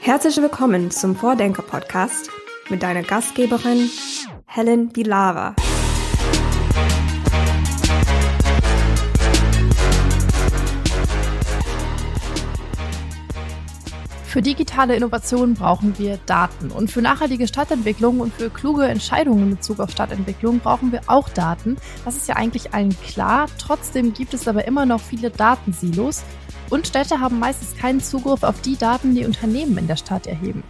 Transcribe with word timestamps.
Herzlich 0.00 0.36
willkommen 0.36 0.90
zum 0.90 1.16
Vordenker-Podcast 1.16 2.30
mit 2.70 2.82
deiner 2.82 3.02
Gastgeberin 3.02 3.90
Helen 4.46 4.88
Bilava. 4.90 5.54
Für 14.24 14.42
digitale 14.42 14.94
Innovation 14.94 15.54
brauchen 15.54 15.98
wir 15.98 16.18
Daten. 16.26 16.70
Und 16.70 16.90
für 16.90 17.02
nachhaltige 17.02 17.48
Stadtentwicklung 17.48 18.20
und 18.20 18.32
für 18.32 18.50
kluge 18.50 18.84
Entscheidungen 18.84 19.42
in 19.42 19.56
Bezug 19.56 19.80
auf 19.80 19.90
Stadtentwicklung 19.90 20.60
brauchen 20.60 20.92
wir 20.92 21.00
auch 21.06 21.28
Daten. 21.28 21.76
Das 22.04 22.16
ist 22.16 22.28
ja 22.28 22.36
eigentlich 22.36 22.72
allen 22.72 22.94
klar. 23.00 23.46
Trotzdem 23.58 24.12
gibt 24.12 24.34
es 24.34 24.46
aber 24.46 24.66
immer 24.66 24.86
noch 24.86 25.00
viele 25.00 25.30
Datensilos. 25.30 26.22
Und 26.70 26.86
Städte 26.86 27.20
haben 27.20 27.38
meistens 27.38 27.76
keinen 27.76 28.00
Zugriff 28.00 28.42
auf 28.42 28.60
die 28.60 28.76
Daten, 28.76 29.14
die 29.14 29.24
Unternehmen 29.24 29.78
in 29.78 29.86
der 29.86 29.96
Stadt 29.96 30.26
erheben. 30.26 30.62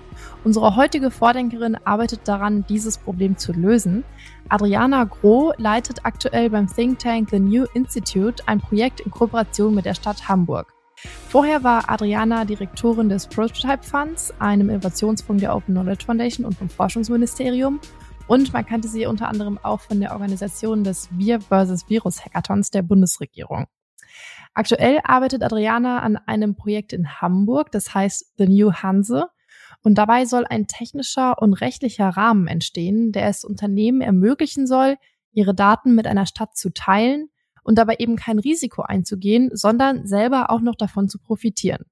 Unsere 0.44 0.76
heutige 0.76 1.10
Vordenkerin 1.10 1.76
arbeitet 1.84 2.20
daran, 2.24 2.64
dieses 2.68 2.98
Problem 2.98 3.36
zu 3.36 3.52
lösen. 3.52 4.04
Adriana 4.48 5.04
Groh 5.04 5.52
leitet 5.56 6.04
aktuell 6.04 6.50
beim 6.50 6.68
Think 6.68 7.00
Tank 7.00 7.30
The 7.30 7.40
New 7.40 7.66
Institute 7.74 8.42
ein 8.46 8.60
Projekt 8.60 9.00
in 9.00 9.10
Kooperation 9.10 9.74
mit 9.74 9.84
der 9.84 9.94
Stadt 9.94 10.28
Hamburg. 10.28 10.72
Vorher 11.28 11.62
war 11.64 11.90
Adriana 11.90 12.44
Direktorin 12.44 13.08
des 13.08 13.26
Prototype 13.26 13.82
Funds, 13.82 14.32
einem 14.38 14.70
Innovationsfonds 14.70 15.40
der 15.40 15.54
Open 15.54 15.74
Knowledge 15.74 16.06
Foundation 16.06 16.46
und 16.46 16.56
vom 16.56 16.68
Forschungsministerium. 16.68 17.80
Und 18.26 18.52
man 18.52 18.66
kannte 18.66 18.88
sie 18.88 19.06
unter 19.06 19.28
anderem 19.28 19.58
auch 19.62 19.80
von 19.80 20.00
der 20.00 20.12
Organisation 20.12 20.84
des 20.84 21.08
Wir 21.12 21.40
vs. 21.40 21.88
Virus 21.88 22.24
Hackathons 22.24 22.70
der 22.70 22.82
Bundesregierung. 22.82 23.66
Aktuell 24.58 24.98
arbeitet 25.04 25.44
Adriana 25.44 26.00
an 26.00 26.16
einem 26.16 26.56
Projekt 26.56 26.92
in 26.92 27.20
Hamburg, 27.20 27.70
das 27.70 27.94
heißt 27.94 28.32
The 28.38 28.48
New 28.48 28.72
Hanse. 28.72 29.28
Und 29.84 29.94
dabei 29.94 30.24
soll 30.24 30.46
ein 30.46 30.66
technischer 30.66 31.40
und 31.40 31.54
rechtlicher 31.54 32.08
Rahmen 32.08 32.48
entstehen, 32.48 33.12
der 33.12 33.28
es 33.28 33.44
Unternehmen 33.44 34.00
ermöglichen 34.00 34.66
soll, 34.66 34.96
ihre 35.30 35.54
Daten 35.54 35.94
mit 35.94 36.08
einer 36.08 36.26
Stadt 36.26 36.56
zu 36.56 36.70
teilen 36.70 37.28
und 37.62 37.78
dabei 37.78 37.98
eben 38.00 38.16
kein 38.16 38.40
Risiko 38.40 38.82
einzugehen, 38.82 39.50
sondern 39.52 40.08
selber 40.08 40.50
auch 40.50 40.60
noch 40.60 40.74
davon 40.74 41.08
zu 41.08 41.20
profitieren. 41.20 41.84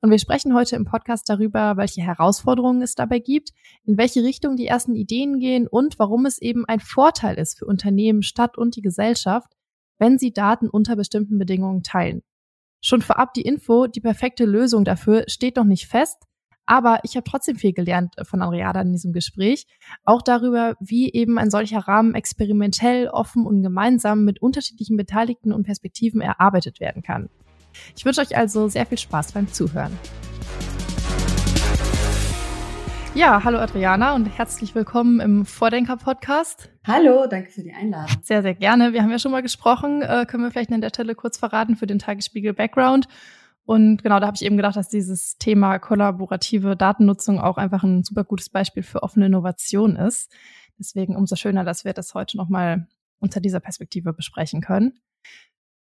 Und 0.00 0.10
wir 0.10 0.18
sprechen 0.18 0.54
heute 0.54 0.76
im 0.76 0.86
Podcast 0.86 1.28
darüber, 1.28 1.76
welche 1.76 2.00
Herausforderungen 2.00 2.80
es 2.80 2.94
dabei 2.94 3.18
gibt, 3.18 3.50
in 3.84 3.98
welche 3.98 4.22
Richtung 4.22 4.56
die 4.56 4.68
ersten 4.68 4.94
Ideen 4.94 5.38
gehen 5.38 5.66
und 5.68 5.98
warum 5.98 6.24
es 6.24 6.40
eben 6.40 6.64
ein 6.64 6.80
Vorteil 6.80 7.36
ist 7.36 7.58
für 7.58 7.66
Unternehmen, 7.66 8.22
Stadt 8.22 8.56
und 8.56 8.74
die 8.76 8.82
Gesellschaft, 8.82 9.52
wenn 10.00 10.18
sie 10.18 10.32
Daten 10.32 10.68
unter 10.68 10.96
bestimmten 10.96 11.38
Bedingungen 11.38 11.84
teilen. 11.84 12.22
Schon 12.82 13.02
vorab 13.02 13.34
die 13.34 13.42
Info, 13.42 13.86
die 13.86 14.00
perfekte 14.00 14.46
Lösung 14.46 14.84
dafür 14.84 15.24
steht 15.28 15.56
noch 15.56 15.64
nicht 15.64 15.86
fest, 15.86 16.24
aber 16.66 17.00
ich 17.02 17.16
habe 17.16 17.28
trotzdem 17.28 17.56
viel 17.56 17.72
gelernt 17.72 18.14
von 18.22 18.42
Ariada 18.42 18.80
in 18.80 18.92
diesem 18.92 19.12
Gespräch. 19.12 19.66
Auch 20.04 20.22
darüber, 20.22 20.76
wie 20.80 21.12
eben 21.12 21.36
ein 21.38 21.50
solcher 21.50 21.80
Rahmen 21.80 22.14
experimentell, 22.14 23.08
offen 23.08 23.44
und 23.44 23.62
gemeinsam 23.62 24.24
mit 24.24 24.40
unterschiedlichen 24.40 24.96
Beteiligten 24.96 25.52
und 25.52 25.64
Perspektiven 25.64 26.20
erarbeitet 26.20 26.80
werden 26.80 27.02
kann. 27.02 27.28
Ich 27.96 28.04
wünsche 28.04 28.20
euch 28.20 28.36
also 28.36 28.68
sehr 28.68 28.86
viel 28.86 28.98
Spaß 28.98 29.32
beim 29.32 29.52
Zuhören. 29.52 29.96
Ja, 33.20 33.44
hallo 33.44 33.58
Adriana 33.58 34.14
und 34.14 34.24
herzlich 34.24 34.74
willkommen 34.74 35.20
im 35.20 35.44
Vordenker-Podcast. 35.44 36.70
Hallo, 36.86 37.26
danke 37.26 37.50
für 37.50 37.62
die 37.62 37.70
Einladung. 37.70 38.16
Sehr, 38.22 38.40
sehr 38.40 38.54
gerne. 38.54 38.94
Wir 38.94 39.02
haben 39.02 39.10
ja 39.10 39.18
schon 39.18 39.30
mal 39.30 39.42
gesprochen. 39.42 40.00
Äh, 40.00 40.24
können 40.26 40.42
wir 40.42 40.50
vielleicht 40.50 40.72
an 40.72 40.80
der 40.80 40.88
Stelle 40.88 41.14
kurz 41.14 41.36
verraten 41.36 41.76
für 41.76 41.86
den 41.86 41.98
Tagesspiegel 41.98 42.54
Background. 42.54 43.08
Und 43.66 44.02
genau, 44.02 44.20
da 44.20 44.26
habe 44.26 44.36
ich 44.36 44.42
eben 44.42 44.56
gedacht, 44.56 44.74
dass 44.74 44.88
dieses 44.88 45.36
Thema 45.36 45.78
kollaborative 45.78 46.76
Datennutzung 46.76 47.38
auch 47.38 47.58
einfach 47.58 47.82
ein 47.82 48.04
super 48.04 48.24
gutes 48.24 48.48
Beispiel 48.48 48.82
für 48.82 49.02
offene 49.02 49.26
Innovation 49.26 49.96
ist. 49.96 50.32
Deswegen 50.78 51.14
umso 51.14 51.36
schöner, 51.36 51.62
dass 51.62 51.84
wir 51.84 51.92
das 51.92 52.14
heute 52.14 52.38
nochmal 52.38 52.88
unter 53.18 53.40
dieser 53.40 53.60
Perspektive 53.60 54.14
besprechen 54.14 54.62
können. 54.62 54.94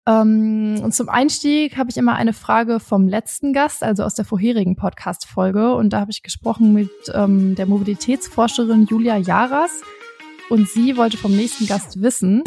Ähm, 0.09 0.81
und 0.83 0.94
zum 0.94 1.09
Einstieg 1.09 1.77
habe 1.77 1.91
ich 1.91 1.97
immer 1.97 2.15
eine 2.15 2.33
Frage 2.33 2.78
vom 2.78 3.09
letzten 3.09 3.53
Gast, 3.53 3.83
also 3.83 4.05
aus 4.05 4.15
der 4.15 4.25
vorherigen 4.25 4.77
Podcast-Folge. 4.77 5.75
Und 5.75 5.91
da 5.91 6.00
habe 6.00 6.12
ich 6.12 6.22
gesprochen 6.22 6.72
mit 6.72 6.91
ähm, 7.12 7.55
der 7.56 7.67
Mobilitätsforscherin 7.67 8.87
Julia 8.87 9.17
Jaras. 9.17 9.81
Und 10.49 10.69
sie 10.69 10.97
wollte 10.97 11.17
vom 11.17 11.34
nächsten 11.34 11.67
Gast 11.67 12.00
wissen, 12.03 12.44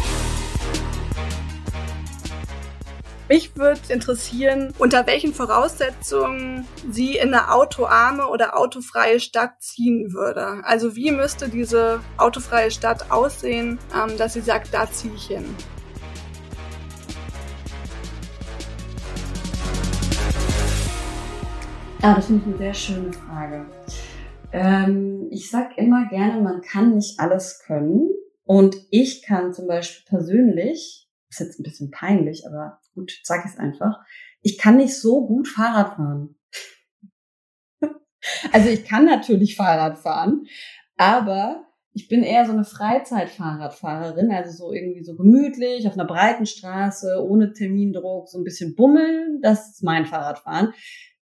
Mich 3.30 3.56
würde 3.56 3.80
interessieren, 3.90 4.74
unter 4.80 5.06
welchen 5.06 5.36
Voraussetzungen 5.36 6.66
sie 6.90 7.16
in 7.16 7.32
eine 7.32 7.54
autoarme 7.54 8.28
oder 8.28 8.58
autofreie 8.58 9.20
Stadt 9.20 9.62
ziehen 9.62 10.14
würde. 10.14 10.64
Also 10.64 10.96
wie 10.96 11.12
müsste 11.12 11.48
diese 11.48 12.00
autofreie 12.18 12.72
Stadt 12.72 13.12
aussehen, 13.12 13.78
ähm, 13.94 14.18
dass 14.18 14.34
sie 14.34 14.42
sagt, 14.42 14.74
da 14.74 14.92
ziehe 14.92 15.14
ich 15.14 15.28
hin. 15.28 15.46
Ja, 22.02 22.16
das 22.16 22.28
finde 22.28 22.42
ich 22.42 22.48
eine 22.48 22.58
sehr 22.58 22.74
schöne 22.74 23.12
Frage. 23.12 23.66
Ähm, 24.54 25.28
ich 25.32 25.50
sag 25.50 25.78
immer 25.78 26.08
gerne, 26.08 26.42
man 26.42 26.62
kann 26.62 26.96
nicht 26.96 27.20
alles 27.20 27.60
können. 27.66 28.10
Und 28.46 28.78
ich 28.90 29.22
kann 29.22 29.54
zum 29.54 29.68
Beispiel 29.68 30.06
persönlich 30.08 31.10
ist 31.30 31.40
jetzt 31.42 31.60
ein 31.60 31.64
bisschen 31.64 31.92
peinlich, 31.92 32.48
aber 32.48 32.80
gut, 32.96 33.20
sag 33.24 33.46
es 33.46 33.58
einfach. 33.58 34.00
Ich 34.42 34.58
kann 34.58 34.78
nicht 34.78 34.96
so 34.96 35.28
gut 35.28 35.48
Fahrrad 35.48 35.96
fahren. 35.98 36.36
also 38.54 38.70
ich 38.70 38.86
kann 38.86 39.06
natürlich 39.06 39.58
Fahrrad 39.58 40.00
fahren, 40.00 40.46
aber 40.96 41.66
ich 41.94 42.08
bin 42.08 42.24
eher 42.24 42.46
so 42.46 42.54
eine 42.54 42.64
Freizeitfahrradfahrerin, 42.64 44.32
also 44.32 44.52
so 44.52 44.74
irgendwie 44.74 45.04
so 45.04 45.16
gemütlich 45.16 45.86
auf 45.88 45.94
einer 45.94 46.06
breiten 46.06 46.46
Straße, 46.46 47.22
ohne 47.22 47.52
Termindruck, 47.52 48.30
so 48.30 48.38
ein 48.38 48.44
bisschen 48.44 48.76
bummeln. 48.76 49.42
Das 49.42 49.72
ist 49.72 49.84
mein 49.84 50.06
Fahrradfahren. 50.06 50.74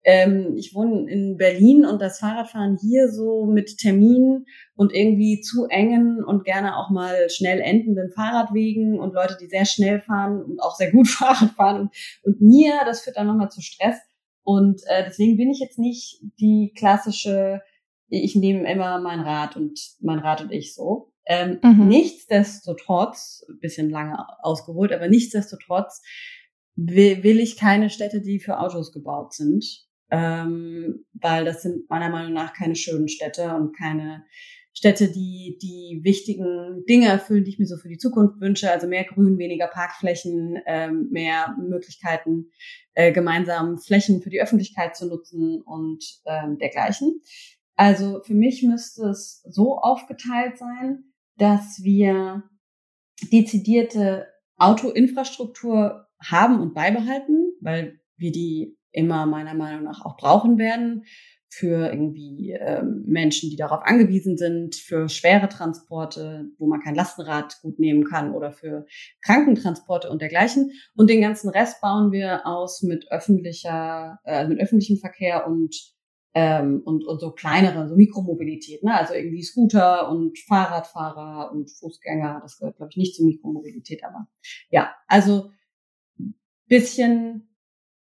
Ähm, 0.04 0.54
ich 0.56 0.74
wohne 0.74 1.10
in 1.10 1.36
Berlin 1.36 1.84
und 1.84 2.00
das 2.00 2.20
Fahrradfahren 2.20 2.78
hier 2.80 3.08
so 3.08 3.46
mit 3.46 3.78
Terminen 3.78 4.46
und 4.74 4.94
irgendwie 4.94 5.40
zu 5.40 5.66
engen 5.66 6.22
und 6.24 6.44
gerne 6.44 6.76
auch 6.76 6.90
mal 6.90 7.28
schnell 7.30 7.60
endenden 7.60 8.12
Fahrradwegen 8.12 8.98
und 8.98 9.14
Leute, 9.14 9.36
die 9.40 9.48
sehr 9.48 9.64
schnell 9.64 10.00
fahren 10.00 10.42
und 10.42 10.62
auch 10.62 10.76
sehr 10.76 10.92
gut 10.92 11.08
Fahrrad 11.08 11.50
fahren. 11.50 11.80
Und, 11.80 11.90
und 12.22 12.40
mir, 12.40 12.74
das 12.86 13.00
führt 13.00 13.16
dann 13.16 13.26
nochmal 13.26 13.50
zu 13.50 13.60
Stress. 13.60 13.96
Und 14.44 14.80
äh, 14.86 15.04
deswegen 15.04 15.36
bin 15.36 15.50
ich 15.50 15.58
jetzt 15.58 15.78
nicht 15.78 16.22
die 16.40 16.72
klassische, 16.76 17.60
ich 18.08 18.34
nehme 18.36 18.70
immer 18.70 19.00
mein 19.00 19.20
Rad 19.20 19.56
und 19.56 19.78
mein 20.00 20.20
Rad 20.20 20.40
und 20.40 20.52
ich 20.52 20.74
so. 20.74 21.12
Ähm, 21.26 21.58
mhm. 21.62 21.88
Nichtsdestotrotz, 21.88 23.44
bisschen 23.60 23.90
lange 23.90 24.24
ausgeholt, 24.42 24.92
aber 24.92 25.08
nichtsdestotrotz 25.08 26.00
will, 26.76 27.22
will 27.24 27.40
ich 27.40 27.58
keine 27.58 27.90
Städte, 27.90 28.22
die 28.22 28.38
für 28.38 28.60
Autos 28.60 28.92
gebaut 28.92 29.34
sind 29.34 29.87
ähm, 30.10 31.04
weil 31.12 31.44
das 31.44 31.62
sind 31.62 31.88
meiner 31.90 32.10
Meinung 32.10 32.32
nach 32.32 32.52
keine 32.52 32.74
schönen 32.74 33.08
Städte 33.08 33.54
und 33.54 33.76
keine 33.76 34.24
Städte, 34.78 35.10
die 35.10 35.58
die 35.60 36.00
wichtigen 36.04 36.84
Dinge 36.88 37.08
erfüllen, 37.08 37.42
die 37.42 37.50
ich 37.50 37.58
mir 37.58 37.66
so 37.66 37.76
für 37.76 37.88
die 37.88 37.98
Zukunft 37.98 38.40
wünsche. 38.40 38.70
Also 38.70 38.86
mehr 38.86 39.04
Grün, 39.04 39.36
weniger 39.36 39.66
Parkflächen, 39.66 40.56
ähm, 40.66 41.08
mehr 41.10 41.56
Möglichkeiten, 41.60 42.50
äh, 42.94 43.10
gemeinsam 43.10 43.78
Flächen 43.78 44.22
für 44.22 44.30
die 44.30 44.40
Öffentlichkeit 44.40 44.96
zu 44.96 45.08
nutzen 45.08 45.62
und 45.62 46.04
ähm, 46.26 46.58
dergleichen. 46.58 47.20
Also 47.74 48.22
für 48.22 48.34
mich 48.34 48.62
müsste 48.62 49.08
es 49.08 49.42
so 49.48 49.78
aufgeteilt 49.78 50.58
sein, 50.58 51.12
dass 51.36 51.82
wir 51.82 52.44
dezidierte 53.32 54.28
Autoinfrastruktur 54.58 56.06
haben 56.22 56.60
und 56.60 56.74
beibehalten, 56.74 57.52
weil 57.60 58.00
wir 58.16 58.30
die 58.30 58.77
immer 58.98 59.26
meiner 59.26 59.54
Meinung 59.54 59.84
nach 59.84 60.04
auch 60.04 60.16
brauchen 60.16 60.58
werden 60.58 61.04
für 61.50 61.88
irgendwie 61.88 62.52
ähm, 62.52 63.04
Menschen, 63.06 63.48
die 63.48 63.56
darauf 63.56 63.80
angewiesen 63.82 64.36
sind, 64.36 64.74
für 64.74 65.08
schwere 65.08 65.48
Transporte, 65.48 66.50
wo 66.58 66.66
man 66.66 66.80
kein 66.80 66.94
Lastenrad 66.94 67.58
gut 67.62 67.78
nehmen 67.78 68.04
kann 68.04 68.34
oder 68.34 68.52
für 68.52 68.86
Krankentransporte 69.22 70.10
und 70.10 70.20
dergleichen. 70.20 70.72
Und 70.94 71.08
den 71.08 71.22
ganzen 71.22 71.48
Rest 71.48 71.80
bauen 71.80 72.12
wir 72.12 72.46
aus 72.46 72.82
mit 72.82 73.10
öffentlicher, 73.10 74.18
äh, 74.24 74.46
mit 74.46 74.60
öffentlichem 74.60 74.98
Verkehr 74.98 75.46
und 75.46 75.74
ähm, 76.34 76.82
und, 76.84 77.06
und 77.06 77.20
so 77.20 77.32
kleinere, 77.32 77.88
so 77.88 77.96
Mikromobilität, 77.96 78.84
ne? 78.84 78.94
also 78.94 79.14
irgendwie 79.14 79.42
Scooter 79.42 80.10
und 80.10 80.38
Fahrradfahrer 80.38 81.50
und 81.50 81.70
Fußgänger, 81.70 82.40
das 82.42 82.58
gehört, 82.58 82.76
glaube 82.76 82.90
ich, 82.90 82.98
nicht 82.98 83.16
zur 83.16 83.24
Mikromobilität, 83.24 84.04
aber 84.04 84.28
ja, 84.68 84.94
also 85.06 85.50
bisschen 86.66 87.47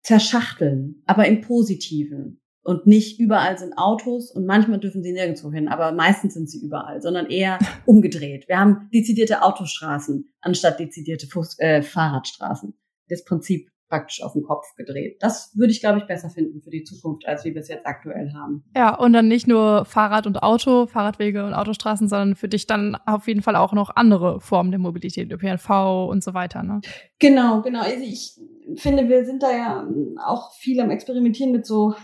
zerschachteln, 0.04 1.04
aber 1.06 1.28
im 1.28 1.42
Positiven. 1.42 2.42
Und 2.62 2.86
nicht 2.86 3.20
überall 3.20 3.58
sind 3.58 3.78
Autos 3.78 4.32
und 4.32 4.46
manchmal 4.46 4.80
dürfen 4.80 5.02
sie 5.02 5.14
nirgendwo 5.14 5.52
hin, 5.52 5.70
aber 5.70 5.92
meistens 5.92 6.34
sind 6.34 6.50
sie 6.50 6.60
überall, 6.60 7.02
sondern 7.02 7.28
eher 7.28 7.58
umgedreht. 7.86 8.48
Wir 8.48 8.60
haben 8.60 8.90
dezidierte 8.94 9.42
Autostraßen 9.42 10.30
anstatt 10.42 10.80
dezidierte 10.80 11.28
Fuß, 11.28 11.60
äh, 11.60 11.82
Fahrradstraßen. 11.82 12.74
Das 13.08 13.24
Prinzip 13.24 13.70
praktisch 13.90 14.24
auf 14.24 14.34
den 14.34 14.44
Kopf 14.44 14.76
gedreht. 14.76 15.18
Das 15.20 15.52
würde 15.56 15.72
ich, 15.72 15.82
glaube 15.82 16.00
ich, 16.00 16.06
besser 16.06 16.30
finden 16.30 16.62
für 16.62 16.70
die 16.70 16.84
Zukunft, 16.84 17.28
als 17.28 17.44
wie 17.44 17.54
wir 17.54 17.62
es 17.62 17.68
jetzt 17.68 17.86
aktuell 17.86 18.32
haben. 18.34 18.64
Ja, 18.76 18.96
und 18.96 19.14
dann 19.14 19.28
nicht 19.28 19.48
nur 19.48 19.86
Fahrrad 19.86 20.28
und 20.28 20.44
Auto, 20.44 20.86
Fahrradwege 20.86 21.46
und 21.46 21.54
Autostraßen, 21.54 22.08
sondern 22.08 22.36
für 22.36 22.48
dich 22.48 22.68
dann 22.68 22.96
auf 23.06 23.28
jeden 23.28 23.42
Fall 23.42 23.56
auch 23.56 23.74
noch 23.74 23.96
andere 23.96 24.40
Formen 24.40 24.72
der 24.72 24.80
Mobilität, 24.80 25.32
ÖPNV 25.32 26.08
und 26.08 26.24
so 26.24 26.34
weiter. 26.34 26.64
Ne? 26.64 26.82
Genau, 27.18 27.62
genau. 27.62 27.82
Also 27.82 28.04
ich 28.04 28.40
finde, 28.78 29.10
wir 29.10 29.26
sind 29.26 29.42
da 29.42 29.52
ja 29.52 29.88
auch 30.26 30.54
viel 30.54 30.80
am 30.80 30.92
Experimentieren 30.92 31.52
mit 31.52 31.66
so 31.66 31.96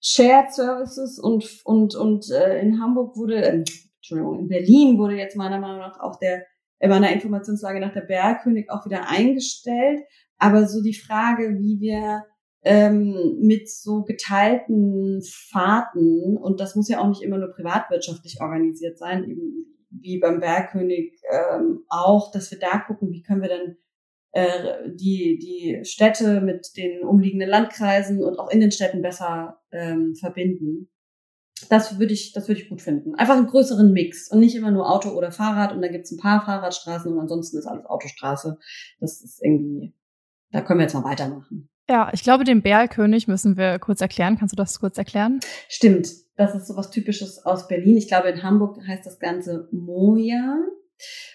Shared 0.00 0.52
Services 0.52 1.18
und 1.18 1.62
und 1.64 1.96
und 1.96 2.30
äh, 2.30 2.60
in 2.60 2.80
Hamburg 2.80 3.16
wurde, 3.16 3.42
äh, 3.42 3.64
Entschuldigung, 3.96 4.38
in 4.40 4.48
Berlin 4.48 4.98
wurde 4.98 5.16
jetzt 5.16 5.36
meiner 5.36 5.58
Meinung 5.58 5.78
nach 5.78 5.98
auch 5.98 6.16
der 6.18 6.44
in 6.78 6.90
meiner 6.90 7.10
Informationslage 7.10 7.80
nach 7.80 7.92
der 7.92 8.02
Bergkönig 8.02 8.70
auch 8.70 8.84
wieder 8.84 9.08
eingestellt. 9.08 10.02
Aber 10.38 10.66
so 10.66 10.82
die 10.82 10.94
Frage, 10.94 11.58
wie 11.58 11.80
wir 11.80 12.24
ähm, 12.62 13.38
mit 13.40 13.70
so 13.70 14.02
geteilten 14.02 15.22
Fahrten, 15.22 16.36
und 16.36 16.60
das 16.60 16.74
muss 16.74 16.88
ja 16.88 17.00
auch 17.00 17.08
nicht 17.08 17.22
immer 17.22 17.38
nur 17.38 17.52
privatwirtschaftlich 17.52 18.40
organisiert 18.40 18.98
sein, 18.98 19.24
eben 19.24 19.66
wie 19.90 20.18
beim 20.18 20.40
Bergkönig 20.40 21.20
ähm, 21.30 21.84
auch, 21.88 22.32
dass 22.32 22.50
wir 22.50 22.58
da 22.58 22.78
gucken, 22.78 23.12
wie 23.12 23.22
können 23.22 23.42
wir 23.42 23.48
denn 23.48 23.76
äh, 24.32 24.90
die, 24.92 25.38
die 25.38 25.84
Städte 25.84 26.40
mit 26.40 26.76
den 26.76 27.02
umliegenden 27.02 27.48
Landkreisen 27.48 28.22
und 28.22 28.38
auch 28.38 28.50
in 28.50 28.60
den 28.60 28.70
Städten 28.70 29.00
besser 29.00 29.60
ähm, 29.72 30.14
verbinden. 30.14 30.90
Das 31.70 31.98
würde 31.98 32.12
ich, 32.12 32.32
das 32.32 32.46
würde 32.48 32.60
ich 32.60 32.68
gut 32.68 32.82
finden. 32.82 33.14
Einfach 33.14 33.36
einen 33.36 33.46
größeren 33.46 33.92
Mix 33.92 34.30
und 34.30 34.40
nicht 34.40 34.54
immer 34.54 34.70
nur 34.70 34.90
Auto 34.90 35.10
oder 35.10 35.32
Fahrrad 35.32 35.72
und 35.72 35.80
dann 35.80 35.92
gibt's 35.92 36.12
ein 36.12 36.18
paar 36.18 36.44
Fahrradstraßen 36.44 37.10
und 37.10 37.18
ansonsten 37.18 37.56
ist 37.56 37.66
alles 37.66 37.86
Autostraße. 37.86 38.58
Das 39.00 39.22
ist 39.22 39.42
irgendwie, 39.42 39.94
da 40.52 40.60
können 40.60 40.80
wir 40.80 40.84
jetzt 40.84 40.94
mal 40.94 41.04
weitermachen. 41.04 41.68
Ja, 41.88 42.10
ich 42.12 42.22
glaube, 42.22 42.44
den 42.44 42.62
Bärkönig 42.62 43.28
müssen 43.28 43.56
wir 43.56 43.78
kurz 43.78 44.00
erklären. 44.00 44.36
Kannst 44.38 44.52
du 44.52 44.56
das 44.56 44.80
kurz 44.80 44.98
erklären? 44.98 45.38
Stimmt. 45.68 46.08
Das 46.36 46.54
ist 46.54 46.66
so 46.66 46.76
was 46.76 46.90
Typisches 46.90 47.44
aus 47.44 47.68
Berlin. 47.68 47.96
Ich 47.96 48.08
glaube, 48.08 48.28
in 48.28 48.42
Hamburg 48.42 48.78
heißt 48.86 49.06
das 49.06 49.18
Ganze 49.18 49.68
Moja. 49.70 50.56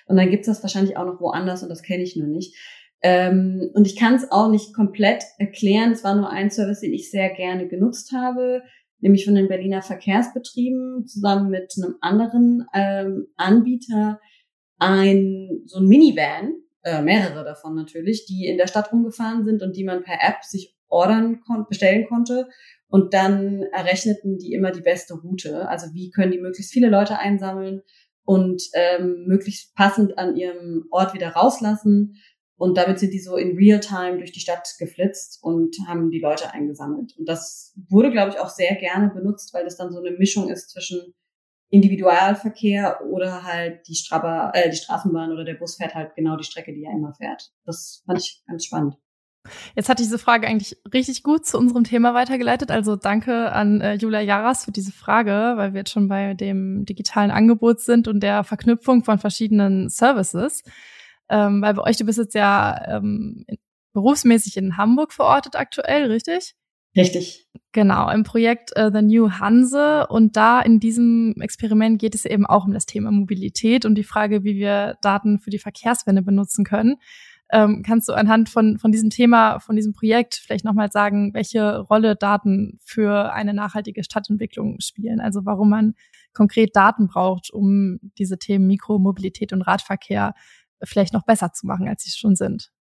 Und 0.07 0.17
dann 0.17 0.29
gibt's 0.29 0.47
das 0.47 0.61
wahrscheinlich 0.61 0.97
auch 0.97 1.05
noch 1.05 1.21
woanders 1.21 1.63
und 1.63 1.69
das 1.69 1.83
kenne 1.83 2.03
ich 2.03 2.15
nur 2.15 2.27
nicht. 2.27 2.55
Ähm, 3.01 3.71
und 3.73 3.87
ich 3.87 3.95
kann 3.95 4.15
es 4.15 4.31
auch 4.31 4.49
nicht 4.49 4.75
komplett 4.75 5.23
erklären. 5.37 5.91
Es 5.91 6.03
war 6.03 6.15
nur 6.15 6.29
ein 6.29 6.51
Service, 6.51 6.81
den 6.81 6.93
ich 6.93 7.09
sehr 7.09 7.29
gerne 7.33 7.67
genutzt 7.67 8.11
habe, 8.11 8.61
nämlich 8.99 9.25
von 9.25 9.35
den 9.35 9.47
Berliner 9.47 9.81
Verkehrsbetrieben 9.81 11.07
zusammen 11.07 11.49
mit 11.49 11.73
einem 11.77 11.95
anderen 12.01 12.65
ähm, 12.73 13.27
Anbieter 13.37 14.19
ein 14.77 15.61
so 15.65 15.79
ein 15.79 15.87
Minivan, 15.87 16.53
äh, 16.83 17.01
mehrere 17.01 17.43
davon 17.43 17.75
natürlich, 17.75 18.25
die 18.25 18.45
in 18.45 18.57
der 18.57 18.67
Stadt 18.67 18.91
rumgefahren 18.91 19.45
sind 19.45 19.61
und 19.61 19.75
die 19.75 19.83
man 19.83 20.03
per 20.03 20.19
App 20.21 20.43
sich 20.43 20.75
ordern 20.87 21.41
kon 21.41 21.65
bestellen 21.67 22.07
konnte. 22.07 22.47
Und 22.87 23.13
dann 23.13 23.63
errechneten 23.71 24.37
die 24.37 24.53
immer 24.53 24.71
die 24.71 24.81
beste 24.81 25.13
Route. 25.13 25.67
Also 25.69 25.93
wie 25.93 26.11
können 26.11 26.31
die 26.31 26.41
möglichst 26.41 26.73
viele 26.73 26.89
Leute 26.89 27.17
einsammeln 27.17 27.81
und 28.25 28.63
ähm, 28.73 29.25
möglichst 29.27 29.73
passend 29.75 30.17
an 30.17 30.35
ihrem 30.35 30.85
Ort 30.91 31.13
wieder 31.13 31.29
rauslassen 31.29 32.17
und 32.61 32.77
damit 32.77 32.99
sind 32.99 33.11
die 33.11 33.19
so 33.19 33.37
in 33.37 33.57
Real-Time 33.57 34.19
durch 34.19 34.33
die 34.33 34.39
Stadt 34.39 34.75
geflitzt 34.77 35.39
und 35.41 35.75
haben 35.87 36.11
die 36.11 36.19
Leute 36.19 36.53
eingesammelt. 36.53 37.17
Und 37.17 37.27
das 37.27 37.73
wurde, 37.89 38.11
glaube 38.11 38.29
ich, 38.29 38.39
auch 38.39 38.49
sehr 38.49 38.75
gerne 38.75 39.09
benutzt, 39.09 39.51
weil 39.55 39.63
das 39.63 39.77
dann 39.77 39.91
so 39.91 39.97
eine 39.97 40.11
Mischung 40.11 40.47
ist 40.47 40.69
zwischen 40.69 41.15
Individualverkehr 41.71 43.01
oder 43.05 43.43
halt 43.43 43.87
die, 43.87 43.95
Straba, 43.95 44.51
äh, 44.53 44.69
die 44.69 44.77
Straßenbahn 44.77 45.31
oder 45.31 45.43
der 45.43 45.55
Bus 45.55 45.77
fährt 45.77 45.95
halt 45.95 46.15
genau 46.15 46.37
die 46.37 46.43
Strecke, 46.43 46.73
die 46.73 46.83
er 46.83 46.93
immer 46.93 47.13
fährt. 47.13 47.51
Das 47.65 48.03
fand 48.05 48.19
ich 48.19 48.43
ganz 48.47 48.65
spannend. 48.65 48.97
Jetzt 49.75 49.89
hat 49.89 49.97
diese 49.97 50.19
Frage 50.19 50.47
eigentlich 50.47 50.77
richtig 50.93 51.23
gut 51.23 51.47
zu 51.47 51.57
unserem 51.57 51.83
Thema 51.83 52.13
weitergeleitet. 52.13 52.69
Also 52.69 52.95
danke 52.95 53.51
an 53.51 53.81
äh, 53.81 53.95
Julia 53.95 54.21
Jaras 54.21 54.65
für 54.65 54.71
diese 54.71 54.91
Frage, 54.91 55.53
weil 55.55 55.73
wir 55.73 55.79
jetzt 55.79 55.91
schon 55.91 56.07
bei 56.07 56.35
dem 56.35 56.85
digitalen 56.85 57.31
Angebot 57.31 57.79
sind 57.79 58.07
und 58.07 58.19
der 58.19 58.43
Verknüpfung 58.43 59.03
von 59.03 59.17
verschiedenen 59.17 59.89
Services 59.89 60.61
ähm, 61.31 61.61
weil 61.61 61.73
bei 61.73 61.83
euch, 61.83 61.97
du 61.97 62.05
bist 62.05 62.19
jetzt 62.19 62.35
ja 62.35 62.97
ähm, 62.97 63.45
berufsmäßig 63.93 64.57
in 64.57 64.75
Hamburg 64.75 65.13
verortet 65.13 65.55
aktuell, 65.55 66.11
richtig? 66.11 66.55
Richtig. 66.95 67.47
Genau, 67.71 68.09
im 68.11 68.23
Projekt 68.23 68.75
äh, 68.75 68.91
The 68.93 69.01
New 69.01 69.31
Hanse. 69.31 70.07
Und 70.07 70.35
da 70.35 70.61
in 70.61 70.79
diesem 70.79 71.35
Experiment 71.39 71.99
geht 71.99 72.15
es 72.15 72.25
eben 72.25 72.45
auch 72.45 72.65
um 72.65 72.73
das 72.73 72.85
Thema 72.85 73.11
Mobilität 73.11 73.85
und 73.85 73.95
die 73.95 74.03
Frage, 74.03 74.43
wie 74.43 74.55
wir 74.55 74.97
Daten 75.01 75.39
für 75.39 75.51
die 75.51 75.59
Verkehrswende 75.59 76.21
benutzen 76.21 76.65
können. 76.65 76.97
Ähm, 77.53 77.83
kannst 77.85 78.07
du 78.07 78.13
anhand 78.13 78.49
von, 78.49 78.77
von 78.77 78.91
diesem 78.91 79.09
Thema, 79.09 79.59
von 79.59 79.75
diesem 79.75 79.93
Projekt 79.93 80.35
vielleicht 80.35 80.63
nochmal 80.63 80.91
sagen, 80.91 81.33
welche 81.33 81.79
Rolle 81.79 82.15
Daten 82.15 82.79
für 82.83 83.33
eine 83.33 83.53
nachhaltige 83.53 84.03
Stadtentwicklung 84.03 84.79
spielen? 84.79 85.19
Also 85.19 85.45
warum 85.45 85.69
man 85.69 85.93
konkret 86.33 86.75
Daten 86.75 87.07
braucht, 87.07 87.51
um 87.51 87.99
diese 88.17 88.37
Themen 88.37 88.67
Mikromobilität 88.67 89.51
und 89.51 89.63
Radverkehr 89.63 90.33
vielleicht 90.83 91.13
noch 91.13 91.25
besser 91.25 91.51
zu 91.53 91.67
machen, 91.67 91.87
als 91.87 92.03
sie 92.03 92.17
schon 92.17 92.35
sind. 92.35 92.71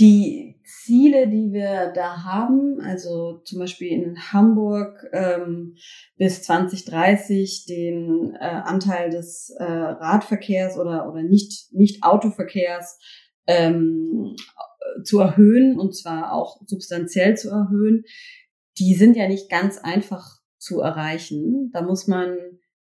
Die 0.00 0.60
Ziele, 0.64 1.28
die 1.28 1.52
wir 1.52 1.92
da 1.94 2.24
haben, 2.24 2.80
also 2.80 3.38
zum 3.44 3.58
Beispiel 3.58 3.88
in 3.88 4.32
Hamburg 4.32 5.08
ähm, 5.12 5.76
bis 6.16 6.42
2030 6.42 7.64
den 7.66 8.36
äh, 8.38 8.44
Anteil 8.44 9.10
des 9.10 9.50
äh, 9.58 9.64
Radverkehrs 9.64 10.78
oder, 10.78 11.08
oder 11.10 11.22
nicht, 11.22 11.72
nicht 11.72 12.04
Autoverkehrs 12.04 12.98
ähm, 13.46 14.36
zu 15.04 15.20
erhöhen 15.20 15.78
und 15.78 15.96
zwar 15.96 16.32
auch 16.32 16.60
substanziell 16.66 17.36
zu 17.36 17.50
erhöhen, 17.50 18.04
die 18.78 18.94
sind 18.94 19.16
ja 19.16 19.26
nicht 19.26 19.50
ganz 19.50 19.78
einfach 19.78 20.38
zu 20.58 20.80
erreichen. 20.80 21.70
Da 21.72 21.82
muss 21.82 22.06
man 22.06 22.36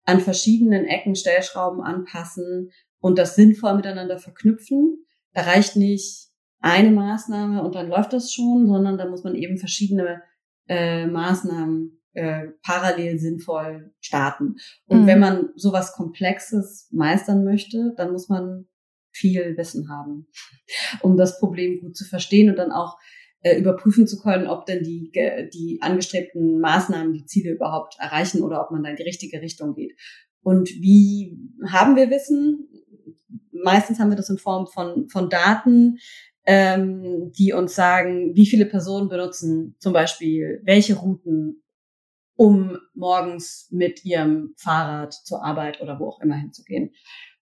an 0.05 0.19
verschiedenen 0.19 0.85
Ecken 0.85 1.15
Stellschrauben 1.15 1.81
anpassen 1.81 2.71
und 2.99 3.17
das 3.17 3.35
sinnvoll 3.35 3.75
miteinander 3.75 4.19
verknüpfen. 4.19 5.05
Da 5.33 5.41
reicht 5.41 5.75
nicht 5.75 6.30
eine 6.61 6.91
Maßnahme 6.91 7.63
und 7.63 7.75
dann 7.75 7.89
läuft 7.89 8.13
das 8.13 8.31
schon, 8.31 8.67
sondern 8.67 8.97
da 8.97 9.09
muss 9.09 9.23
man 9.23 9.35
eben 9.35 9.57
verschiedene 9.57 10.21
äh, 10.67 11.07
Maßnahmen 11.07 11.99
äh, 12.13 12.47
parallel 12.63 13.19
sinnvoll 13.19 13.93
starten. 13.99 14.55
Und 14.85 15.03
mhm. 15.03 15.07
wenn 15.07 15.19
man 15.19 15.49
sowas 15.55 15.93
Komplexes 15.93 16.87
meistern 16.91 17.43
möchte, 17.43 17.93
dann 17.97 18.11
muss 18.11 18.29
man 18.29 18.67
viel 19.11 19.57
Wissen 19.57 19.89
haben, 19.89 20.27
um 21.01 21.17
das 21.17 21.39
Problem 21.39 21.81
gut 21.81 21.97
zu 21.97 22.05
verstehen 22.05 22.49
und 22.49 22.57
dann 22.57 22.71
auch 22.71 22.97
äh, 23.41 23.57
überprüfen 23.57 24.07
zu 24.07 24.19
können, 24.19 24.47
ob 24.47 24.65
denn 24.67 24.83
die, 24.83 25.11
die 25.53 25.79
angestrebten 25.81 26.59
Maßnahmen 26.59 27.13
die 27.13 27.25
Ziele 27.25 27.51
überhaupt 27.51 27.95
erreichen 27.99 28.43
oder 28.43 28.61
ob 28.63 28.71
man 28.71 28.83
da 28.83 28.89
in 28.91 28.97
die 28.97 29.03
richtige 29.03 29.41
Richtung 29.41 29.73
geht. 29.73 29.97
Und 30.43 30.69
wie 30.69 31.37
haben 31.67 31.95
wir 31.95 32.09
Wissen? 32.09 32.67
meistens 33.63 33.99
haben 33.99 34.09
wir 34.09 34.17
das 34.17 34.29
in 34.29 34.37
Form 34.37 34.67
von, 34.67 35.07
von 35.09 35.29
Daten, 35.29 35.99
ähm, 36.45 37.31
die 37.37 37.53
uns 37.53 37.75
sagen, 37.75 38.35
wie 38.35 38.45
viele 38.45 38.65
Personen 38.65 39.09
benutzen 39.09 39.75
zum 39.79 39.93
Beispiel 39.93 40.61
welche 40.63 40.95
Routen, 40.95 41.63
um 42.35 42.77
morgens 42.95 43.67
mit 43.71 44.03
ihrem 44.03 44.53
Fahrrad 44.57 45.13
zur 45.13 45.43
Arbeit 45.43 45.81
oder 45.81 45.99
wo 45.99 46.07
auch 46.07 46.21
immer 46.21 46.35
hinzugehen. 46.35 46.93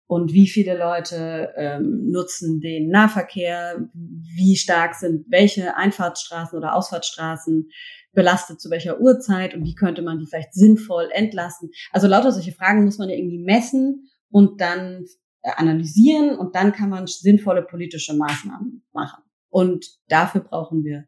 Und 0.06 0.34
wie 0.34 0.48
viele 0.48 0.78
Leute 0.78 1.54
ähm, 1.56 2.12
nutzen 2.12 2.60
den 2.60 2.90
Nahverkehr, 2.90 3.90
wie 3.94 4.56
stark 4.56 4.94
sind 4.94 5.26
welche 5.30 5.76
Einfahrtsstraßen 5.76 6.58
oder 6.58 6.76
Ausfahrtsstraßen 6.76 7.70
belastet 8.12 8.62
zu 8.62 8.70
welcher 8.70 9.00
Uhrzeit 9.00 9.56
und 9.56 9.64
wie 9.64 9.74
könnte 9.74 10.04
man 10.04 10.20
die 10.20 10.28
vielleicht 10.28 10.54
sinnvoll 10.54 11.10
entlasten. 11.12 11.72
Also 11.92 12.08
lauter 12.08 12.32
solche 12.32 12.52
Fragen 12.52 12.86
muss 12.86 13.00
man 13.00 13.10
ja 13.10 13.16
irgendwie 13.16 13.44
messen 13.44 14.10
und 14.30 14.62
dann 14.62 15.06
analysieren 15.44 16.38
und 16.38 16.56
dann 16.56 16.72
kann 16.72 16.90
man 16.90 17.08
sinnvolle 17.08 17.64
politische 17.64 18.16
Maßnahmen 18.16 18.86
machen. 18.94 19.24
Und 19.50 19.86
dafür 20.08 20.42
brauchen 20.42 20.84
wir 20.84 21.06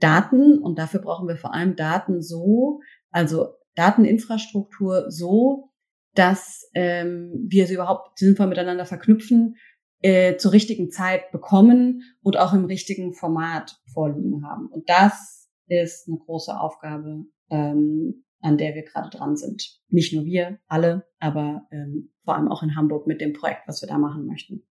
Daten 0.00 0.58
und 0.58 0.78
dafür 0.78 1.00
brauchen 1.00 1.28
wir 1.28 1.36
vor 1.36 1.54
allem 1.54 1.76
Daten 1.76 2.22
so, 2.22 2.80
also 3.10 3.54
Dateninfrastruktur 3.74 5.10
so, 5.10 5.70
dass 6.14 6.68
ähm, 6.74 7.46
wir 7.48 7.66
sie 7.66 7.74
überhaupt 7.74 8.18
sinnvoll 8.18 8.46
miteinander 8.46 8.86
verknüpfen, 8.86 9.56
äh, 10.02 10.36
zur 10.36 10.52
richtigen 10.52 10.90
Zeit 10.90 11.30
bekommen 11.30 12.02
und 12.22 12.38
auch 12.38 12.52
im 12.52 12.64
richtigen 12.64 13.12
Format 13.14 13.76
vorliegen 13.92 14.44
haben. 14.46 14.66
Und 14.68 14.88
das 14.88 15.48
ist 15.68 16.08
eine 16.08 16.18
große 16.18 16.58
Aufgabe 16.58 17.24
ähm, 17.50 18.24
an 18.46 18.56
der 18.58 18.74
wir 18.74 18.82
gerade 18.82 19.10
dran 19.10 19.36
sind. 19.36 19.80
Nicht 19.88 20.14
nur 20.14 20.24
wir, 20.24 20.58
alle, 20.68 21.06
aber 21.18 21.66
ähm, 21.72 22.12
vor 22.24 22.36
allem 22.36 22.48
auch 22.48 22.62
in 22.62 22.76
Hamburg 22.76 23.06
mit 23.06 23.20
dem 23.20 23.32
Projekt, 23.32 23.62
was 23.66 23.82
wir 23.82 23.88
da 23.88 23.98
machen 23.98 24.26
möchten. 24.26 24.62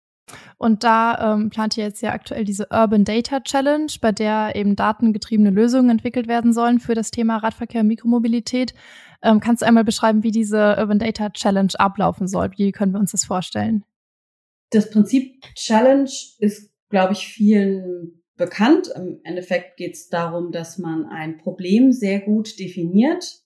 Und 0.57 0.83
da 0.83 1.33
ähm, 1.33 1.49
plant 1.49 1.77
ihr 1.77 1.83
jetzt 1.83 2.01
ja 2.01 2.11
aktuell 2.11 2.45
diese 2.45 2.67
Urban 2.71 3.03
Data 3.03 3.41
Challenge, 3.41 3.91
bei 4.01 4.11
der 4.11 4.55
eben 4.55 4.75
datengetriebene 4.75 5.51
Lösungen 5.51 5.89
entwickelt 5.89 6.27
werden 6.27 6.53
sollen 6.53 6.79
für 6.79 6.95
das 6.95 7.11
Thema 7.11 7.37
Radverkehr 7.37 7.81
und 7.81 7.87
Mikromobilität. 7.87 8.73
Ähm, 9.21 9.39
kannst 9.39 9.61
du 9.61 9.67
einmal 9.67 9.83
beschreiben, 9.83 10.23
wie 10.23 10.31
diese 10.31 10.77
Urban 10.79 10.99
Data 10.99 11.29
Challenge 11.29 11.73
ablaufen 11.77 12.27
soll? 12.27 12.51
Wie 12.57 12.71
können 12.71 12.93
wir 12.93 12.99
uns 12.99 13.11
das 13.11 13.25
vorstellen? 13.25 13.83
Das 14.71 14.89
Prinzip 14.89 15.41
Challenge 15.53 16.09
ist, 16.39 16.71
glaube 16.89 17.13
ich, 17.13 17.27
vielen 17.27 18.23
bekannt. 18.35 18.89
Im 18.95 19.19
Endeffekt 19.23 19.77
geht 19.77 19.93
es 19.93 20.09
darum, 20.09 20.51
dass 20.51 20.79
man 20.79 21.05
ein 21.05 21.37
Problem 21.37 21.91
sehr 21.91 22.19
gut 22.19 22.57
definiert 22.59 23.44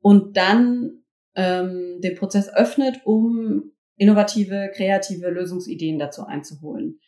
und 0.00 0.36
dann 0.36 1.04
ähm, 1.34 2.00
den 2.00 2.16
Prozess 2.16 2.52
öffnet, 2.52 3.00
um 3.04 3.72
innovative, 3.96 4.70
kreative 4.74 5.28
Lösungsideen 5.28 5.98
dazu 5.98 6.24
einzuholen. 6.24 7.00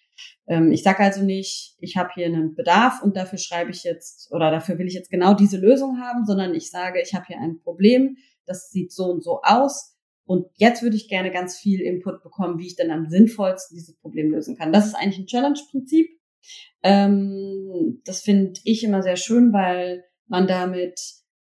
Ähm, 0.46 0.72
ich 0.72 0.82
sage 0.82 1.00
also 1.00 1.22
nicht, 1.22 1.76
ich 1.80 1.96
habe 1.96 2.10
hier 2.14 2.26
einen 2.26 2.54
Bedarf 2.54 3.02
und 3.02 3.16
dafür 3.16 3.38
schreibe 3.38 3.70
ich 3.70 3.82
jetzt 3.84 4.30
oder 4.32 4.50
dafür 4.50 4.78
will 4.78 4.86
ich 4.86 4.94
jetzt 4.94 5.10
genau 5.10 5.34
diese 5.34 5.56
Lösung 5.56 6.00
haben, 6.00 6.26
sondern 6.26 6.54
ich 6.54 6.70
sage, 6.70 7.00
ich 7.00 7.14
habe 7.14 7.26
hier 7.26 7.38
ein 7.38 7.60
Problem, 7.60 8.16
das 8.46 8.70
sieht 8.70 8.92
so 8.92 9.04
und 9.04 9.22
so 9.24 9.40
aus. 9.42 9.96
Und 10.24 10.46
jetzt 10.54 10.82
würde 10.82 10.96
ich 10.96 11.08
gerne 11.08 11.30
ganz 11.32 11.56
viel 11.56 11.80
Input 11.80 12.22
bekommen, 12.22 12.58
wie 12.58 12.66
ich 12.66 12.76
dann 12.76 12.90
am 12.90 13.08
sinnvollsten 13.08 13.76
dieses 13.76 13.96
Problem 13.96 14.30
lösen 14.30 14.56
kann. 14.56 14.72
Das 14.72 14.86
ist 14.86 14.94
eigentlich 14.94 15.18
ein 15.18 15.26
Challenge-Prinzip. 15.26 16.08
Ähm, 16.82 18.00
das 18.04 18.20
finde 18.20 18.60
ich 18.64 18.84
immer 18.84 19.02
sehr 19.02 19.16
schön, 19.16 19.52
weil 19.52 20.04
man 20.26 20.46
damit 20.46 21.00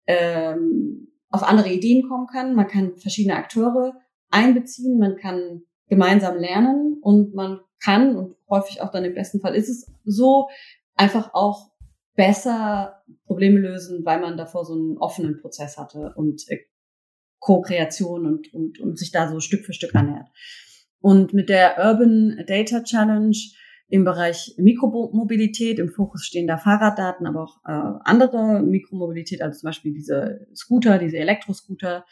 ähm, 0.06 1.08
auf 1.30 1.44
andere 1.44 1.70
Ideen 1.70 2.08
kommen 2.08 2.28
kann. 2.28 2.56
Man 2.56 2.68
kann 2.68 2.98
verschiedene 2.98 3.36
Akteure 3.36 3.94
einbeziehen, 4.30 5.00
man 5.00 5.16
kann 5.18 5.64
gemeinsam 5.88 6.38
lernen 6.38 7.00
und 7.02 7.34
man 7.34 7.60
kann, 7.84 8.16
und 8.16 8.36
häufig 8.50 8.82
auch 8.82 8.92
dann 8.92 9.06
im 9.06 9.14
besten 9.14 9.40
Fall 9.40 9.56
ist 9.56 9.70
es 9.70 9.92
so, 10.04 10.50
einfach 10.96 11.34
auch 11.34 11.72
besser 12.16 13.02
Probleme 13.26 13.60
lösen, 13.60 14.06
weil 14.06 14.20
man 14.20 14.38
davor 14.38 14.66
so 14.66 14.74
einen 14.74 14.98
offenen 14.98 15.40
Prozess 15.40 15.78
hatte 15.78 16.14
und 16.16 16.44
äh, 16.50 16.60
Co-Kreation 17.40 18.26
und, 18.26 18.54
und, 18.54 18.80
und 18.80 19.00
sich 19.00 19.12
da 19.12 19.32
so 19.32 19.40
Stück 19.40 19.66
für 19.66 19.74
Stück 19.74 19.96
annähert. 19.96 20.28
Und 21.00 21.34
mit 21.34 21.48
der 21.48 21.78
Urban 21.78 22.44
Data 22.46 22.84
Challenge 22.84 23.38
im 23.90 24.04
Bereich 24.04 24.54
Mikromobilität, 24.58 25.80
im 25.80 25.90
Fokus 25.90 26.24
stehen 26.24 26.48
da 26.48 26.58
Fahrraddaten, 26.58 27.26
aber 27.26 27.44
auch 27.44 27.58
äh, 27.66 28.00
andere 28.04 28.62
Mikromobilität, 28.62 29.42
also 29.42 29.60
zum 29.60 29.68
Beispiel 29.68 29.94
diese 29.94 30.48
Scooter, 30.56 31.00
diese 31.00 31.18
Elektroscooter, 31.18 32.06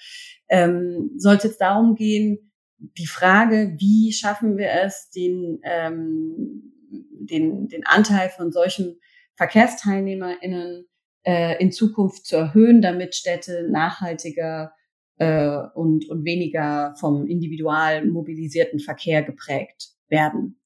ähm, 0.50 1.12
soll 1.17 1.36
es 1.36 1.43
jetzt 1.43 1.62
darum 1.62 1.96
gehen, 1.96 2.51
die 2.79 3.07
Frage, 3.07 3.75
wie 3.79 4.12
schaffen 4.12 4.57
wir 4.57 4.69
es, 4.72 5.10
den, 5.12 5.60
ähm, 5.63 6.74
den, 6.89 7.67
den 7.67 7.86
Anteil 7.86 8.29
von 8.29 8.51
solchen 8.51 9.00
VerkehrsteilnehmerInnen 9.36 10.86
äh, 11.24 11.62
in 11.62 11.72
Zukunft 11.72 12.25
zu 12.25 12.38
erhöhen, 12.38 12.81
damit 12.81 13.13
Städte 13.13 13.67
nachhaltiger 13.69 14.74
äh, 15.17 15.57
und, 15.75 16.10
und 16.10 16.25
weniger 16.25 16.96
vom 17.00 17.27
individual 17.27 18.05
mobilisierten 18.05 18.79
Verkehr 18.79 19.24
geprägt 19.24 19.89
werden. 20.07 20.60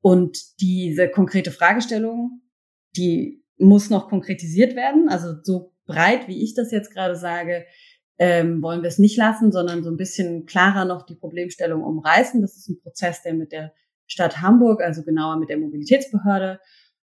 Und 0.00 0.60
diese 0.60 1.08
konkrete 1.08 1.50
Fragestellung, 1.50 2.42
die 2.96 3.44
muss 3.58 3.90
noch 3.90 4.08
konkretisiert 4.08 4.76
werden. 4.76 5.08
Also 5.08 5.34
so 5.42 5.74
breit, 5.86 6.28
wie 6.28 6.42
ich 6.42 6.54
das 6.54 6.70
jetzt 6.70 6.92
gerade 6.92 7.16
sage, 7.16 7.64
ähm, 8.18 8.62
wollen 8.62 8.82
wir 8.82 8.88
es 8.88 8.98
nicht 8.98 9.16
lassen, 9.16 9.52
sondern 9.52 9.82
so 9.82 9.90
ein 9.90 9.96
bisschen 9.96 10.44
klarer 10.46 10.84
noch 10.84 11.06
die 11.06 11.14
Problemstellung 11.14 11.82
umreißen. 11.82 12.40
Das 12.40 12.56
ist 12.56 12.68
ein 12.68 12.80
Prozess, 12.80 13.22
der 13.22 13.34
mit 13.34 13.52
der 13.52 13.72
Stadt 14.06 14.40
Hamburg, 14.40 14.82
also 14.82 15.02
genauer 15.02 15.38
mit 15.38 15.48
der 15.50 15.58
Mobilitätsbehörde, 15.58 16.60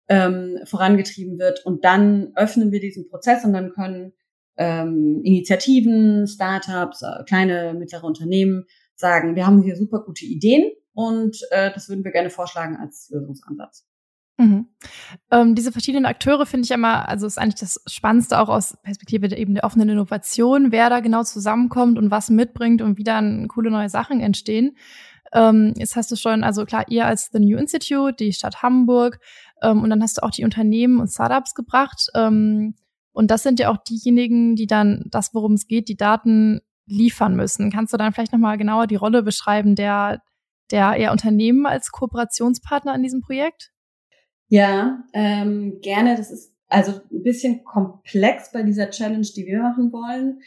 ähm, 0.08 0.58
vorangetrieben 0.64 1.38
wird. 1.38 1.64
Und 1.64 1.84
dann 1.84 2.32
öffnen 2.36 2.72
wir 2.72 2.80
diesen 2.80 3.08
Prozess 3.08 3.44
und 3.44 3.52
dann 3.52 3.72
können 3.72 4.12
ähm, 4.56 5.20
Initiativen, 5.24 6.26
Startups, 6.26 7.02
äh, 7.02 7.24
kleine, 7.24 7.74
mittlere 7.74 8.04
Unternehmen 8.04 8.64
sagen, 8.94 9.34
wir 9.34 9.46
haben 9.46 9.62
hier 9.62 9.76
super 9.76 10.04
gute 10.04 10.24
Ideen 10.24 10.70
und 10.94 11.38
äh, 11.50 11.72
das 11.72 11.88
würden 11.88 12.04
wir 12.04 12.12
gerne 12.12 12.30
vorschlagen 12.30 12.76
als 12.76 13.10
Lösungsansatz. 13.10 13.86
Mhm. 14.36 14.66
Ähm, 15.30 15.54
diese 15.54 15.70
verschiedenen 15.70 16.06
Akteure 16.06 16.44
finde 16.44 16.64
ich 16.64 16.70
immer, 16.72 17.08
also 17.08 17.26
ist 17.26 17.38
eigentlich 17.38 17.60
das 17.60 17.80
Spannendste 17.86 18.40
auch 18.40 18.48
aus 18.48 18.76
Perspektive 18.82 19.28
der, 19.28 19.38
eben 19.38 19.54
der 19.54 19.64
offenen 19.64 19.90
Innovation, 19.90 20.72
wer 20.72 20.90
da 20.90 21.00
genau 21.00 21.22
zusammenkommt 21.22 21.98
und 21.98 22.10
was 22.10 22.30
mitbringt 22.30 22.82
und 22.82 22.98
wie 22.98 23.04
dann 23.04 23.46
coole 23.46 23.70
neue 23.70 23.88
Sachen 23.88 24.20
entstehen. 24.20 24.76
Ähm, 25.32 25.74
jetzt 25.76 25.94
hast 25.94 26.10
du 26.10 26.16
schon, 26.16 26.42
also 26.42 26.64
klar, 26.64 26.84
ihr 26.88 27.06
als 27.06 27.30
The 27.32 27.38
New 27.38 27.58
Institute, 27.58 28.14
die 28.18 28.32
Stadt 28.32 28.62
Hamburg, 28.62 29.20
ähm, 29.62 29.82
und 29.82 29.90
dann 29.90 30.02
hast 30.02 30.18
du 30.18 30.22
auch 30.22 30.30
die 30.30 30.44
Unternehmen 30.44 31.00
und 31.00 31.08
Startups 31.08 31.54
gebracht. 31.54 32.08
Ähm, 32.14 32.74
und 33.12 33.30
das 33.30 33.44
sind 33.44 33.60
ja 33.60 33.70
auch 33.70 33.78
diejenigen, 33.78 34.56
die 34.56 34.66
dann 34.66 35.04
das, 35.06 35.32
worum 35.34 35.54
es 35.54 35.68
geht, 35.68 35.88
die 35.88 35.96
Daten 35.96 36.60
liefern 36.86 37.36
müssen. 37.36 37.70
Kannst 37.70 37.92
du 37.92 37.96
dann 37.96 38.12
vielleicht 38.12 38.32
nochmal 38.32 38.58
genauer 38.58 38.86
die 38.86 38.96
Rolle 38.96 39.22
beschreiben 39.22 39.74
der, 39.76 40.20
der 40.70 40.96
eher 40.96 41.12
Unternehmen 41.12 41.66
als 41.66 41.90
Kooperationspartner 41.90 42.94
in 42.94 43.02
diesem 43.02 43.20
Projekt? 43.20 43.72
Ja, 44.48 45.04
ähm, 45.12 45.78
gerne. 45.80 46.16
Das 46.16 46.30
ist 46.30 46.52
also 46.68 47.00
ein 47.12 47.22
bisschen 47.22 47.64
komplex 47.64 48.52
bei 48.52 48.62
dieser 48.62 48.90
Challenge, 48.90 49.26
die 49.36 49.46
wir 49.46 49.60
machen 49.60 49.92
wollen. 49.92 50.40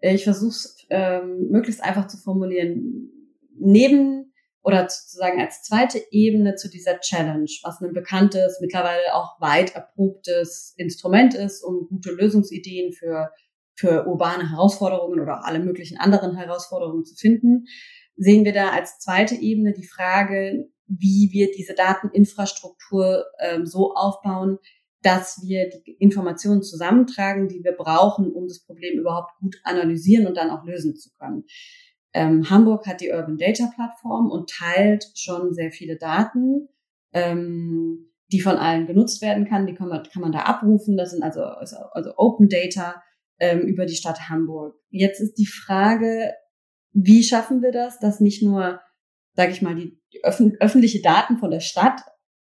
Ich 0.00 0.24
versuche 0.24 0.50
es 0.50 0.86
ähm, 0.90 1.48
möglichst 1.50 1.82
einfach 1.82 2.06
zu 2.06 2.18
formulieren. 2.18 3.10
Neben 3.58 4.32
oder 4.62 4.88
sozusagen 4.88 5.40
als 5.40 5.62
zweite 5.62 6.00
Ebene 6.10 6.54
zu 6.54 6.68
dieser 6.68 7.00
Challenge, 7.00 7.48
was 7.62 7.80
ein 7.80 7.92
bekanntes, 7.92 8.58
mittlerweile 8.60 9.14
auch 9.14 9.40
weit 9.40 9.74
erprobtes 9.74 10.74
Instrument 10.76 11.34
ist, 11.34 11.62
um 11.62 11.88
gute 11.88 12.12
Lösungsideen 12.12 12.92
für, 12.92 13.30
für 13.74 14.06
urbane 14.06 14.50
Herausforderungen 14.50 15.20
oder 15.20 15.44
alle 15.44 15.60
möglichen 15.60 15.96
anderen 15.96 16.36
Herausforderungen 16.36 17.04
zu 17.04 17.14
finden, 17.14 17.66
sehen 18.18 18.44
wir 18.44 18.52
da 18.52 18.70
als 18.70 18.98
zweite 18.98 19.34
Ebene 19.36 19.72
die 19.72 19.86
Frage, 19.86 20.68
wie 20.86 21.30
wir 21.32 21.50
diese 21.50 21.74
Dateninfrastruktur 21.74 23.24
ähm, 23.40 23.64
so 23.64 23.94
aufbauen, 23.94 24.58
dass 25.02 25.42
wir 25.44 25.68
die 25.68 25.92
Informationen 25.92 26.62
zusammentragen, 26.62 27.48
die 27.48 27.62
wir 27.62 27.72
brauchen, 27.72 28.32
um 28.32 28.48
das 28.48 28.64
Problem 28.64 28.98
überhaupt 28.98 29.38
gut 29.40 29.56
analysieren 29.62 30.26
und 30.26 30.36
dann 30.36 30.50
auch 30.50 30.64
lösen 30.64 30.96
zu 30.96 31.10
können. 31.18 31.44
Ähm, 32.12 32.50
Hamburg 32.50 32.86
hat 32.86 33.00
die 33.00 33.10
Urban 33.10 33.36
Data 33.36 33.70
Plattform 33.74 34.30
und 34.30 34.50
teilt 34.50 35.06
schon 35.14 35.52
sehr 35.52 35.70
viele 35.70 35.96
Daten, 35.96 36.68
ähm, 37.12 38.10
die 38.32 38.40
von 38.40 38.56
allen 38.56 38.86
genutzt 38.86 39.22
werden 39.22 39.46
kann. 39.46 39.66
Die 39.66 39.74
kann 39.74 39.88
man, 39.88 40.02
kann 40.02 40.22
man 40.22 40.32
da 40.32 40.40
abrufen. 40.40 40.96
Das 40.96 41.12
sind 41.12 41.22
also, 41.22 41.42
also, 41.42 41.76
also 41.92 42.12
Open 42.16 42.48
Data 42.48 43.00
ähm, 43.38 43.60
über 43.60 43.86
die 43.86 43.94
Stadt 43.94 44.28
Hamburg. 44.28 44.74
Jetzt 44.90 45.20
ist 45.20 45.34
die 45.34 45.46
Frage, 45.46 46.32
wie 46.92 47.22
schaffen 47.22 47.62
wir 47.62 47.72
das, 47.72 47.98
dass 47.98 48.20
nicht 48.20 48.42
nur, 48.42 48.80
sage 49.34 49.52
ich 49.52 49.62
mal, 49.62 49.74
die, 49.74 49.98
öffentliche 50.22 51.02
Daten 51.02 51.38
von 51.38 51.50
der 51.50 51.60
Stadt 51.60 52.00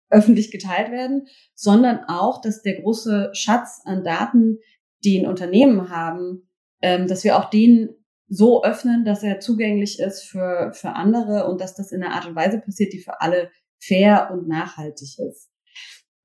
öffentlich 0.09 0.51
geteilt 0.51 0.91
werden, 0.91 1.27
sondern 1.53 2.05
auch, 2.07 2.41
dass 2.41 2.61
der 2.61 2.81
große 2.81 3.31
Schatz 3.33 3.81
an 3.83 4.03
Daten, 4.03 4.59
die 5.03 5.19
ein 5.19 5.27
Unternehmen 5.27 5.89
haben, 5.89 6.49
ähm, 6.81 7.07
dass 7.07 7.23
wir 7.23 7.37
auch 7.37 7.49
den 7.49 7.89
so 8.29 8.63
öffnen, 8.63 9.05
dass 9.05 9.23
er 9.23 9.39
zugänglich 9.39 9.99
ist 9.99 10.23
für, 10.23 10.71
für 10.73 10.89
andere 10.93 11.47
und 11.47 11.61
dass 11.61 11.75
das 11.75 11.91
in 11.91 12.03
einer 12.03 12.13
Art 12.13 12.25
und 12.25 12.35
Weise 12.35 12.59
passiert, 12.59 12.93
die 12.93 12.99
für 12.99 13.21
alle 13.21 13.51
fair 13.79 14.29
und 14.31 14.47
nachhaltig 14.47 15.17
ist. 15.19 15.49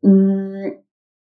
Mm, 0.00 0.71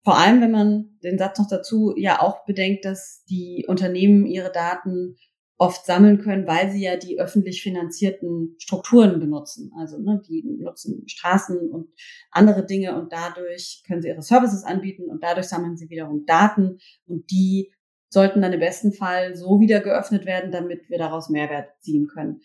vor 0.03 0.17
allem, 0.17 0.41
wenn 0.41 0.51
man 0.51 0.97
den 1.03 1.17
Satz 1.17 1.39
noch 1.39 1.47
dazu 1.49 1.93
ja 1.97 2.21
auch 2.21 2.45
bedenkt, 2.45 2.85
dass 2.85 3.23
die 3.29 3.65
Unternehmen 3.67 4.25
ihre 4.25 4.51
Daten 4.51 5.17
oft 5.57 5.85
sammeln 5.85 6.19
können, 6.19 6.45
weil 6.45 6.71
sie 6.71 6.83
ja 6.83 6.97
die 6.97 7.19
öffentlich 7.19 7.63
finanzierten 7.63 8.55
Strukturen 8.59 9.19
benutzen. 9.19 9.71
Also 9.77 9.97
ne, 9.97 10.21
die 10.27 10.43
nutzen 10.43 11.07
Straßen 11.07 11.71
und 11.71 11.89
andere 12.31 12.65
Dinge 12.65 12.99
und 12.99 13.11
dadurch 13.11 13.83
können 13.87 14.01
sie 14.01 14.09
ihre 14.09 14.21
Services 14.21 14.63
anbieten 14.63 15.09
und 15.09 15.23
dadurch 15.23 15.47
sammeln 15.47 15.75
sie 15.75 15.89
wiederum 15.89 16.25
Daten 16.25 16.77
und 17.07 17.31
die 17.31 17.73
sollten 18.09 18.41
dann 18.41 18.53
im 18.53 18.59
besten 18.59 18.93
Fall 18.93 19.35
so 19.35 19.59
wieder 19.59 19.79
geöffnet 19.79 20.25
werden, 20.25 20.51
damit 20.51 20.89
wir 20.89 20.97
daraus 20.97 21.29
Mehrwert 21.29 21.69
ziehen 21.81 22.07
können. 22.07 22.41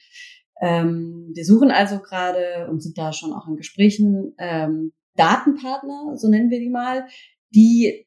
Ähm, 0.60 1.30
wir 1.34 1.44
suchen 1.44 1.70
also 1.70 1.98
gerade 1.98 2.68
und 2.70 2.82
sind 2.82 2.96
da 2.96 3.12
schon 3.12 3.32
auch 3.32 3.46
in 3.46 3.56
Gesprächen 3.56 4.34
ähm, 4.38 4.92
Datenpartner, 5.16 6.16
so 6.16 6.28
nennen 6.28 6.50
wir 6.50 6.58
die 6.58 6.70
mal, 6.70 7.06
die 7.54 8.06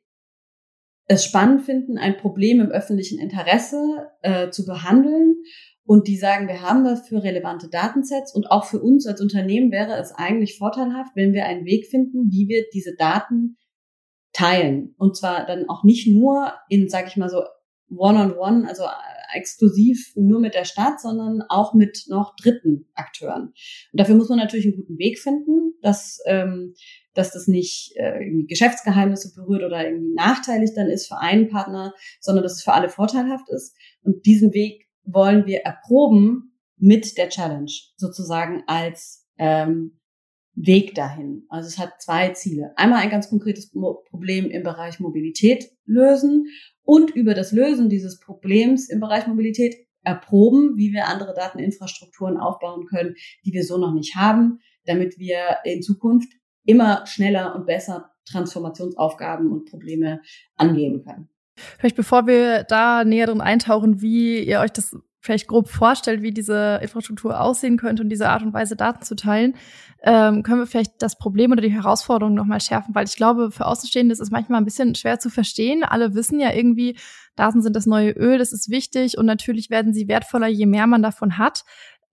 es 1.07 1.23
spannend 1.23 1.63
finden, 1.63 1.97
ein 1.97 2.17
Problem 2.17 2.59
im 2.59 2.69
öffentlichen 2.69 3.19
Interesse 3.19 4.09
äh, 4.21 4.49
zu 4.49 4.65
behandeln 4.65 5.37
und 5.85 6.07
die 6.07 6.17
sagen, 6.17 6.47
wir 6.47 6.61
haben 6.61 6.83
dafür 6.83 7.23
relevante 7.23 7.69
Datensets 7.69 8.33
und 8.33 8.49
auch 8.49 8.65
für 8.65 8.81
uns 8.81 9.05
als 9.05 9.21
Unternehmen 9.21 9.71
wäre 9.71 9.97
es 9.99 10.11
eigentlich 10.11 10.57
vorteilhaft, 10.57 11.15
wenn 11.15 11.33
wir 11.33 11.45
einen 11.45 11.65
Weg 11.65 11.87
finden, 11.87 12.31
wie 12.31 12.47
wir 12.47 12.65
diese 12.73 12.95
Daten 12.95 13.57
teilen. 14.33 14.95
Und 14.97 15.15
zwar 15.15 15.45
dann 15.45 15.69
auch 15.69 15.83
nicht 15.83 16.07
nur 16.07 16.53
in, 16.69 16.89
sag 16.89 17.07
ich 17.07 17.17
mal 17.17 17.29
so, 17.29 17.43
One-on-One, 17.89 18.33
-on 18.33 18.63
-one, 18.63 18.67
also 18.67 18.83
äh, 18.83 19.37
exklusiv 19.37 20.13
nur 20.15 20.39
mit 20.39 20.55
der 20.55 20.65
Stadt, 20.65 20.99
sondern 20.99 21.43
auch 21.49 21.73
mit 21.75 22.05
noch 22.07 22.35
dritten 22.35 22.87
Akteuren. 22.95 23.53
Und 23.91 23.99
dafür 23.99 24.15
muss 24.15 24.29
man 24.29 24.39
natürlich 24.39 24.65
einen 24.65 24.77
guten 24.77 24.97
Weg 24.97 25.19
finden, 25.19 25.73
dass, 25.81 26.19
ähm, 26.25 26.73
dass 27.15 27.31
das 27.31 27.47
nicht 27.47 27.93
äh, 27.95 28.23
irgendwie 28.23 28.45
Geschäftsgeheimnisse 28.45 29.33
berührt 29.33 29.63
oder 29.63 29.85
irgendwie 29.85 30.13
nachteilig 30.13 30.71
dann 30.75 30.87
ist 30.87 31.07
für 31.07 31.17
einen 31.17 31.49
Partner, 31.49 31.93
sondern 32.19 32.43
dass 32.43 32.53
es 32.53 32.63
für 32.63 32.73
alle 32.73 32.89
vorteilhaft 32.89 33.49
ist. 33.49 33.75
Und 34.03 34.25
diesen 34.25 34.53
Weg 34.53 34.87
wollen 35.03 35.45
wir 35.45 35.61
erproben 35.61 36.55
mit 36.77 37.17
der 37.17 37.29
Challenge, 37.29 37.71
sozusagen 37.95 38.63
als 38.67 39.25
ähm, 39.37 39.99
Weg 40.55 40.95
dahin. 40.95 41.45
Also 41.49 41.67
es 41.67 41.77
hat 41.77 42.01
zwei 42.01 42.29
Ziele. 42.29 42.71
Einmal 42.77 43.01
ein 43.01 43.09
ganz 43.09 43.29
konkretes 43.29 43.71
Problem 43.71 44.49
im 44.49 44.63
Bereich 44.63 44.99
Mobilität 44.99 45.69
lösen 45.85 46.47
und 46.83 47.11
über 47.11 47.33
das 47.33 47.51
Lösen 47.51 47.89
dieses 47.89 48.19
Problems 48.19 48.89
im 48.89 48.99
Bereich 48.99 49.27
Mobilität 49.27 49.75
erproben, 50.03 50.77
wie 50.77 50.93
wir 50.93 51.07
andere 51.07 51.33
Dateninfrastrukturen 51.33 52.37
aufbauen 52.37 52.85
können, 52.85 53.15
die 53.43 53.51
wir 53.51 53.63
so 53.63 53.77
noch 53.77 53.93
nicht 53.93 54.15
haben, 54.15 54.59
damit 54.85 55.17
wir 55.17 55.57
in 55.65 55.81
Zukunft 55.81 56.31
immer 56.65 57.05
schneller 57.05 57.55
und 57.55 57.65
besser 57.65 58.11
Transformationsaufgaben 58.25 59.51
und 59.51 59.69
Probleme 59.69 60.21
angehen 60.55 61.03
können. 61.03 61.29
Vielleicht 61.77 61.95
bevor 61.95 62.27
wir 62.27 62.63
da 62.63 63.05
näher 63.05 63.27
drin 63.27 63.41
eintauchen, 63.41 64.01
wie 64.01 64.43
ihr 64.43 64.59
euch 64.59 64.71
das 64.71 64.97
vielleicht 65.25 65.47
grob 65.47 65.69
vorstellt, 65.69 66.21
wie 66.21 66.31
diese 66.31 66.79
Infrastruktur 66.81 67.41
aussehen 67.41 67.77
könnte 67.77 68.03
und 68.03 68.09
diese 68.09 68.29
Art 68.29 68.43
und 68.43 68.53
Weise 68.53 68.75
Daten 68.75 69.01
zu 69.03 69.15
teilen, 69.15 69.55
ähm, 70.03 70.43
können 70.43 70.59
wir 70.59 70.67
vielleicht 70.67 71.01
das 71.01 71.17
Problem 71.17 71.51
oder 71.51 71.61
die 71.61 71.71
Herausforderung 71.71 72.35
nochmal 72.35 72.61
schärfen, 72.61 72.93
weil 72.93 73.07
ich 73.07 73.15
glaube, 73.15 73.49
für 73.49 73.65
Außenstehende 73.65 74.13
ist 74.13 74.19
es 74.19 74.29
manchmal 74.29 74.61
ein 74.61 74.65
bisschen 74.65 74.93
schwer 74.93 75.19
zu 75.19 75.29
verstehen. 75.29 75.83
Alle 75.83 76.13
wissen 76.13 76.39
ja 76.39 76.53
irgendwie, 76.53 76.97
Daten 77.35 77.61
sind 77.63 77.75
das 77.75 77.87
neue 77.87 78.11
Öl, 78.11 78.37
das 78.37 78.53
ist 78.53 78.69
wichtig 78.69 79.17
und 79.17 79.25
natürlich 79.25 79.69
werden 79.71 79.93
sie 79.93 80.07
wertvoller, 80.07 80.47
je 80.47 80.67
mehr 80.67 80.85
man 80.85 81.01
davon 81.01 81.39
hat. 81.39 81.63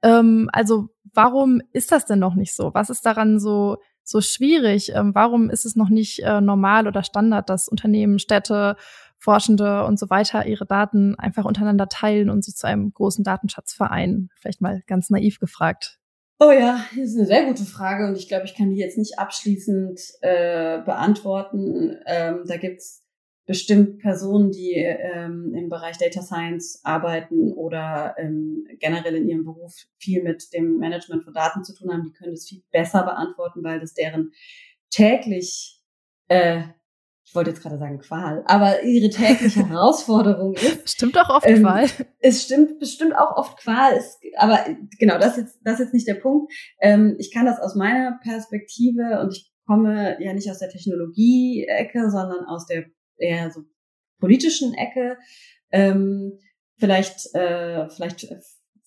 Ähm, 0.02 0.48
also 0.52 0.88
warum 1.12 1.60
ist 1.72 1.92
das 1.92 2.06
denn 2.06 2.18
noch 2.18 2.34
nicht 2.34 2.54
so? 2.54 2.72
Was 2.72 2.88
ist 2.88 3.04
daran 3.04 3.38
so 3.38 3.76
so 4.04 4.20
schwierig? 4.20 4.92
Ähm, 4.94 5.14
warum 5.14 5.50
ist 5.50 5.64
es 5.64 5.76
noch 5.76 5.88
nicht 5.88 6.20
äh, 6.20 6.40
normal 6.40 6.86
oder 6.86 7.02
Standard, 7.02 7.48
dass 7.48 7.68
Unternehmen, 7.68 8.18
Städte, 8.18 8.76
Forschende 9.18 9.84
und 9.84 9.98
so 9.98 10.10
weiter 10.10 10.46
ihre 10.46 10.66
Daten 10.66 11.14
einfach 11.16 11.44
untereinander 11.44 11.88
teilen 11.88 12.28
und 12.30 12.44
sich 12.44 12.56
zu 12.56 12.66
einem 12.66 12.92
großen 12.92 13.24
Datenschatz 13.24 13.72
vereinen? 13.72 14.30
Vielleicht 14.34 14.60
mal 14.60 14.82
ganz 14.86 15.10
naiv 15.10 15.38
gefragt. 15.38 15.98
Oh 16.40 16.50
ja, 16.50 16.84
das 16.96 17.10
ist 17.10 17.16
eine 17.16 17.26
sehr 17.26 17.44
gute 17.44 17.64
Frage 17.64 18.08
und 18.08 18.16
ich 18.16 18.26
glaube, 18.26 18.46
ich 18.46 18.56
kann 18.56 18.70
die 18.70 18.76
jetzt 18.76 18.98
nicht 18.98 19.18
abschließend 19.18 20.00
äh, 20.22 20.82
beantworten. 20.82 21.96
Ähm, 22.04 22.42
da 22.46 22.56
gibt's 22.56 23.01
bestimmt 23.46 23.98
Personen, 23.98 24.50
die 24.52 24.74
ähm, 24.74 25.54
im 25.54 25.68
Bereich 25.68 25.98
Data 25.98 26.22
Science 26.22 26.80
arbeiten 26.84 27.52
oder 27.52 28.14
ähm, 28.18 28.66
generell 28.78 29.16
in 29.16 29.28
ihrem 29.28 29.44
Beruf 29.44 29.74
viel 29.98 30.22
mit 30.22 30.52
dem 30.52 30.78
Management 30.78 31.24
von 31.24 31.34
Daten 31.34 31.64
zu 31.64 31.74
tun 31.74 31.92
haben, 31.92 32.04
die 32.04 32.12
können 32.12 32.32
das 32.32 32.48
viel 32.48 32.62
besser 32.70 33.02
beantworten, 33.02 33.64
weil 33.64 33.80
das 33.80 33.94
deren 33.94 34.32
täglich 34.90 35.80
äh, 36.28 36.62
ich 37.24 37.36
wollte 37.36 37.50
jetzt 37.50 37.62
gerade 37.62 37.78
sagen 37.78 37.98
Qual, 37.98 38.42
aber 38.46 38.82
ihre 38.82 39.08
tägliche 39.08 39.66
Herausforderung 39.68 40.52
ist. 40.52 40.90
Stimmt 40.90 41.16
auch 41.16 41.30
oft 41.30 41.46
ähm, 41.48 41.62
Qual. 41.62 41.86
Es 42.18 42.42
stimmt 42.42 42.78
bestimmt 42.78 43.16
auch 43.16 43.38
oft 43.38 43.58
Qual, 43.58 43.96
ist, 43.96 44.18
aber 44.36 44.66
genau, 44.98 45.18
das 45.18 45.38
ist 45.38 45.44
jetzt, 45.44 45.60
das 45.64 45.74
ist 45.74 45.80
jetzt 45.80 45.94
nicht 45.94 46.08
der 46.08 46.16
Punkt. 46.16 46.52
Ähm, 46.80 47.16
ich 47.18 47.32
kann 47.32 47.46
das 47.46 47.58
aus 47.58 47.74
meiner 47.74 48.18
Perspektive 48.22 49.20
und 49.22 49.34
ich 49.34 49.50
komme 49.66 50.22
ja 50.22 50.34
nicht 50.34 50.50
aus 50.50 50.58
der 50.58 50.68
Technologie-Ecke, 50.68 52.10
sondern 52.10 52.44
aus 52.44 52.66
der 52.66 52.84
eher 53.16 53.50
so 53.50 53.62
politischen 54.18 54.74
Ecke. 54.74 55.18
Ähm, 55.70 56.38
vielleicht, 56.78 57.34
äh, 57.34 57.88
vielleicht 57.88 58.26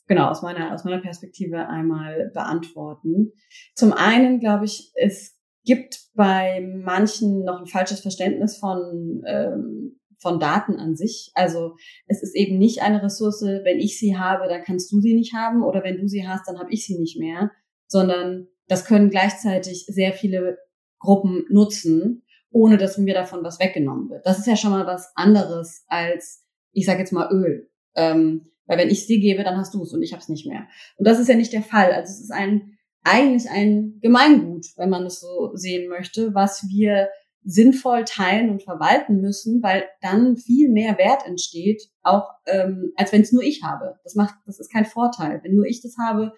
genau 0.07 0.29
aus 0.29 0.41
meiner 0.41 0.73
aus 0.73 0.83
meiner 0.83 1.01
Perspektive 1.01 1.67
einmal 1.67 2.31
beantworten. 2.33 3.31
Zum 3.75 3.93
einen 3.93 4.39
glaube 4.39 4.65
ich, 4.65 4.91
es 4.95 5.35
gibt 5.65 5.99
bei 6.13 6.61
manchen 6.61 7.43
noch 7.43 7.59
ein 7.59 7.67
falsches 7.67 8.01
Verständnis 8.01 8.57
von, 8.57 9.23
ähm, 9.27 9.99
von 10.19 10.39
Daten 10.39 10.77
an 10.77 10.95
sich. 10.95 11.31
Also 11.33 11.75
es 12.07 12.21
ist 12.23 12.35
eben 12.35 12.57
nicht 12.57 12.81
eine 12.81 13.03
Ressource, 13.03 13.41
wenn 13.41 13.79
ich 13.79 13.99
sie 13.99 14.17
habe, 14.17 14.47
dann 14.47 14.63
kannst 14.63 14.91
du 14.91 15.01
sie 15.01 15.15
nicht 15.15 15.33
haben 15.33 15.63
oder 15.63 15.83
wenn 15.83 15.97
du 15.97 16.07
sie 16.07 16.27
hast, 16.27 16.47
dann 16.47 16.59
habe 16.59 16.71
ich 16.71 16.85
sie 16.85 16.97
nicht 16.97 17.19
mehr, 17.19 17.51
sondern 17.87 18.47
das 18.67 18.85
können 18.85 19.09
gleichzeitig 19.09 19.85
sehr 19.87 20.13
viele 20.13 20.57
Gruppen 20.99 21.45
nutzen, 21.49 22.23
ohne 22.55 22.77
dass 22.77 22.97
mir 22.97 23.13
davon 23.13 23.43
was 23.43 23.59
weggenommen 23.59 24.09
wird. 24.09 24.25
Das 24.25 24.39
ist 24.39 24.47
ja 24.47 24.55
schon 24.55 24.71
mal 24.71 24.87
was 24.87 25.11
anderes 25.15 25.83
als, 25.87 26.45
ich 26.71 26.85
sage 26.85 26.99
jetzt 26.99 27.11
mal 27.11 27.29
Öl. 27.29 27.69
Ähm, 27.95 28.49
weil 28.65 28.77
wenn 28.77 28.89
ich 28.89 28.99
es 28.99 29.07
dir 29.07 29.19
gebe, 29.19 29.43
dann 29.43 29.57
hast 29.57 29.73
du 29.73 29.83
es 29.83 29.91
und 29.91 30.01
ich 30.01 30.13
habe 30.13 30.21
es 30.21 30.29
nicht 30.29 30.47
mehr. 30.47 30.65
Und 30.95 31.05
das 31.05 31.19
ist 31.19 31.27
ja 31.27 31.35
nicht 31.35 31.51
der 31.51 31.63
Fall. 31.63 31.91
Also 31.91 32.11
es 32.11 32.21
ist 32.21 32.31
ein 32.31 32.77
eigentlich 33.03 33.49
ein 33.49 33.99
Gemeingut, 34.01 34.67
wenn 34.77 34.89
man 34.89 35.05
es 35.05 35.19
so 35.19 35.51
sehen 35.53 35.89
möchte, 35.89 36.33
was 36.33 36.65
wir 36.69 37.09
sinnvoll 37.43 38.05
teilen 38.05 38.49
und 38.49 38.63
verwalten 38.63 39.19
müssen, 39.19 39.61
weil 39.61 39.83
dann 40.01 40.37
viel 40.37 40.69
mehr 40.69 40.97
Wert 40.97 41.27
entsteht, 41.27 41.83
auch 42.03 42.29
ähm, 42.47 42.93
als 42.95 43.11
wenn 43.11 43.21
es 43.21 43.33
nur 43.33 43.43
ich 43.43 43.63
habe. 43.63 43.99
Das 44.03 44.15
macht, 44.15 44.35
das 44.45 44.61
ist 44.61 44.71
kein 44.71 44.85
Vorteil. 44.85 45.41
Wenn 45.43 45.55
nur 45.55 45.65
ich 45.65 45.81
das 45.81 45.97
habe, 45.99 46.31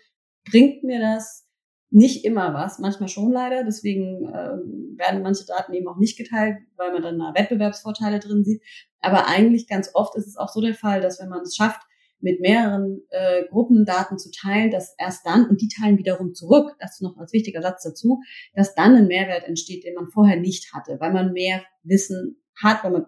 bringt 0.49 0.83
mir 0.83 0.99
das 0.99 1.46
nicht 1.89 2.25
immer 2.25 2.53
was, 2.53 2.79
manchmal 2.79 3.09
schon 3.09 3.31
leider. 3.31 3.63
Deswegen 3.63 4.25
ähm, 4.25 4.95
werden 4.97 5.21
manche 5.21 5.45
Daten 5.45 5.73
eben 5.73 5.87
auch 5.87 5.97
nicht 5.97 6.17
geteilt, 6.17 6.57
weil 6.75 6.91
man 6.91 7.01
dann 7.01 7.19
da 7.19 7.33
Wettbewerbsvorteile 7.35 8.19
drin 8.19 8.43
sieht. 8.43 8.61
Aber 8.99 9.27
eigentlich 9.27 9.67
ganz 9.67 9.91
oft 9.93 10.15
ist 10.15 10.27
es 10.27 10.37
auch 10.37 10.49
so 10.49 10.61
der 10.61 10.73
Fall, 10.73 11.01
dass 11.01 11.21
wenn 11.21 11.29
man 11.29 11.41
es 11.41 11.55
schafft, 11.55 11.81
mit 12.19 12.41
mehreren 12.41 13.01
äh, 13.09 13.45
Gruppen 13.47 13.85
Daten 13.85 14.17
zu 14.17 14.31
teilen, 14.31 14.71
dass 14.71 14.95
erst 14.97 15.25
dann, 15.25 15.47
und 15.47 15.61
die 15.61 15.67
teilen 15.67 15.97
wiederum 15.97 16.33
zurück, 16.33 16.75
das 16.79 16.93
ist 16.93 17.01
noch 17.01 17.15
als 17.17 17.31
wichtiger 17.31 17.61
Satz 17.61 17.83
dazu, 17.83 18.21
dass 18.55 18.73
dann 18.73 18.95
ein 18.95 19.07
Mehrwert 19.07 19.43
entsteht, 19.43 19.83
den 19.83 19.93
man 19.93 20.07
vorher 20.07 20.37
nicht 20.37 20.73
hatte, 20.73 20.99
weil 20.99 21.13
man 21.13 21.33
mehr 21.33 21.61
Wissen 21.83 22.41
hat, 22.61 22.83
weil 22.83 22.91
man 22.91 23.05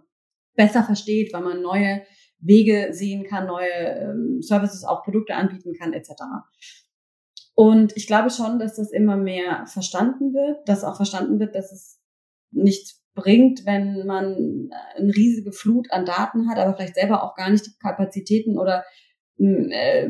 besser 0.55 0.83
versteht, 0.83 1.33
weil 1.33 1.41
man 1.41 1.61
neue 1.61 2.03
Wege 2.39 2.89
sehen 2.91 3.23
kann, 3.23 3.47
neue 3.47 3.71
ähm, 3.71 4.41
Services, 4.41 4.83
auch 4.83 5.03
Produkte 5.03 5.35
anbieten 5.35 5.73
kann, 5.73 5.93
etc. 5.93 6.11
Und 7.59 7.97
ich 7.97 8.07
glaube 8.07 8.29
schon, 8.29 8.57
dass 8.57 8.77
das 8.77 8.89
immer 8.89 9.17
mehr 9.17 9.65
verstanden 9.67 10.33
wird, 10.33 10.69
dass 10.69 10.85
auch 10.85 10.95
verstanden 10.95 11.41
wird, 11.41 11.55
dass 11.55 11.73
es 11.73 11.99
nichts 12.51 13.03
bringt, 13.15 13.65
wenn 13.65 14.05
man 14.05 14.69
eine 14.95 15.13
riesige 15.13 15.51
Flut 15.51 15.91
an 15.91 16.05
Daten 16.05 16.49
hat, 16.49 16.57
aber 16.57 16.73
vielleicht 16.73 16.95
selber 16.95 17.21
auch 17.21 17.35
gar 17.35 17.49
nicht 17.49 17.65
die 17.65 17.77
Kapazitäten 17.77 18.57
oder 18.57 18.85
äh, 19.39 20.07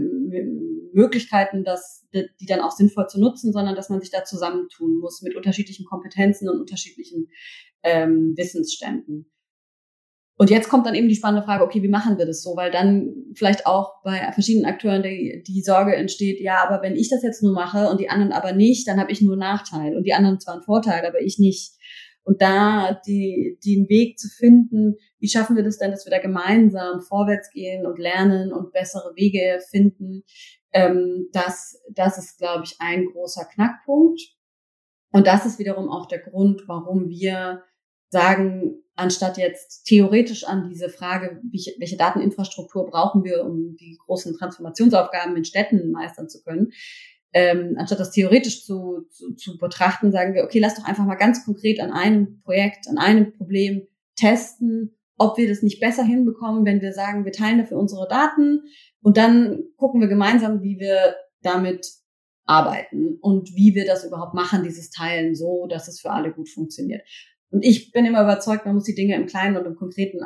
Möglichkeiten, 0.94 1.64
das, 1.64 2.06
die 2.14 2.46
dann 2.46 2.62
auch 2.62 2.70
sinnvoll 2.70 3.08
zu 3.08 3.20
nutzen, 3.20 3.52
sondern 3.52 3.76
dass 3.76 3.90
man 3.90 4.00
sich 4.00 4.12
da 4.12 4.24
zusammentun 4.24 5.00
muss 5.00 5.24
mit 5.24 5.36
unterschiedlichen 5.36 5.88
Kompetenzen 5.88 6.50
und 6.50 6.60
unterschiedlichen 6.60 7.32
ähm, 7.82 8.36
Wissensständen. 8.38 9.32
Und 10.42 10.50
jetzt 10.50 10.70
kommt 10.70 10.86
dann 10.86 10.96
eben 10.96 11.10
die 11.10 11.18
spannende 11.18 11.46
Frage, 11.46 11.66
okay, 11.66 11.84
wie 11.84 11.90
machen 11.90 12.18
wir 12.18 12.26
das 12.26 12.42
so? 12.42 12.56
Weil 12.56 12.72
dann 12.72 13.14
vielleicht 13.34 13.66
auch 13.66 14.02
bei 14.06 14.32
verschiedenen 14.32 14.66
Akteuren 14.66 15.04
die, 15.04 15.44
die 15.46 15.62
Sorge 15.62 15.94
entsteht, 15.98 16.40
ja, 16.40 16.64
aber 16.66 16.82
wenn 16.82 16.96
ich 16.96 17.10
das 17.10 17.24
jetzt 17.24 17.44
nur 17.44 17.52
mache 17.52 17.90
und 17.90 18.00
die 18.00 18.10
anderen 18.10 18.32
aber 18.32 18.54
nicht, 18.54 18.88
dann 18.88 19.02
habe 19.02 19.12
ich 19.12 19.22
nur 19.22 19.36
Nachteil 19.36 19.98
und 19.98 20.06
die 20.06 20.14
anderen 20.14 20.40
zwar 20.40 20.54
einen 20.54 20.64
Vorteil, 20.64 21.06
aber 21.06 21.20
ich 21.20 21.40
nicht. 21.40 21.74
Und 22.24 22.42
da 22.42 22.98
die, 23.06 23.60
den 23.66 23.90
Weg 23.90 24.18
zu 24.18 24.30
finden, 24.30 24.96
wie 25.20 25.28
schaffen 25.28 25.58
wir 25.58 25.64
das 25.64 25.78
denn, 25.78 25.92
dass 25.92 26.06
wir 26.06 26.12
da 26.12 26.20
gemeinsam 26.20 27.02
vorwärts 27.02 27.50
gehen 27.52 27.86
und 27.86 28.00
lernen 28.00 28.54
und 28.54 28.72
bessere 28.72 29.12
Wege 29.18 29.60
finden, 29.70 30.24
ähm, 30.72 31.28
das, 31.34 31.84
das 31.92 32.18
ist, 32.18 32.38
glaube 32.38 32.64
ich, 32.64 32.78
ein 32.80 33.08
großer 33.08 33.44
Knackpunkt. 33.44 34.22
Und 35.12 35.28
das 35.28 35.46
ist 35.46 35.60
wiederum 35.60 35.90
auch 35.90 36.06
der 36.06 36.20
Grund, 36.20 36.64
warum 36.68 37.10
wir 37.10 37.64
sagen, 38.10 38.84
anstatt 38.96 39.38
jetzt 39.38 39.86
theoretisch 39.86 40.44
an 40.44 40.70
diese 40.70 40.90
Frage, 40.90 41.42
welche 41.78 41.98
Dateninfrastruktur 41.98 42.86
brauchen 42.88 43.24
wir, 43.24 43.46
um 43.46 43.76
die 43.78 43.98
großen 44.06 44.38
Transformationsaufgaben 44.38 45.36
in 45.38 45.46
Städten 45.46 45.92
meistern 45.92 46.28
zu 46.28 46.42
können, 46.44 46.72
ähm, 47.32 47.76
anstatt 47.78 48.00
das 48.00 48.12
theoretisch 48.12 48.66
zu, 48.66 49.06
zu, 49.12 49.34
zu 49.36 49.58
betrachten, 49.58 50.12
sagen 50.12 50.34
wir, 50.34 50.44
okay, 50.44 50.60
lass 50.60 50.76
doch 50.76 50.86
einfach 50.86 51.06
mal 51.06 51.16
ganz 51.16 51.46
konkret 51.46 51.80
an 51.80 51.92
einem 51.92 52.42
Projekt, 52.42 52.88
an 52.90 52.98
einem 52.98 53.34
Problem 53.34 53.88
testen, 54.16 54.98
ob 55.18 55.38
wir 55.38 55.48
das 55.48 55.62
nicht 55.62 55.80
besser 55.80 56.04
hinbekommen, 56.04 56.66
wenn 56.66 56.82
wir 56.82 56.94
sagen, 56.94 57.26
wir 57.26 57.32
teilen 57.32 57.60
dafür 57.60 57.78
unsere 57.78 58.08
Daten 58.08 58.64
und 59.02 59.18
dann 59.18 59.64
gucken 59.78 60.02
wir 60.02 60.08
gemeinsam, 60.08 60.64
wie 60.64 60.80
wir 60.80 61.16
damit 61.42 61.86
arbeiten 62.46 63.18
und 63.22 63.54
wie 63.56 63.76
wir 63.76 63.86
das 63.86 64.06
überhaupt 64.06 64.34
machen, 64.34 64.64
dieses 64.64 64.90
Teilen 64.90 65.36
so, 65.36 65.68
dass 65.68 65.88
es 65.88 66.00
für 66.02 66.10
alle 66.10 66.34
gut 66.34 66.50
funktioniert. 66.50 67.02
Und 67.52 67.64
ich 67.64 67.92
bin 67.92 68.06
immer 68.06 68.24
überzeugt, 68.24 68.66
man 68.66 68.76
muss 68.76 68.84
die 68.84 68.96
Dinge 68.96 69.16
im 69.16 69.26
Kleinen 69.26 69.58
und 69.58 69.66
im 69.66 69.76
Konkreten 69.76 70.20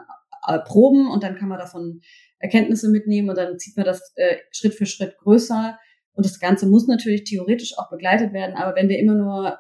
äh, 0.48 0.60
proben 0.60 1.10
und 1.10 1.24
dann 1.24 1.36
kann 1.36 1.50
man 1.50 1.60
davon 1.60 2.02
Erkenntnisse 2.40 2.90
mitnehmen 2.90 3.30
und 3.30 3.38
dann 3.38 3.58
zieht 3.58 3.78
man 3.78 3.86
das 3.86 4.12
äh, 4.16 4.38
Schritt 4.52 4.74
für 4.74 4.86
Schritt 4.86 5.18
größer 5.18 5.78
und 6.14 6.26
das 6.26 6.40
Ganze 6.40 6.68
muss 6.68 6.88
natürlich 6.88 7.24
theoretisch 7.24 7.78
auch 7.78 7.90
begleitet 7.90 8.34
werden, 8.34 8.56
aber 8.56 8.76
wenn 8.76 8.90
wir 8.90 9.00
immer 9.00 9.16
nur 9.16 9.58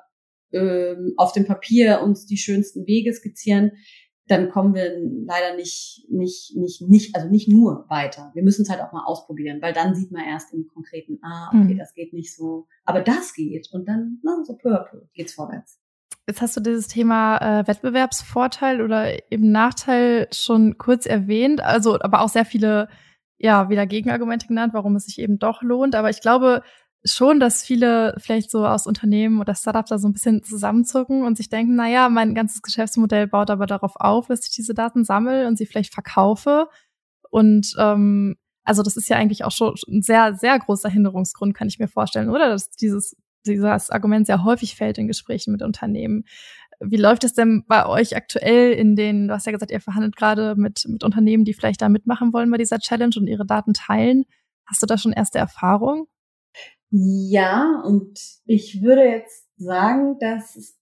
ähm, 0.51 1.13
auf 1.17 1.31
dem 1.31 1.45
Papier 1.45 2.01
uns 2.01 2.25
die 2.25 2.37
schönsten 2.37 2.85
Wege 2.85 3.13
skizzieren, 3.13 3.71
dann 4.27 4.49
kommen 4.49 4.73
wir 4.73 4.89
leider 5.25 5.55
nicht, 5.57 6.05
nicht, 6.09 6.55
nicht, 6.55 6.81
nicht, 6.81 7.15
also 7.15 7.27
nicht 7.27 7.49
nur 7.49 7.85
weiter. 7.89 8.31
Wir 8.33 8.43
müssen 8.43 8.61
es 8.61 8.69
halt 8.69 8.81
auch 8.81 8.93
mal 8.93 9.03
ausprobieren, 9.05 9.61
weil 9.61 9.73
dann 9.73 9.95
sieht 9.95 10.11
man 10.11 10.25
erst 10.25 10.53
im 10.53 10.65
Konkreten, 10.67 11.19
ah, 11.23 11.49
okay, 11.49 11.73
mhm. 11.73 11.77
das 11.77 11.93
geht 11.93 12.13
nicht 12.13 12.33
so, 12.33 12.67
aber 12.85 13.01
das 13.01 13.33
geht 13.33 13.69
und 13.73 13.87
dann, 13.87 14.19
na, 14.23 14.41
so 14.45 14.55
peu 14.55 14.69
à 14.69 14.89
peu 14.89 15.01
geht's 15.13 15.33
vorwärts. 15.33 15.82
Jetzt 16.27 16.41
hast 16.41 16.55
du 16.55 16.61
dieses 16.61 16.87
Thema 16.87 17.37
äh, 17.37 17.67
Wettbewerbsvorteil 17.67 18.81
oder 18.81 19.31
eben 19.31 19.51
Nachteil 19.51 20.27
schon 20.31 20.77
kurz 20.77 21.05
erwähnt, 21.05 21.61
also 21.61 21.99
aber 21.99 22.21
auch 22.21 22.29
sehr 22.29 22.45
viele 22.45 22.87
ja, 23.37 23.69
wieder 23.69 23.85
Gegenargumente 23.85 24.47
genannt, 24.47 24.73
warum 24.73 24.95
es 24.95 25.05
sich 25.05 25.19
eben 25.19 25.37
doch 25.37 25.61
lohnt. 25.61 25.95
Aber 25.95 26.09
ich 26.09 26.21
glaube, 26.21 26.63
schon, 27.03 27.39
dass 27.39 27.63
viele 27.63 28.15
vielleicht 28.17 28.49
so 28.49 28.65
aus 28.65 28.87
Unternehmen 28.87 29.41
oder 29.41 29.55
Startups 29.55 29.89
da 29.89 29.97
so 29.97 30.07
ein 30.07 30.13
bisschen 30.13 30.43
zusammenzucken 30.43 31.23
und 31.23 31.35
sich 31.35 31.49
denken, 31.49 31.75
na 31.75 31.89
ja, 31.89 32.07
mein 32.07 32.35
ganzes 32.35 32.61
Geschäftsmodell 32.61 33.27
baut 33.27 33.49
aber 33.49 33.65
darauf 33.65 33.95
auf, 33.97 34.27
dass 34.27 34.47
ich 34.47 34.53
diese 34.53 34.73
Daten 34.73 35.03
sammle 35.03 35.47
und 35.47 35.57
sie 35.57 35.65
vielleicht 35.65 35.93
verkaufe. 35.93 36.69
Und 37.29 37.73
ähm, 37.77 38.37
also 38.63 38.81
das 38.81 38.95
ist 38.95 39.09
ja 39.09 39.17
eigentlich 39.17 39.43
auch 39.43 39.51
schon 39.51 39.75
ein 39.89 40.01
sehr, 40.01 40.35
sehr 40.35 40.57
großer 40.57 40.89
Hinderungsgrund, 40.89 41.53
kann 41.53 41.67
ich 41.67 41.79
mir 41.79 41.89
vorstellen, 41.89 42.29
oder? 42.29 42.47
Dass 42.49 42.69
dieses, 42.69 43.17
dieses 43.45 43.89
Argument 43.89 44.27
sehr 44.27 44.43
häufig 44.43 44.75
fällt 44.75 44.97
in 44.97 45.07
Gesprächen 45.07 45.51
mit 45.51 45.61
Unternehmen. 45.61 46.25
Wie 46.79 46.97
läuft 46.97 47.23
es 47.23 47.33
denn 47.33 47.63
bei 47.67 47.85
euch 47.85 48.15
aktuell 48.15 48.73
in 48.73 48.95
den, 48.95 49.27
du 49.27 49.33
hast 49.33 49.45
ja 49.45 49.51
gesagt, 49.51 49.71
ihr 49.71 49.79
verhandelt 49.79 50.15
gerade 50.15 50.55
mit, 50.55 50.85
mit 50.87 51.03
Unternehmen, 51.03 51.45
die 51.45 51.53
vielleicht 51.53 51.81
da 51.81 51.89
mitmachen 51.89 52.33
wollen 52.33 52.51
bei 52.51 52.57
dieser 52.57 52.79
Challenge 52.79 53.15
und 53.17 53.27
ihre 53.27 53.45
Daten 53.45 53.73
teilen. 53.73 54.25
Hast 54.65 54.81
du 54.81 54.85
da 54.85 54.97
schon 54.97 55.13
erste 55.13 55.39
Erfahrung? 55.39 56.07
Ja, 56.89 57.81
und 57.85 58.19
ich 58.45 58.81
würde 58.81 59.03
jetzt 59.03 59.47
sagen, 59.57 60.17
dass 60.19 60.55
es, 60.55 60.77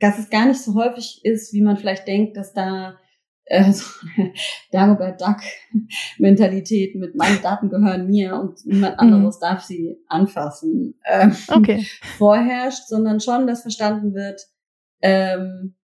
dass 0.00 0.18
es 0.18 0.30
gar 0.30 0.46
nicht 0.46 0.60
so 0.60 0.74
häufig 0.74 1.20
ist, 1.24 1.52
wie 1.52 1.62
man 1.62 1.76
vielleicht 1.76 2.06
denkt, 2.06 2.36
dass 2.36 2.52
da 2.52 2.98
äh, 3.44 3.72
so 3.72 3.84
Dagobert 4.72 5.20
Duck 5.20 5.38
Mentalität 6.18 6.94
mit 6.94 7.14
meine 7.14 7.38
Daten 7.38 7.70
gehören 7.70 8.06
mir 8.06 8.36
und 8.36 8.64
niemand 8.66 8.94
mhm. 8.94 9.00
anderes 9.00 9.36
mhm. 9.36 9.40
darf 9.40 9.62
sie 9.62 9.96
anfassen 10.08 10.94
ähm, 11.06 11.34
okay. 11.48 11.86
vorherrscht, 12.18 12.86
sondern 12.86 13.20
schon, 13.20 13.46
dass 13.46 13.62
verstanden 13.62 14.14
wird, 14.14 14.42
ähm, 15.00 15.74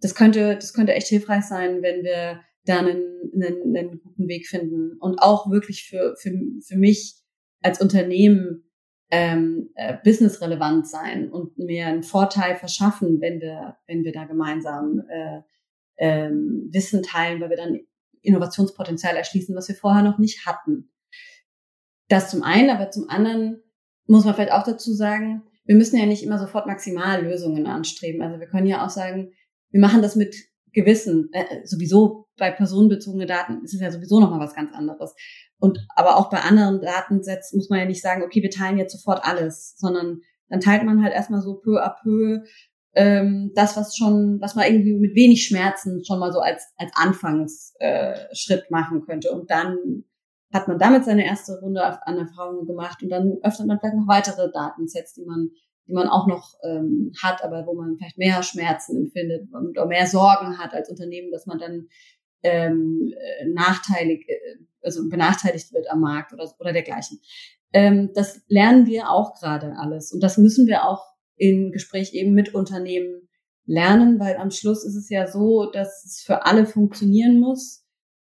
das 0.00 0.14
könnte, 0.14 0.56
das 0.56 0.74
könnte 0.74 0.94
echt 0.94 1.08
hilfreich 1.08 1.44
sein, 1.44 1.82
wenn 1.82 2.02
wir 2.02 2.40
da 2.66 2.78
einen, 2.78 3.30
einen, 3.34 3.76
einen 3.76 4.00
guten 4.02 4.28
Weg 4.28 4.46
finden 4.46 4.98
und 4.98 5.18
auch 5.20 5.50
wirklich 5.50 5.88
für, 5.88 6.16
für, 6.16 6.32
für 6.66 6.76
mich 6.76 7.14
als 7.62 7.80
Unternehmen 7.80 8.64
ähm, 9.10 9.70
äh, 9.74 9.96
businessrelevant 10.02 10.88
sein 10.88 11.30
und 11.30 11.58
mir 11.58 11.86
einen 11.86 12.02
Vorteil 12.02 12.56
verschaffen, 12.56 13.20
wenn 13.20 13.40
wir, 13.40 13.76
wenn 13.86 14.02
wir 14.02 14.12
da 14.12 14.24
gemeinsam 14.24 15.02
äh, 15.08 15.40
ähm, 15.98 16.68
Wissen 16.72 17.02
teilen, 17.02 17.40
weil 17.40 17.50
wir 17.50 17.56
dann 17.56 17.80
Innovationspotenzial 18.22 19.16
erschließen, 19.16 19.54
was 19.54 19.68
wir 19.68 19.76
vorher 19.76 20.02
noch 20.02 20.18
nicht 20.18 20.46
hatten. 20.46 20.90
Das 22.08 22.30
zum 22.30 22.42
einen, 22.42 22.70
aber 22.70 22.90
zum 22.90 23.08
anderen 23.08 23.62
muss 24.06 24.24
man 24.24 24.34
vielleicht 24.34 24.52
auch 24.52 24.64
dazu 24.64 24.92
sagen, 24.92 25.42
wir 25.64 25.76
müssen 25.76 25.98
ja 25.98 26.06
nicht 26.06 26.22
immer 26.22 26.38
sofort 26.38 26.66
Maximallösungen 26.66 27.66
anstreben. 27.66 28.22
Also 28.22 28.38
wir 28.38 28.46
können 28.46 28.66
ja 28.66 28.84
auch 28.84 28.90
sagen, 28.90 29.32
wir 29.70 29.80
machen 29.80 30.02
das 30.02 30.14
mit 30.14 30.36
Gewissen. 30.72 31.30
Äh, 31.32 31.66
sowieso 31.66 32.26
bei 32.36 32.50
personenbezogenen 32.50 33.28
Daten 33.28 33.64
ist 33.64 33.74
es 33.74 33.80
ja 33.80 33.90
sowieso 33.90 34.20
nochmal 34.20 34.40
was 34.40 34.54
ganz 34.54 34.74
anderes. 34.74 35.14
Und 35.58 35.78
aber 35.94 36.16
auch 36.16 36.28
bei 36.28 36.40
anderen 36.40 36.80
Datensätzen 36.80 37.56
muss 37.56 37.70
man 37.70 37.78
ja 37.78 37.84
nicht 37.86 38.02
sagen, 38.02 38.22
okay, 38.22 38.42
wir 38.42 38.50
teilen 38.50 38.78
jetzt 38.78 38.92
sofort 38.92 39.24
alles, 39.24 39.74
sondern 39.78 40.20
dann 40.48 40.60
teilt 40.60 40.84
man 40.84 41.02
halt 41.02 41.14
erstmal 41.14 41.40
so 41.40 41.54
peu 41.54 41.82
à 41.82 41.96
peu 42.02 42.44
ähm, 42.94 43.52
das, 43.54 43.76
was 43.76 43.96
schon, 43.96 44.40
was 44.40 44.54
man 44.54 44.66
irgendwie 44.66 44.94
mit 44.94 45.14
wenig 45.14 45.44
Schmerzen 45.44 46.04
schon 46.04 46.18
mal 46.18 46.32
so 46.32 46.40
als, 46.40 46.72
als 46.76 46.92
Anfangsschritt 46.94 47.74
äh, 47.80 48.70
machen 48.70 49.04
könnte. 49.04 49.32
Und 49.32 49.50
dann 49.50 50.04
hat 50.52 50.68
man 50.68 50.78
damit 50.78 51.04
seine 51.04 51.26
erste 51.26 51.58
Runde 51.60 51.82
an 52.06 52.18
Erfahrungen 52.18 52.66
gemacht 52.66 53.02
und 53.02 53.08
dann 53.08 53.38
öffnet 53.42 53.66
man 53.66 53.80
vielleicht 53.80 53.96
noch 53.96 54.06
weitere 54.06 54.52
Datensets, 54.52 55.14
die 55.14 55.24
man, 55.24 55.50
die 55.88 55.92
man 55.92 56.08
auch 56.08 56.28
noch 56.28 56.54
ähm, 56.62 57.12
hat, 57.20 57.42
aber 57.42 57.66
wo 57.66 57.74
man 57.74 57.96
vielleicht 57.96 58.18
mehr 58.18 58.40
Schmerzen 58.44 58.96
empfindet 58.96 59.48
oder 59.52 59.86
mehr 59.86 60.06
Sorgen 60.06 60.56
hat 60.58 60.72
als 60.72 60.88
Unternehmen, 60.88 61.32
dass 61.32 61.46
man 61.46 61.58
dann 61.58 61.88
ähm, 62.44 63.12
äh, 63.16 63.46
nachteilig, 63.48 64.28
äh, 64.28 64.58
also 64.82 65.08
benachteiligt 65.08 65.72
wird 65.72 65.90
am 65.90 66.00
Markt 66.00 66.32
oder, 66.32 66.48
oder 66.60 66.72
dergleichen. 66.72 67.18
Ähm, 67.72 68.10
das 68.14 68.42
lernen 68.46 68.86
wir 68.86 69.10
auch 69.10 69.34
gerade 69.34 69.74
alles 69.76 70.12
und 70.12 70.22
das 70.22 70.38
müssen 70.38 70.68
wir 70.68 70.84
auch 70.84 71.13
in 71.36 71.72
Gespräch 71.72 72.14
eben 72.14 72.32
mit 72.32 72.54
Unternehmen 72.54 73.28
lernen, 73.66 74.20
weil 74.20 74.36
am 74.36 74.50
Schluss 74.50 74.84
ist 74.84 74.96
es 74.96 75.08
ja 75.08 75.26
so, 75.26 75.70
dass 75.70 76.04
es 76.04 76.22
für 76.24 76.44
alle 76.44 76.66
funktionieren 76.66 77.40
muss, 77.40 77.84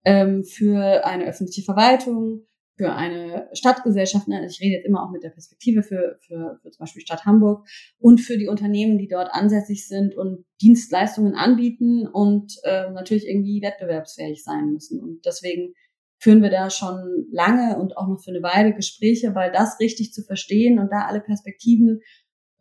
ähm, 0.06 0.44
für 0.44 1.06
eine 1.06 1.26
öffentliche 1.26 1.64
Verwaltung, 1.64 2.46
für 2.76 2.94
eine 2.94 3.50
Stadtgesellschaft, 3.54 4.28
ne? 4.28 4.46
ich 4.48 4.60
rede 4.60 4.78
jetzt 4.78 4.86
immer 4.88 5.04
auch 5.04 5.12
mit 5.12 5.24
der 5.24 5.30
Perspektive 5.30 5.84
für, 5.84 6.18
für, 6.22 6.60
für 6.62 6.72
zum 6.72 6.80
Beispiel 6.80 7.04
Stadt 7.04 7.26
Hamburg 7.26 7.68
und 8.00 8.20
für 8.20 8.38
die 8.38 8.48
Unternehmen, 8.48 8.98
die 8.98 9.08
dort 9.08 9.30
ansässig 9.32 9.88
sind 9.88 10.16
und 10.16 10.46
Dienstleistungen 10.62 11.36
anbieten 11.36 12.08
und 12.08 12.56
äh, 12.64 12.90
natürlich 12.90 13.28
irgendwie 13.28 13.62
wettbewerbsfähig 13.62 14.44
sein 14.44 14.72
müssen. 14.72 15.00
Und 15.00 15.26
deswegen 15.26 15.74
führen 16.18 16.42
wir 16.42 16.50
da 16.50 16.70
schon 16.70 17.28
lange 17.32 17.78
und 17.78 17.98
auch 17.98 18.08
noch 18.08 18.24
für 18.24 18.32
eine 18.32 18.42
Weile 18.42 18.74
Gespräche, 18.74 19.36
weil 19.36 19.52
das 19.52 19.80
richtig 19.80 20.14
zu 20.14 20.24
verstehen 20.24 20.80
und 20.80 20.90
da 20.92 21.06
alle 21.06 21.20
Perspektiven 21.20 22.00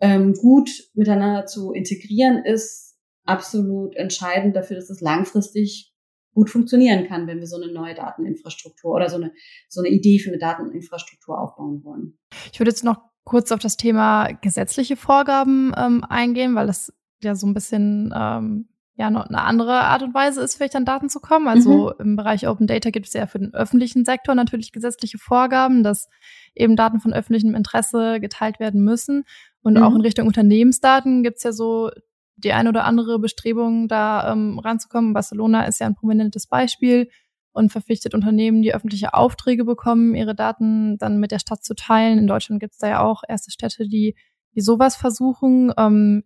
ähm, 0.02 0.34
gut 0.34 0.68
miteinander 0.94 1.46
zu 1.46 1.72
integrieren, 1.72 2.44
ist 2.44 2.98
absolut 3.24 3.94
entscheidend 3.96 4.56
dafür, 4.56 4.76
dass 4.76 4.90
es 4.90 5.00
langfristig 5.00 5.94
gut 6.34 6.50
funktionieren 6.50 7.06
kann, 7.06 7.26
wenn 7.26 7.38
wir 7.38 7.46
so 7.46 7.56
eine 7.56 7.72
neue 7.72 7.94
Dateninfrastruktur 7.94 8.92
oder 8.92 9.08
so 9.08 9.16
eine, 9.16 9.32
so 9.68 9.80
eine 9.80 9.90
Idee 9.90 10.18
für 10.18 10.30
eine 10.30 10.38
Dateninfrastruktur 10.38 11.38
aufbauen 11.38 11.84
wollen. 11.84 12.18
Ich 12.52 12.58
würde 12.58 12.70
jetzt 12.70 12.84
noch 12.84 13.00
kurz 13.24 13.52
auf 13.52 13.60
das 13.60 13.76
Thema 13.76 14.32
gesetzliche 14.40 14.96
Vorgaben 14.96 15.72
ähm, 15.76 16.04
eingehen, 16.08 16.56
weil 16.56 16.66
das 16.66 16.92
ja 17.22 17.36
so 17.36 17.46
ein 17.46 17.54
bisschen 17.54 18.12
ähm, 18.16 18.68
ja 18.96 19.10
noch 19.10 19.26
eine 19.26 19.42
andere 19.42 19.80
Art 19.82 20.02
und 20.02 20.14
Weise 20.14 20.42
ist, 20.42 20.56
vielleicht 20.56 20.74
an 20.74 20.84
Daten 20.84 21.08
zu 21.08 21.20
kommen. 21.20 21.48
Also 21.48 21.92
mhm. 21.98 22.04
im 22.04 22.16
Bereich 22.16 22.48
Open 22.48 22.66
Data 22.66 22.90
gibt 22.90 23.06
es 23.06 23.12
ja 23.12 23.26
für 23.26 23.38
den 23.38 23.54
öffentlichen 23.54 24.04
Sektor 24.04 24.34
natürlich 24.34 24.72
gesetzliche 24.72 25.18
Vorgaben, 25.18 25.82
dass 25.82 26.08
eben 26.54 26.76
Daten 26.76 27.00
von 27.00 27.12
öffentlichem 27.12 27.54
Interesse 27.54 28.20
geteilt 28.20 28.60
werden 28.60 28.82
müssen. 28.82 29.24
Und 29.62 29.74
mhm. 29.74 29.82
auch 29.82 29.94
in 29.94 30.00
Richtung 30.00 30.26
Unternehmensdaten 30.26 31.22
gibt's 31.22 31.42
ja 31.42 31.52
so 31.52 31.90
die 32.36 32.52
ein 32.52 32.68
oder 32.68 32.84
andere 32.84 33.18
Bestrebung, 33.18 33.88
da 33.88 34.32
ähm, 34.32 34.58
ranzukommen. 34.58 35.12
Barcelona 35.12 35.64
ist 35.64 35.80
ja 35.80 35.86
ein 35.86 35.94
prominentes 35.94 36.46
Beispiel 36.46 37.08
und 37.52 37.70
verpflichtet 37.70 38.14
Unternehmen, 38.14 38.62
die 38.62 38.74
öffentliche 38.74 39.14
Aufträge 39.14 39.64
bekommen, 39.64 40.14
ihre 40.14 40.34
Daten 40.34 40.98
dann 40.98 41.20
mit 41.20 41.30
der 41.30 41.38
Stadt 41.38 41.62
zu 41.62 41.74
teilen. 41.74 42.18
In 42.18 42.26
Deutschland 42.26 42.60
gibt's 42.60 42.78
da 42.78 42.88
ja 42.88 43.02
auch 43.02 43.22
erste 43.28 43.50
Städte, 43.50 43.86
die, 43.88 44.16
die 44.54 44.60
sowas 44.60 44.96
versuchen. 44.96 45.72
Ähm, 45.76 46.24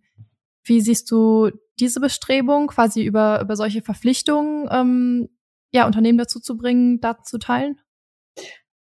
wie 0.63 0.81
siehst 0.81 1.11
du 1.11 1.51
diese 1.79 1.99
Bestrebung, 1.99 2.67
quasi 2.67 3.03
über, 3.03 3.41
über 3.41 3.55
solche 3.55 3.81
Verpflichtungen, 3.81 4.67
ähm, 4.71 5.29
ja, 5.71 5.85
Unternehmen 5.85 6.17
dazu 6.17 6.39
zu 6.39 6.57
bringen, 6.57 6.99
Daten 7.01 7.23
zu 7.23 7.37
teilen? 7.37 7.79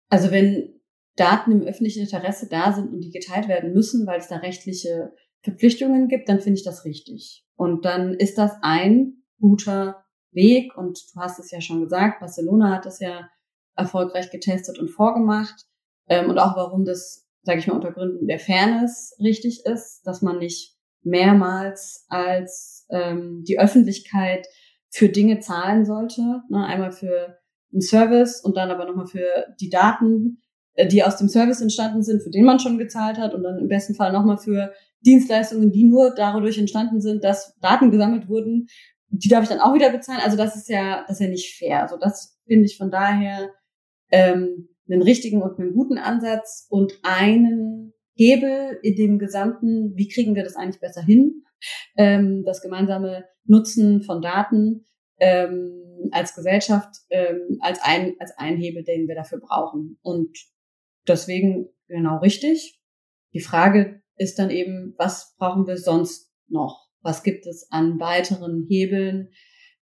Also 0.10 0.32
wenn 0.32 0.81
Daten 1.16 1.52
im 1.52 1.62
öffentlichen 1.62 2.04
Interesse 2.04 2.48
da 2.50 2.74
sind 2.74 2.92
und 2.94 3.02
die 3.02 3.12
geteilt 3.12 3.48
werden 3.48 3.74
müssen, 3.74 4.08
weil 4.08 4.20
es 4.20 4.28
da 4.28 4.38
rechtliche 4.38 5.14
Verpflichtungen 5.44 6.08
gibt, 6.08 6.30
dann 6.30 6.40
finde 6.40 6.60
ich 6.60 6.64
das 6.64 6.86
richtig. 6.86 7.46
Und 7.56 7.86
dann 7.86 8.14
ist 8.14 8.38
das 8.38 8.54
ein 8.62 9.24
guter 9.40 10.04
Weg. 10.32 10.78
Und 10.78 11.00
du 11.14 11.20
hast 11.20 11.40
es 11.40 11.52
ja 11.52 11.62
schon 11.62 11.82
gesagt, 11.82 12.20
Barcelona 12.20 12.76
hat 12.76 12.86
das 12.86 13.00
ja 13.00 13.30
erfolgreich 13.76 14.30
getestet 14.32 14.80
und 14.80 14.90
vorgemacht. 14.90 15.66
Ähm, 16.08 16.30
und 16.30 16.38
auch 16.38 16.56
warum 16.56 16.86
das, 16.86 17.28
sage 17.44 17.60
ich 17.60 17.68
mal, 17.68 17.76
unter 17.76 17.92
Gründen 17.92 18.28
der 18.28 18.40
Fairness 18.40 19.16
richtig 19.20 19.66
ist, 19.66 20.02
dass 20.06 20.22
man 20.22 20.40
nicht 20.40 20.76
mehrmals 21.04 22.06
als 22.10 22.86
ähm, 22.92 23.44
die 23.48 23.60
Öffentlichkeit 23.60 24.46
für 24.90 25.10
Dinge 25.10 25.40
zahlen 25.40 25.86
sollte. 25.86 26.22
Ne? 26.50 26.66
Einmal 26.66 26.92
für 26.92 27.40
einen 27.72 27.82
Service 27.82 28.42
und 28.42 28.58
dann 28.58 28.70
aber 28.70 28.86
nochmal 28.86 29.08
für 29.08 29.48
die 29.60 29.70
Daten, 29.70 30.42
die 30.90 31.04
aus 31.04 31.18
dem 31.18 31.28
Service 31.28 31.62
entstanden 31.62 32.04
sind, 32.04 32.24
für 32.24 32.30
den 32.30 32.46
man 32.46 32.60
schon 32.60 32.78
gezahlt 32.78 33.18
hat 33.18 33.34
und 33.34 33.44
dann 33.44 33.60
im 33.60 33.68
besten 33.68 33.96
Fall 33.96 34.12
nochmal 34.12 34.38
für 34.38 34.74
Dienstleistungen, 35.06 35.72
die 35.72 35.84
nur 35.84 36.14
dadurch 36.16 36.58
entstanden 36.58 37.02
sind, 37.02 37.24
dass 37.24 37.58
Daten 37.60 37.92
gesammelt 37.92 38.30
wurden, 38.30 38.68
die 39.10 39.28
darf 39.28 39.44
ich 39.44 39.50
dann 39.50 39.60
auch 39.60 39.74
wieder 39.74 39.92
bezahlen. 39.92 40.22
Also 40.24 40.38
das 40.38 40.56
ist 40.56 40.70
ja, 40.70 41.04
das 41.08 41.20
ist 41.20 41.26
ja 41.26 41.30
nicht 41.30 41.58
fair. 41.58 41.82
Also 41.82 41.98
das 41.98 42.40
finde 42.48 42.66
ich 42.66 42.78
von 42.78 42.92
daher 42.92 43.50
ähm, 44.12 44.70
einen 44.90 45.02
richtigen 45.02 45.42
und 45.42 45.60
einen 45.60 45.74
guten 45.74 45.98
Ansatz 45.98 46.68
und 46.70 46.94
einen 47.04 47.94
Hebel 48.16 48.80
in 48.84 48.96
dem 48.96 49.20
gesamten, 49.20 49.94
wie 49.96 50.08
kriegen 50.08 50.36
wir 50.36 50.44
das 50.44 50.56
eigentlich 50.56 50.80
besser 50.80 51.02
hin? 51.02 51.44
Ähm, 51.98 52.44
das 52.46 52.62
gemeinsame 52.62 53.26
Nutzen 53.46 54.04
von 54.04 54.22
Daten 54.22 54.86
ähm, 55.20 56.10
als 56.12 56.36
Gesellschaft 56.36 56.90
ähm, 57.10 57.58
als 57.62 57.80
ein 57.84 58.16
als 58.20 58.32
ein 58.38 58.58
Hebel, 58.58 58.84
den 58.84 59.08
wir 59.08 59.16
dafür 59.16 59.40
brauchen. 59.40 59.98
Und 60.02 60.38
deswegen 61.08 61.70
genau 61.88 62.18
richtig. 62.20 62.80
Die 63.34 63.42
Frage 63.42 64.02
ist 64.16 64.40
dann 64.40 64.50
eben, 64.50 64.94
was 64.98 65.36
brauchen 65.38 65.68
wir 65.68 65.78
sonst 65.78 66.32
noch? 66.48 66.90
Was 67.02 67.24
gibt 67.24 67.48
es 67.48 67.68
an 67.72 68.00
weiteren 68.00 68.66
Hebeln 68.70 69.30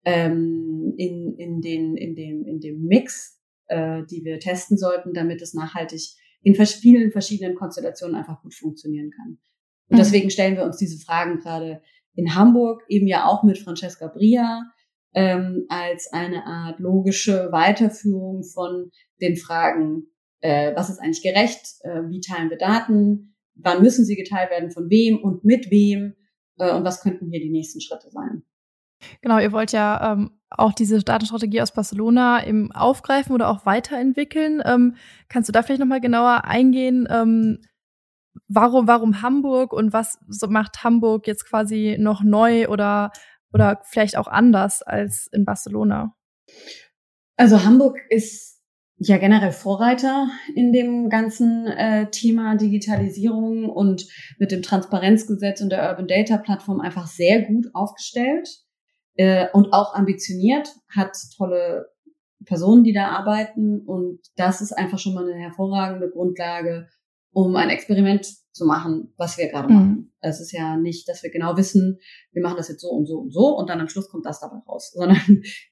ähm, 0.03 0.93
in, 0.97 1.35
in, 1.37 1.61
den, 1.61 1.95
in, 1.95 2.15
dem, 2.15 2.45
in 2.45 2.59
dem 2.59 2.83
Mix, 2.83 3.41
äh, 3.67 4.03
die 4.09 4.23
wir 4.23 4.39
testen 4.39 4.77
sollten, 4.77 5.13
damit 5.13 5.41
es 5.41 5.53
nachhaltig 5.53 6.15
in 6.41 6.53
vielen 6.53 7.11
verschiedenen 7.11 7.55
Konstellationen 7.55 8.15
einfach 8.15 8.41
gut 8.41 8.53
funktionieren 8.53 9.09
kann. 9.09 9.39
Und 9.89 9.95
mhm. 9.95 9.97
deswegen 9.97 10.29
stellen 10.29 10.55
wir 10.55 10.63
uns 10.63 10.77
diese 10.77 11.03
Fragen 11.03 11.39
gerade 11.39 11.81
in 12.13 12.35
Hamburg, 12.35 12.83
eben 12.87 13.07
ja 13.07 13.25
auch 13.25 13.43
mit 13.43 13.57
Francesca 13.57 14.07
Bria, 14.07 14.63
ähm, 15.13 15.65
als 15.69 16.11
eine 16.11 16.45
Art 16.45 16.79
logische 16.79 17.49
Weiterführung 17.51 18.43
von 18.43 18.91
den 19.21 19.37
Fragen, 19.37 20.07
äh, 20.41 20.75
was 20.75 20.89
ist 20.89 20.99
eigentlich 20.99 21.23
gerecht, 21.23 21.65
äh, 21.81 22.01
wie 22.09 22.21
teilen 22.21 22.49
wir 22.49 22.57
Daten, 22.57 23.35
wann 23.55 23.81
müssen 23.81 24.05
sie 24.05 24.15
geteilt 24.15 24.49
werden, 24.49 24.71
von 24.71 24.89
wem 24.89 25.17
und 25.17 25.43
mit 25.43 25.71
wem 25.71 26.15
äh, 26.57 26.71
und 26.71 26.83
was 26.83 27.01
könnten 27.01 27.29
hier 27.29 27.39
die 27.39 27.51
nächsten 27.51 27.81
Schritte 27.81 28.09
sein. 28.09 28.43
Genau, 29.21 29.39
ihr 29.39 29.51
wollt 29.51 29.71
ja 29.71 30.13
ähm, 30.13 30.39
auch 30.49 30.73
diese 30.73 30.99
Datenstrategie 30.99 31.61
aus 31.61 31.73
Barcelona 31.73 32.45
eben 32.45 32.71
aufgreifen 32.71 33.33
oder 33.33 33.49
auch 33.49 33.65
weiterentwickeln. 33.65 34.61
Ähm, 34.65 34.95
kannst 35.29 35.49
du 35.49 35.53
da 35.53 35.63
vielleicht 35.63 35.81
nochmal 35.81 36.01
genauer 36.01 36.45
eingehen? 36.45 37.07
Ähm, 37.09 37.59
warum, 38.47 38.87
warum 38.87 39.21
Hamburg 39.21 39.73
und 39.73 39.93
was 39.93 40.17
macht 40.47 40.83
Hamburg 40.83 41.27
jetzt 41.27 41.47
quasi 41.47 41.97
noch 41.99 42.23
neu 42.23 42.67
oder, 42.69 43.11
oder 43.53 43.81
vielleicht 43.83 44.17
auch 44.17 44.27
anders 44.27 44.81
als 44.81 45.27
in 45.31 45.45
Barcelona? 45.45 46.15
Also 47.37 47.63
Hamburg 47.63 47.99
ist 48.09 48.54
ja 48.97 49.17
generell 49.17 49.51
Vorreiter 49.51 50.29
in 50.55 50.71
dem 50.71 51.09
ganzen 51.09 51.67
äh, 51.67 52.09
Thema 52.11 52.55
Digitalisierung 52.55 53.69
und 53.69 54.07
mit 54.39 54.51
dem 54.51 54.61
Transparenzgesetz 54.61 55.61
und 55.61 55.69
der 55.69 55.89
Urban 55.89 56.07
Data 56.07 56.37
Plattform 56.37 56.79
einfach 56.79 57.07
sehr 57.07 57.41
gut 57.41 57.67
aufgestellt 57.73 58.47
äh, 59.15 59.47
und 59.53 59.73
auch 59.73 59.93
ambitioniert, 59.93 60.69
hat 60.89 61.15
tolle 61.35 61.87
Personen, 62.45 62.83
die 62.83 62.93
da 62.93 63.09
arbeiten 63.09 63.81
und 63.85 64.19
das 64.35 64.61
ist 64.61 64.71
einfach 64.71 64.99
schon 64.99 65.13
mal 65.13 65.29
eine 65.29 65.39
hervorragende 65.39 66.09
Grundlage, 66.09 66.87
um 67.31 67.55
ein 67.55 67.69
Experiment 67.69 68.25
zu 68.53 68.65
machen, 68.65 69.13
was 69.17 69.37
wir 69.37 69.49
gerade 69.49 69.67
mhm. 69.67 69.75
machen. 69.75 70.14
Es 70.25 70.39
ist 70.39 70.51
ja 70.51 70.77
nicht, 70.77 71.07
dass 71.07 71.23
wir 71.23 71.31
genau 71.31 71.57
wissen, 71.57 71.99
wir 72.31 72.41
machen 72.41 72.57
das 72.57 72.67
jetzt 72.67 72.81
so 72.81 72.89
und 72.89 73.05
so 73.05 73.19
und 73.19 73.31
so 73.31 73.55
und 73.57 73.69
dann 73.69 73.79
am 73.79 73.87
Schluss 73.87 74.09
kommt 74.09 74.25
das 74.25 74.39
dabei 74.39 74.57
raus, 74.67 74.91
sondern 74.93 75.17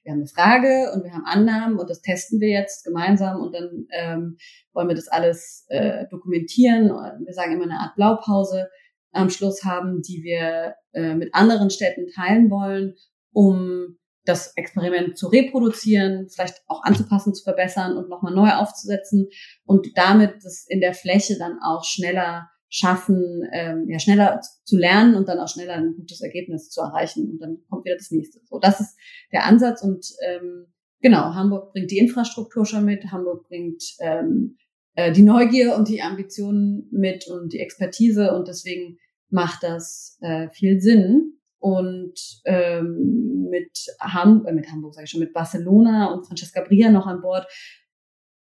wir 0.02 0.12
haben 0.12 0.20
eine 0.20 0.26
Frage 0.26 0.92
und 0.94 1.04
wir 1.04 1.12
haben 1.12 1.24
Annahmen 1.24 1.78
und 1.78 1.90
das 1.90 2.00
testen 2.00 2.40
wir 2.40 2.48
jetzt 2.48 2.84
gemeinsam 2.84 3.40
und 3.40 3.52
dann 3.54 3.86
ähm, 3.92 4.36
wollen 4.72 4.88
wir 4.88 4.94
das 4.94 5.08
alles 5.08 5.66
äh, 5.68 6.06
dokumentieren. 6.10 6.88
Wir 6.88 7.32
sagen 7.32 7.52
immer 7.52 7.64
eine 7.64 7.80
Art 7.80 7.96
Blaupause 7.96 8.68
am 9.12 9.30
Schluss 9.30 9.64
haben, 9.64 10.02
die 10.02 10.22
wir 10.22 10.74
äh, 10.92 11.14
mit 11.14 11.34
anderen 11.34 11.70
Städten 11.70 12.06
teilen 12.14 12.50
wollen, 12.50 12.94
um 13.32 13.96
das 14.24 14.56
Experiment 14.56 15.18
zu 15.18 15.28
reproduzieren, 15.28 16.28
vielleicht 16.30 16.62
auch 16.66 16.82
anzupassen, 16.82 17.34
zu 17.34 17.44
verbessern 17.44 17.96
und 17.96 18.08
nochmal 18.08 18.34
neu 18.34 18.50
aufzusetzen 18.52 19.28
und 19.64 19.86
damit 19.96 20.36
das 20.42 20.64
in 20.68 20.80
der 20.80 20.94
Fläche 20.94 21.36
dann 21.38 21.58
auch 21.62 21.84
schneller 21.84 22.48
schaffen, 22.74 23.48
ähm, 23.52 23.88
ja, 23.88 24.00
schneller 24.00 24.40
zu 24.64 24.76
lernen 24.76 25.14
und 25.14 25.28
dann 25.28 25.38
auch 25.38 25.46
schneller 25.46 25.74
ein 25.74 25.94
gutes 25.94 26.20
Ergebnis 26.20 26.70
zu 26.70 26.80
erreichen. 26.80 27.30
Und 27.30 27.38
dann 27.38 27.58
kommt 27.70 27.84
wieder 27.84 27.94
das 27.96 28.10
nächste. 28.10 28.40
So, 28.46 28.58
das 28.58 28.80
ist 28.80 28.96
der 29.30 29.44
Ansatz. 29.44 29.80
Und 29.80 30.04
ähm, 30.26 30.66
genau, 31.00 31.34
Hamburg 31.34 31.72
bringt 31.72 31.92
die 31.92 31.98
Infrastruktur 31.98 32.66
schon 32.66 32.84
mit, 32.84 33.12
Hamburg 33.12 33.46
bringt 33.46 33.84
ähm, 34.00 34.56
äh, 34.96 35.12
die 35.12 35.22
Neugier 35.22 35.76
und 35.76 35.86
die 35.86 36.02
Ambitionen 36.02 36.88
mit 36.90 37.28
und 37.28 37.52
die 37.52 37.60
Expertise 37.60 38.34
und 38.34 38.48
deswegen 38.48 38.98
macht 39.30 39.62
das 39.62 40.18
äh, 40.20 40.48
viel 40.50 40.80
Sinn. 40.80 41.38
Und 41.60 42.18
ähm, 42.44 43.46
mit, 43.50 43.86
Ham 44.00 44.44
äh, 44.46 44.52
mit 44.52 44.68
Hamburg, 44.68 44.94
sage 44.94 45.04
ich 45.04 45.10
schon, 45.10 45.20
mit 45.20 45.32
Barcelona 45.32 46.12
und 46.12 46.26
Francesca 46.26 46.60
Bria 46.60 46.90
noch 46.90 47.06
an 47.06 47.20
Bord, 47.20 47.46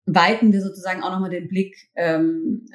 weiten 0.07 0.53
wir 0.53 0.63
sozusagen 0.63 1.03
auch 1.03 1.11
nochmal 1.11 1.31
den 1.31 1.49
Blick 1.49 1.77
ähm, 1.97 2.67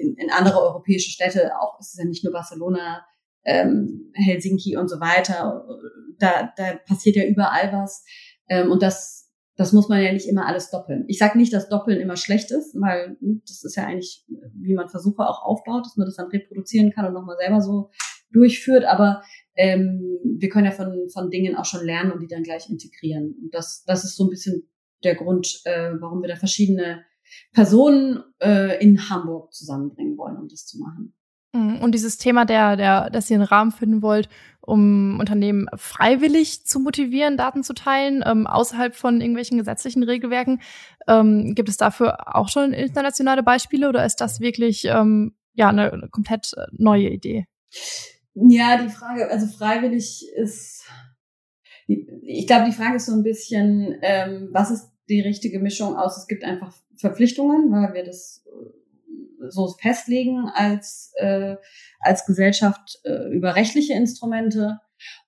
in, 0.00 0.16
in 0.16 0.30
andere 0.30 0.60
europäische 0.60 1.10
Städte. 1.10 1.52
Auch 1.60 1.78
es 1.80 1.92
ist 1.92 1.98
ja 1.98 2.04
nicht 2.04 2.24
nur 2.24 2.32
Barcelona, 2.32 3.04
ähm, 3.44 4.12
Helsinki 4.14 4.76
und 4.76 4.88
so 4.88 5.00
weiter. 5.00 5.66
Da, 6.18 6.52
da 6.56 6.74
passiert 6.86 7.16
ja 7.16 7.24
überall 7.24 7.72
was. 7.72 8.04
Ähm, 8.48 8.70
und 8.70 8.82
das, 8.82 9.32
das 9.56 9.72
muss 9.72 9.88
man 9.88 10.02
ja 10.02 10.12
nicht 10.12 10.28
immer 10.28 10.46
alles 10.46 10.70
doppeln. 10.70 11.04
Ich 11.08 11.18
sage 11.18 11.38
nicht, 11.38 11.52
dass 11.52 11.68
Doppeln 11.68 12.00
immer 12.00 12.16
schlecht 12.16 12.50
ist, 12.50 12.74
weil 12.74 13.16
hm, 13.20 13.42
das 13.46 13.64
ist 13.64 13.76
ja 13.76 13.86
eigentlich, 13.86 14.24
wie 14.54 14.74
man 14.74 14.88
Versuche 14.88 15.26
auch 15.26 15.42
aufbaut, 15.42 15.86
dass 15.86 15.96
man 15.96 16.06
das 16.06 16.16
dann 16.16 16.28
reproduzieren 16.28 16.92
kann 16.92 17.06
und 17.06 17.14
nochmal 17.14 17.36
selber 17.38 17.60
so 17.60 17.90
durchführt. 18.30 18.84
Aber 18.84 19.22
ähm, 19.56 20.18
wir 20.38 20.48
können 20.50 20.66
ja 20.66 20.72
von, 20.72 21.08
von 21.10 21.30
Dingen 21.30 21.56
auch 21.56 21.64
schon 21.64 21.84
lernen 21.84 22.12
und 22.12 22.20
die 22.20 22.26
dann 22.26 22.42
gleich 22.42 22.68
integrieren. 22.68 23.36
Und 23.42 23.54
das, 23.54 23.84
das 23.86 24.04
ist 24.04 24.16
so 24.16 24.24
ein 24.24 24.30
bisschen 24.30 24.68
der 25.02 25.14
Grund, 25.14 25.60
äh, 25.64 25.92
warum 26.00 26.22
wir 26.22 26.28
da 26.28 26.36
verschiedene 26.36 27.04
Personen 27.52 28.22
äh, 28.40 28.82
in 28.82 29.08
Hamburg 29.08 29.52
zusammenbringen 29.52 30.16
wollen, 30.16 30.36
um 30.36 30.48
das 30.48 30.66
zu 30.66 30.78
machen. 30.78 31.14
Mhm. 31.52 31.78
Und 31.80 31.92
dieses 31.92 32.18
Thema, 32.18 32.44
der, 32.44 32.76
der, 32.76 33.10
dass 33.10 33.30
ihr 33.30 33.36
einen 33.36 33.44
Rahmen 33.44 33.70
finden 33.70 34.02
wollt, 34.02 34.28
um 34.60 35.18
Unternehmen 35.20 35.66
freiwillig 35.74 36.66
zu 36.66 36.80
motivieren, 36.80 37.36
Daten 37.36 37.62
zu 37.62 37.74
teilen, 37.74 38.24
ähm, 38.26 38.46
außerhalb 38.46 38.94
von 38.94 39.20
irgendwelchen 39.20 39.58
gesetzlichen 39.58 40.02
Regelwerken, 40.02 40.60
ähm, 41.06 41.54
gibt 41.54 41.68
es 41.68 41.76
dafür 41.76 42.36
auch 42.36 42.48
schon 42.48 42.72
internationale 42.72 43.42
Beispiele 43.42 43.88
oder 43.88 44.04
ist 44.04 44.20
das 44.20 44.40
wirklich 44.40 44.84
ähm, 44.86 45.36
ja 45.52 45.68
eine, 45.68 45.92
eine 45.92 46.08
komplett 46.08 46.52
neue 46.72 47.08
Idee? 47.08 47.46
Ja, 48.34 48.82
die 48.82 48.88
Frage, 48.88 49.30
also 49.30 49.46
freiwillig 49.46 50.26
ist, 50.34 50.84
ich 51.86 52.46
glaube, 52.46 52.66
die 52.66 52.76
Frage 52.76 52.96
ist 52.96 53.06
so 53.06 53.12
ein 53.12 53.22
bisschen, 53.22 53.96
ähm, 54.02 54.48
was 54.52 54.70
ist 54.70 54.90
die 55.08 55.20
richtige 55.20 55.58
Mischung 55.58 55.96
aus. 55.96 56.16
Es 56.16 56.26
gibt 56.26 56.44
einfach 56.44 56.72
Verpflichtungen, 56.96 57.70
weil 57.70 57.94
wir 57.94 58.04
das 58.04 58.44
äh, 58.46 59.48
so 59.50 59.68
festlegen 59.80 60.48
als, 60.54 61.12
äh, 61.16 61.56
als 62.00 62.24
Gesellschaft 62.26 63.00
äh, 63.04 63.34
über 63.34 63.56
rechtliche 63.56 63.94
Instrumente. 63.94 64.80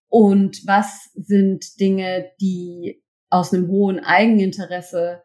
Und 0.09 0.67
was 0.67 1.11
sind 1.15 1.79
Dinge, 1.81 2.31
die 2.41 3.03
aus 3.29 3.53
einem 3.53 3.69
hohen 3.69 4.01
Eigeninteresse 4.01 5.23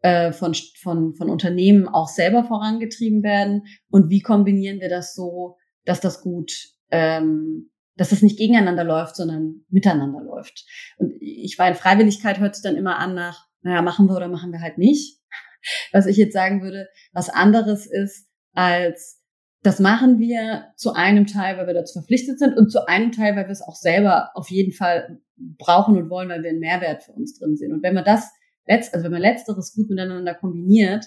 äh, 0.00 0.32
von, 0.32 0.54
von, 0.80 1.14
von 1.14 1.30
Unternehmen 1.30 1.86
auch 1.86 2.08
selber 2.08 2.44
vorangetrieben 2.44 3.22
werden? 3.22 3.66
Und 3.90 4.10
wie 4.10 4.20
kombinieren 4.20 4.80
wir 4.80 4.88
das 4.88 5.14
so, 5.14 5.56
dass 5.84 6.00
das 6.00 6.22
gut, 6.22 6.52
ähm, 6.90 7.70
dass 7.96 8.10
das 8.10 8.22
nicht 8.22 8.38
gegeneinander 8.38 8.84
läuft, 8.84 9.16
sondern 9.16 9.64
miteinander 9.68 10.22
läuft? 10.22 10.64
Und 10.96 11.12
ich 11.20 11.56
meine, 11.58 11.74
Freiwilligkeit 11.74 12.38
hört 12.38 12.54
sich 12.54 12.62
dann 12.62 12.76
immer 12.76 12.98
an 12.98 13.14
nach, 13.14 13.46
naja, 13.62 13.82
machen 13.82 14.08
wir 14.08 14.16
oder 14.16 14.28
machen 14.28 14.52
wir 14.52 14.60
halt 14.60 14.78
nicht. 14.78 15.20
Was 15.92 16.06
ich 16.06 16.16
jetzt 16.16 16.32
sagen 16.32 16.62
würde, 16.62 16.88
was 17.12 17.28
anderes 17.28 17.86
ist 17.86 18.26
als 18.52 19.22
das 19.62 19.78
machen 19.78 20.18
wir 20.18 20.72
zu 20.76 20.92
einem 20.92 21.26
Teil, 21.26 21.56
weil 21.56 21.68
wir 21.68 21.74
dazu 21.74 22.00
verpflichtet 22.00 22.38
sind 22.38 22.56
und 22.56 22.70
zu 22.70 22.88
einem 22.88 23.12
Teil, 23.12 23.36
weil 23.36 23.46
wir 23.46 23.52
es 23.52 23.62
auch 23.62 23.76
selber 23.76 24.30
auf 24.34 24.50
jeden 24.50 24.72
Fall 24.72 25.20
brauchen 25.36 25.96
und 25.96 26.10
wollen, 26.10 26.28
weil 26.28 26.42
wir 26.42 26.50
einen 26.50 26.58
Mehrwert 26.58 27.04
für 27.04 27.12
uns 27.12 27.38
drin 27.38 27.56
sehen. 27.56 27.72
Und 27.72 27.82
wenn 27.82 27.94
man 27.94 28.04
das, 28.04 28.28
also 28.66 29.04
wenn 29.04 29.12
man 29.12 29.20
letzteres 29.20 29.74
gut 29.74 29.88
miteinander 29.88 30.34
kombiniert, 30.34 31.06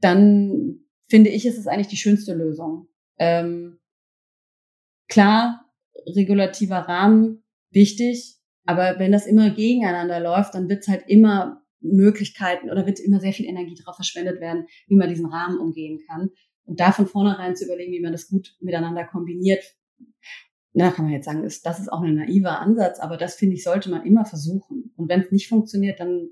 dann 0.00 0.80
finde 1.08 1.30
ich, 1.30 1.44
ist 1.44 1.58
es 1.58 1.66
eigentlich 1.66 1.88
die 1.88 1.96
schönste 1.96 2.32
Lösung. 2.32 2.88
Ähm, 3.18 3.78
klar, 5.08 5.61
regulativer 6.06 6.78
Rahmen 6.78 7.44
wichtig, 7.70 8.36
aber 8.64 8.98
wenn 8.98 9.12
das 9.12 9.26
immer 9.26 9.50
gegeneinander 9.50 10.20
läuft, 10.20 10.54
dann 10.54 10.68
wird 10.68 10.82
es 10.82 10.88
halt 10.88 11.04
immer 11.06 11.62
Möglichkeiten 11.80 12.70
oder 12.70 12.86
wird 12.86 13.00
immer 13.00 13.20
sehr 13.20 13.32
viel 13.32 13.46
Energie 13.46 13.74
darauf 13.74 13.96
verschwendet 13.96 14.40
werden, 14.40 14.66
wie 14.86 14.96
man 14.96 15.08
diesen 15.08 15.26
Rahmen 15.26 15.58
umgehen 15.58 16.00
kann. 16.08 16.30
Und 16.64 16.78
da 16.78 16.92
von 16.92 17.06
vornherein 17.06 17.56
zu 17.56 17.64
überlegen, 17.64 17.92
wie 17.92 18.00
man 18.00 18.12
das 18.12 18.28
gut 18.28 18.56
miteinander 18.60 19.04
kombiniert, 19.04 19.64
na, 20.74 20.90
kann 20.90 21.04
man 21.04 21.14
jetzt 21.14 21.26
sagen, 21.26 21.44
ist, 21.44 21.66
das 21.66 21.80
ist 21.80 21.92
auch 21.92 22.00
ein 22.00 22.14
naiver 22.14 22.60
Ansatz, 22.60 22.98
aber 22.98 23.16
das 23.16 23.34
finde 23.34 23.56
ich, 23.56 23.62
sollte 23.62 23.90
man 23.90 24.06
immer 24.06 24.24
versuchen. 24.24 24.92
Und 24.96 25.08
wenn 25.08 25.20
es 25.20 25.30
nicht 25.30 25.48
funktioniert, 25.48 26.00
dann 26.00 26.30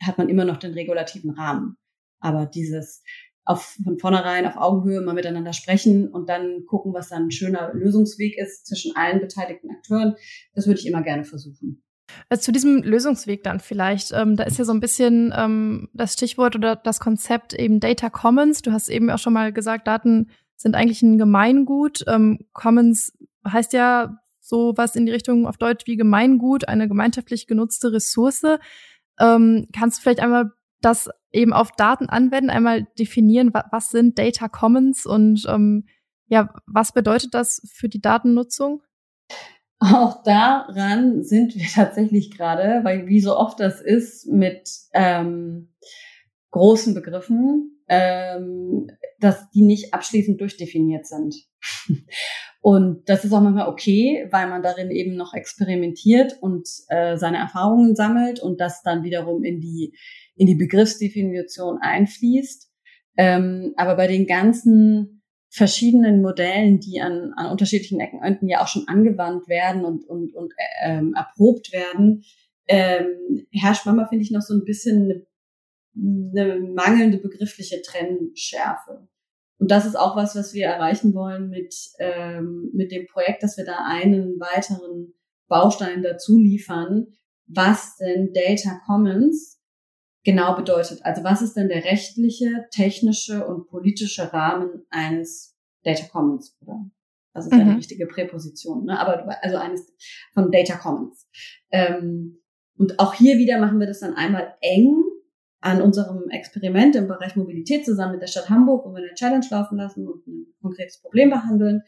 hat 0.00 0.16
man 0.16 0.28
immer 0.28 0.44
noch 0.44 0.56
den 0.56 0.72
regulativen 0.72 1.32
Rahmen. 1.32 1.76
Aber 2.18 2.46
dieses 2.46 3.02
auf, 3.44 3.76
von 3.82 3.98
vornherein 3.98 4.46
auf 4.46 4.56
Augenhöhe 4.56 5.00
mal 5.00 5.14
miteinander 5.14 5.52
sprechen 5.52 6.08
und 6.08 6.28
dann 6.28 6.64
gucken, 6.66 6.94
was 6.94 7.10
dann 7.10 7.24
ein 7.24 7.30
schöner 7.30 7.72
Lösungsweg 7.74 8.38
ist 8.38 8.66
zwischen 8.66 8.96
allen 8.96 9.20
beteiligten 9.20 9.70
Akteuren, 9.70 10.16
das 10.54 10.66
würde 10.66 10.80
ich 10.80 10.86
immer 10.86 11.02
gerne 11.02 11.24
versuchen. 11.24 11.82
Also 12.28 12.42
zu 12.42 12.52
diesem 12.52 12.82
Lösungsweg 12.82 13.42
dann 13.42 13.60
vielleicht. 13.60 14.12
Ähm, 14.12 14.36
da 14.36 14.44
ist 14.44 14.58
ja 14.58 14.64
so 14.64 14.72
ein 14.72 14.80
bisschen 14.80 15.32
ähm, 15.36 15.88
das 15.92 16.14
Stichwort 16.14 16.54
oder 16.54 16.76
das 16.76 17.00
Konzept 17.00 17.54
eben 17.54 17.80
Data 17.80 18.10
Commons. 18.10 18.62
Du 18.62 18.72
hast 18.72 18.88
eben 18.88 19.10
auch 19.10 19.18
schon 19.18 19.32
mal 19.32 19.52
gesagt, 19.52 19.86
Daten 19.86 20.30
sind 20.56 20.76
eigentlich 20.76 21.02
ein 21.02 21.18
Gemeingut. 21.18 22.04
Ähm, 22.06 22.46
Commons 22.52 23.12
heißt 23.46 23.72
ja 23.72 24.18
so 24.40 24.74
was 24.76 24.96
in 24.96 25.06
die 25.06 25.12
Richtung 25.12 25.46
auf 25.46 25.56
Deutsch 25.56 25.86
wie 25.86 25.96
Gemeingut, 25.96 26.68
eine 26.68 26.88
gemeinschaftlich 26.88 27.46
genutzte 27.46 27.92
Ressource. 27.92 28.44
Ähm, 29.18 29.68
kannst 29.72 29.98
du 29.98 30.02
vielleicht 30.02 30.20
einmal 30.20 30.52
das 30.80 31.08
eben 31.34 31.52
auf 31.52 31.72
Daten 31.72 32.08
anwenden, 32.08 32.50
einmal 32.50 32.86
definieren, 32.98 33.52
was, 33.52 33.64
was 33.70 33.88
sind 33.90 34.18
Data 34.18 34.48
Commons 34.48 35.06
und 35.06 35.44
ähm, 35.48 35.86
ja, 36.28 36.54
was 36.66 36.92
bedeutet 36.92 37.34
das 37.34 37.62
für 37.72 37.88
die 37.88 38.00
Datennutzung? 38.00 38.82
Auch 39.78 40.22
daran 40.22 41.22
sind 41.22 41.54
wir 41.54 41.66
tatsächlich 41.74 42.30
gerade, 42.30 42.80
weil 42.84 43.06
wie 43.06 43.20
so 43.20 43.36
oft 43.36 43.60
das 43.60 43.80
ist 43.80 44.26
mit 44.26 44.68
ähm, 44.92 45.74
großen 46.50 46.94
Begriffen, 46.94 47.82
ähm, 47.88 48.90
dass 49.20 49.50
die 49.50 49.62
nicht 49.62 49.92
abschließend 49.92 50.40
durchdefiniert 50.40 51.06
sind. 51.06 51.34
Und 52.60 53.10
das 53.10 53.26
ist 53.26 53.32
auch 53.34 53.42
manchmal 53.42 53.68
okay, 53.68 54.26
weil 54.30 54.48
man 54.48 54.62
darin 54.62 54.90
eben 54.90 55.16
noch 55.16 55.34
experimentiert 55.34 56.38
und 56.40 56.66
äh, 56.88 57.18
seine 57.18 57.36
Erfahrungen 57.36 57.94
sammelt 57.94 58.40
und 58.40 58.58
das 58.58 58.82
dann 58.82 59.02
wiederum 59.02 59.44
in 59.44 59.60
die, 59.60 59.94
in 60.36 60.46
die 60.46 60.54
Begriffsdefinition 60.54 61.78
einfließt. 61.80 62.70
Ähm, 63.16 63.72
aber 63.76 63.96
bei 63.96 64.06
den 64.06 64.26
ganzen 64.26 65.22
verschiedenen 65.50 66.20
Modellen, 66.20 66.80
die 66.80 67.00
an, 67.00 67.32
an 67.36 67.50
unterschiedlichen 67.50 68.00
Ecken 68.00 68.48
ja 68.48 68.62
auch 68.62 68.66
schon 68.66 68.88
angewandt 68.88 69.46
werden 69.46 69.84
und, 69.84 70.04
und, 70.04 70.34
und 70.34 70.52
ähm, 70.82 71.14
erprobt 71.14 71.72
werden, 71.72 72.24
ähm, 72.66 73.46
herrscht 73.52 73.86
manchmal, 73.86 74.08
finde 74.08 74.24
ich, 74.24 74.32
noch 74.32 74.40
so 74.40 74.54
ein 74.54 74.64
bisschen 74.64 75.26
eine, 75.96 76.42
eine 76.42 76.60
mangelnde 76.60 77.18
begriffliche 77.18 77.82
Trennschärfe. 77.82 79.06
Und 79.58 79.70
das 79.70 79.86
ist 79.86 79.96
auch 79.96 80.16
was, 80.16 80.34
was 80.34 80.54
wir 80.54 80.66
erreichen 80.66 81.14
wollen 81.14 81.50
mit, 81.50 81.74
ähm, 82.00 82.70
mit 82.72 82.90
dem 82.90 83.06
Projekt, 83.06 83.44
dass 83.44 83.56
wir 83.56 83.64
da 83.64 83.84
einen 83.86 84.40
weiteren 84.40 85.14
Baustein 85.46 86.02
dazu 86.02 86.36
liefern, 86.36 87.06
was 87.46 87.96
denn 87.96 88.32
Data 88.32 88.80
Commons 88.86 89.60
genau 90.24 90.56
bedeutet. 90.56 91.04
Also 91.04 91.22
was 91.22 91.42
ist 91.42 91.54
denn 91.54 91.68
der 91.68 91.84
rechtliche, 91.84 92.66
technische 92.70 93.46
und 93.46 93.68
politische 93.68 94.32
Rahmen 94.32 94.84
eines 94.90 95.56
Data 95.84 96.06
Commons? 96.06 96.56
Oder 96.60 96.84
das 97.34 97.46
ist 97.46 97.52
mhm. 97.52 97.60
eine 97.60 97.76
richtige 97.76 98.06
Präposition, 98.06 98.86
ne? 98.86 98.98
aber 98.98 99.42
also 99.42 99.56
eines 99.56 99.92
von 100.32 100.50
Data 100.50 100.76
Commons. 100.76 101.28
Ähm, 101.70 102.40
und 102.76 102.98
auch 102.98 103.14
hier 103.14 103.38
wieder 103.38 103.58
machen 103.58 103.78
wir 103.78 103.86
das 103.86 104.00
dann 104.00 104.14
einmal 104.14 104.54
eng 104.60 105.02
an 105.60 105.80
unserem 105.80 106.28
Experiment 106.28 106.96
im 106.96 107.08
Bereich 107.08 107.36
Mobilität 107.36 107.84
zusammen 107.84 108.12
mit 108.12 108.22
der 108.22 108.26
Stadt 108.26 108.50
Hamburg, 108.50 108.84
wo 108.84 108.92
wir 108.92 109.02
eine 109.02 109.14
Challenge 109.14 109.46
laufen 109.50 109.78
lassen 109.78 110.06
und 110.06 110.26
ein 110.26 110.46
konkretes 110.60 111.00
Problem 111.00 111.30
behandeln. 111.30 111.82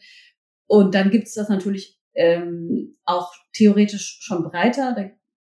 Und 0.65 0.95
dann 0.95 1.11
gibt 1.11 1.27
es 1.27 1.33
das 1.33 1.49
natürlich 1.49 1.99
ähm, 2.15 2.97
auch 3.05 3.31
theoretisch 3.53 4.19
schon 4.21 4.43
breiter. 4.43 4.93
Da 4.95 5.09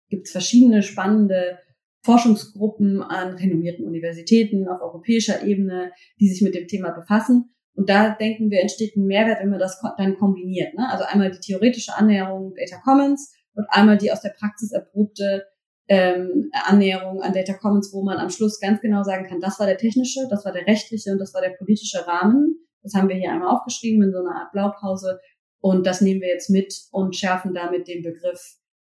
gibt 0.10 0.26
es 0.26 0.32
verschiedene 0.32 0.82
spannende 0.82 1.60
Forschungsgruppen 2.04 3.02
an 3.02 3.36
renommierten 3.36 3.86
Universitäten 3.86 4.68
auf 4.68 4.82
europäischer 4.82 5.44
Ebene, 5.44 5.92
die 6.20 6.30
sich 6.30 6.42
mit 6.42 6.56
dem 6.56 6.68
Thema 6.68 6.92
befassen. 6.92 7.54
Und 7.74 7.90
da 7.90 8.16
denken 8.16 8.50
wir, 8.50 8.62
entsteht 8.62 8.96
ein 8.96 9.06
Mehrwert, 9.06 9.40
wenn 9.42 9.50
man 9.50 9.60
das 9.60 9.82
dann 9.98 10.18
kombiniert. 10.18 10.74
Ne? 10.74 10.90
Also 10.90 11.06
einmal 11.06 11.32
die 11.32 11.40
theoretische 11.40 11.96
Annäherung 11.96 12.54
Data 12.56 12.82
Commons 12.84 13.36
und 13.54 13.66
einmal 13.70 13.98
die 13.98 14.12
aus 14.12 14.22
der 14.22 14.34
Praxis 14.38 14.72
erprobte 14.72 15.46
ähm, 15.88 16.50
Annäherung 16.66 17.22
an 17.22 17.34
Data 17.34 17.54
Commons, 17.54 17.92
wo 17.94 18.04
man 18.04 18.18
am 18.18 18.30
Schluss 18.30 18.60
ganz 18.60 18.82
genau 18.82 19.04
sagen 19.04 19.28
kann, 19.28 19.40
das 19.40 19.60
war 19.60 19.68
der 19.68 19.78
technische, 19.78 20.28
das 20.30 20.44
war 20.44 20.52
der 20.52 20.68
rechtliche 20.68 21.12
und 21.12 21.20
das 21.20 21.34
war 21.34 21.42
der 21.42 21.52
politische 21.52 22.06
Rahmen. 22.06 22.68
Das 22.84 22.94
haben 22.94 23.10
wir 23.10 23.16
hier 23.16 23.32
einmal 23.32 23.56
aufgeschrieben 23.56 24.04
in 24.04 24.12
so 24.12 24.20
einer 24.20 24.36
Art 24.36 24.52
Blaupause. 24.52 25.20
Und 25.60 25.86
das 25.86 26.02
nehmen 26.02 26.22
wir 26.22 26.30
jetzt 26.30 26.50
mit 26.50 26.74
und 26.92 27.16
schärfen 27.16 27.54
damit 27.54 27.88
den 27.88 28.04
Begriff 28.04 28.58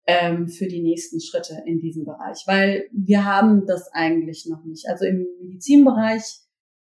ähm, 0.09 0.47
für 0.47 0.67
die 0.67 0.81
nächsten 0.81 1.21
Schritte 1.21 1.61
in 1.67 1.79
diesem 1.79 2.03
Bereich. 2.03 2.41
Weil 2.47 2.89
wir 2.91 3.25
haben 3.25 3.67
das 3.67 3.93
eigentlich 3.93 4.47
noch 4.49 4.63
nicht. 4.63 4.87
Also 4.89 5.05
im 5.05 5.27
Medizinbereich 5.39 6.23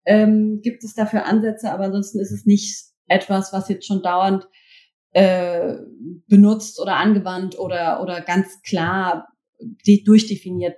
ähm, 0.05 0.61
gibt 0.63 0.83
es 0.83 0.95
dafür 0.95 1.27
Ansätze, 1.27 1.71
aber 1.71 1.83
ansonsten 1.83 2.19
ist 2.19 2.31
es 2.31 2.47
nicht 2.47 2.83
etwas, 3.05 3.53
was 3.53 3.69
jetzt 3.69 3.85
schon 3.85 4.01
dauernd 4.01 4.47
äh, 5.11 5.75
benutzt 6.27 6.79
oder 6.81 6.95
angewandt 6.95 7.59
oder, 7.59 8.01
oder 8.01 8.21
ganz 8.21 8.59
klar 8.63 9.27
durchdefiniert 10.05 10.77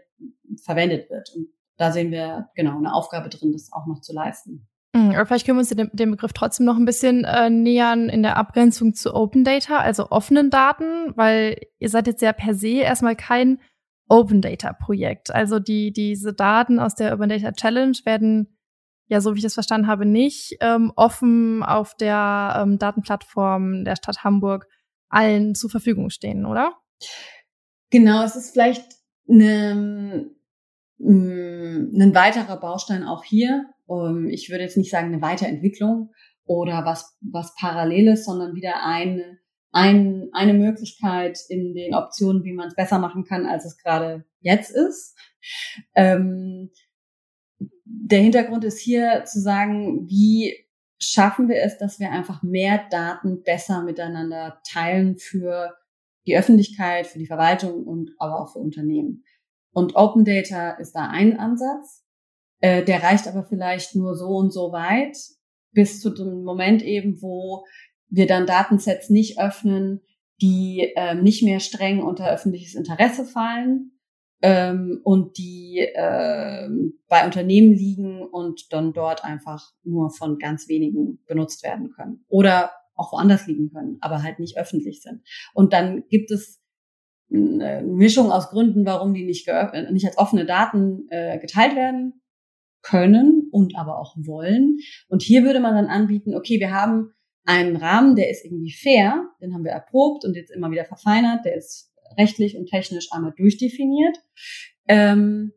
verwendet 0.65 1.09
wird. 1.09 1.31
Und 1.33 1.47
da 1.77 1.93
sehen 1.93 2.11
wir 2.11 2.49
genau 2.55 2.77
eine 2.77 2.93
Aufgabe 2.93 3.29
drin, 3.29 3.53
das 3.53 3.71
auch 3.71 3.87
noch 3.87 4.01
zu 4.01 4.11
leisten. 4.11 4.67
Mhm, 4.93 5.11
aber 5.15 5.25
vielleicht 5.25 5.45
können 5.45 5.57
wir 5.57 5.61
uns 5.61 5.69
den, 5.69 5.89
den 5.91 6.11
Begriff 6.11 6.33
trotzdem 6.33 6.65
noch 6.65 6.77
ein 6.77 6.85
bisschen 6.85 7.23
äh, 7.23 7.49
nähern 7.49 8.09
in 8.09 8.23
der 8.23 8.37
Abgrenzung 8.37 8.93
zu 8.93 9.13
Open 9.13 9.43
Data, 9.43 9.77
also 9.77 10.09
offenen 10.11 10.49
Daten, 10.49 11.15
weil 11.15 11.59
ihr 11.79 11.89
seid 11.89 12.07
jetzt 12.07 12.21
ja 12.21 12.33
per 12.33 12.53
se 12.53 12.81
erstmal 12.81 13.15
kein 13.15 13.59
Open 14.07 14.41
Data 14.41 14.73
Projekt. 14.73 15.33
Also 15.33 15.59
die, 15.59 15.91
diese 15.91 16.33
Daten 16.33 16.79
aus 16.79 16.95
der 16.95 17.13
Open 17.13 17.29
Data 17.29 17.51
Challenge 17.51 17.97
werden 18.05 18.53
ja, 19.07 19.21
so 19.21 19.33
wie 19.33 19.37
ich 19.37 19.43
das 19.43 19.53
verstanden 19.53 19.87
habe, 19.87 20.05
nicht 20.05 20.57
ähm, 20.59 20.91
offen 20.95 21.63
auf 21.63 21.95
der 21.95 22.55
ähm, 22.57 22.79
Datenplattform 22.79 23.83
der 23.83 23.95
Stadt 23.95 24.23
Hamburg 24.23 24.67
allen 25.09 25.55
zur 25.55 25.69
Verfügung 25.69 26.09
stehen, 26.09 26.45
oder? 26.45 26.73
Genau, 27.91 28.23
es 28.23 28.35
ist 28.35 28.51
vielleicht 28.53 28.83
eine, 29.29 30.31
mm, 30.97 32.01
ein 32.01 32.15
weiterer 32.15 32.57
Baustein 32.57 33.03
auch 33.03 33.23
hier. 33.23 33.65
Um, 33.85 34.27
ich 34.29 34.49
würde 34.49 34.63
jetzt 34.63 34.77
nicht 34.77 34.91
sagen 34.91 35.07
eine 35.07 35.21
Weiterentwicklung 35.21 36.11
oder 36.45 36.85
was, 36.85 37.17
was 37.21 37.55
Paralleles, 37.55 38.25
sondern 38.25 38.55
wieder 38.55 38.85
eine, 38.85 39.39
ein, 39.71 40.29
eine 40.33 40.53
Möglichkeit 40.53 41.39
in 41.49 41.73
den 41.73 41.93
Optionen, 41.93 42.43
wie 42.43 42.53
man 42.53 42.67
es 42.67 42.75
besser 42.75 42.99
machen 42.99 43.23
kann, 43.25 43.45
als 43.45 43.65
es 43.65 43.77
gerade 43.77 44.25
jetzt 44.39 44.71
ist. 44.71 45.17
Ähm, 45.95 46.71
der 47.85 48.21
Hintergrund 48.21 48.63
ist 48.63 48.79
hier 48.79 49.23
zu 49.25 49.39
sagen, 49.39 50.07
wie 50.07 50.55
schaffen 50.99 51.49
wir 51.49 51.61
es, 51.61 51.77
dass 51.77 51.99
wir 51.99 52.11
einfach 52.11 52.43
mehr 52.43 52.85
Daten 52.89 53.43
besser 53.43 53.83
miteinander 53.83 54.61
teilen 54.69 55.17
für 55.17 55.75
die 56.25 56.37
Öffentlichkeit, 56.37 57.07
für 57.07 57.19
die 57.19 57.27
Verwaltung 57.27 57.83
und 57.83 58.11
aber 58.17 58.39
auch 58.39 58.53
für 58.53 58.59
Unternehmen. 58.59 59.23
Und 59.73 59.95
Open 59.95 60.23
Data 60.23 60.71
ist 60.71 60.93
da 60.93 61.09
ein 61.09 61.37
Ansatz. 61.37 62.02
Äh, 62.63 62.85
der 62.85 63.03
reicht 63.03 63.27
aber 63.27 63.43
vielleicht 63.43 63.93
nur 63.93 64.15
so 64.15 64.29
und 64.29 64.53
so 64.53 64.71
weit, 64.71 65.17
bis 65.73 65.99
zu 65.99 66.11
dem 66.11 66.45
Moment 66.45 66.81
eben, 66.81 67.21
wo 67.21 67.65
wir 68.07 68.25
dann 68.25 68.45
Datensets 68.47 69.09
nicht 69.09 69.37
öffnen, 69.37 69.99
die 70.41 70.93
äh, 70.95 71.13
nicht 71.13 71.43
mehr 71.43 71.59
streng 71.59 72.01
unter 72.01 72.31
öffentliches 72.31 72.75
Interesse 72.75 73.25
fallen, 73.25 73.99
ähm, 74.41 75.01
und 75.03 75.37
die 75.37 75.79
äh, 75.79 76.69
bei 77.09 77.25
Unternehmen 77.25 77.73
liegen 77.73 78.21
und 78.21 78.71
dann 78.71 78.93
dort 78.93 79.25
einfach 79.25 79.71
nur 79.83 80.11
von 80.11 80.37
ganz 80.37 80.69
wenigen 80.69 81.21
benutzt 81.25 81.63
werden 81.63 81.91
können. 81.91 82.23
Oder 82.29 82.71
auch 82.95 83.11
woanders 83.11 83.45
liegen 83.45 83.71
können, 83.71 83.97
aber 83.99 84.23
halt 84.23 84.39
nicht 84.39 84.57
öffentlich 84.57 85.01
sind. 85.01 85.21
Und 85.53 85.73
dann 85.73 86.03
gibt 86.07 86.31
es 86.31 86.61
eine 87.29 87.83
Mischung 87.83 88.31
aus 88.31 88.49
Gründen, 88.51 88.85
warum 88.85 89.13
die 89.13 89.25
nicht, 89.25 89.49
nicht 89.91 90.05
als 90.05 90.17
offene 90.17 90.45
Daten 90.45 91.07
äh, 91.09 91.39
geteilt 91.39 91.75
werden 91.75 92.21
können 92.83 93.49
und 93.51 93.75
aber 93.75 93.97
auch 93.99 94.15
wollen. 94.17 94.77
Und 95.07 95.23
hier 95.23 95.43
würde 95.43 95.59
man 95.59 95.73
dann 95.73 95.87
anbieten, 95.87 96.35
okay, 96.35 96.59
wir 96.59 96.71
haben 96.71 97.13
einen 97.45 97.75
Rahmen, 97.75 98.15
der 98.15 98.29
ist 98.29 98.45
irgendwie 98.45 98.71
fair, 98.71 99.27
den 99.41 99.53
haben 99.53 99.63
wir 99.63 99.71
erprobt 99.71 100.23
und 100.23 100.35
jetzt 100.35 100.51
immer 100.51 100.71
wieder 100.71 100.85
verfeinert, 100.85 101.43
der 101.45 101.55
ist 101.55 101.91
rechtlich 102.17 102.57
und 102.57 102.67
technisch 102.67 103.07
einmal 103.11 103.33
durchdefiniert. 103.35 104.17
Ähm, 104.87 105.51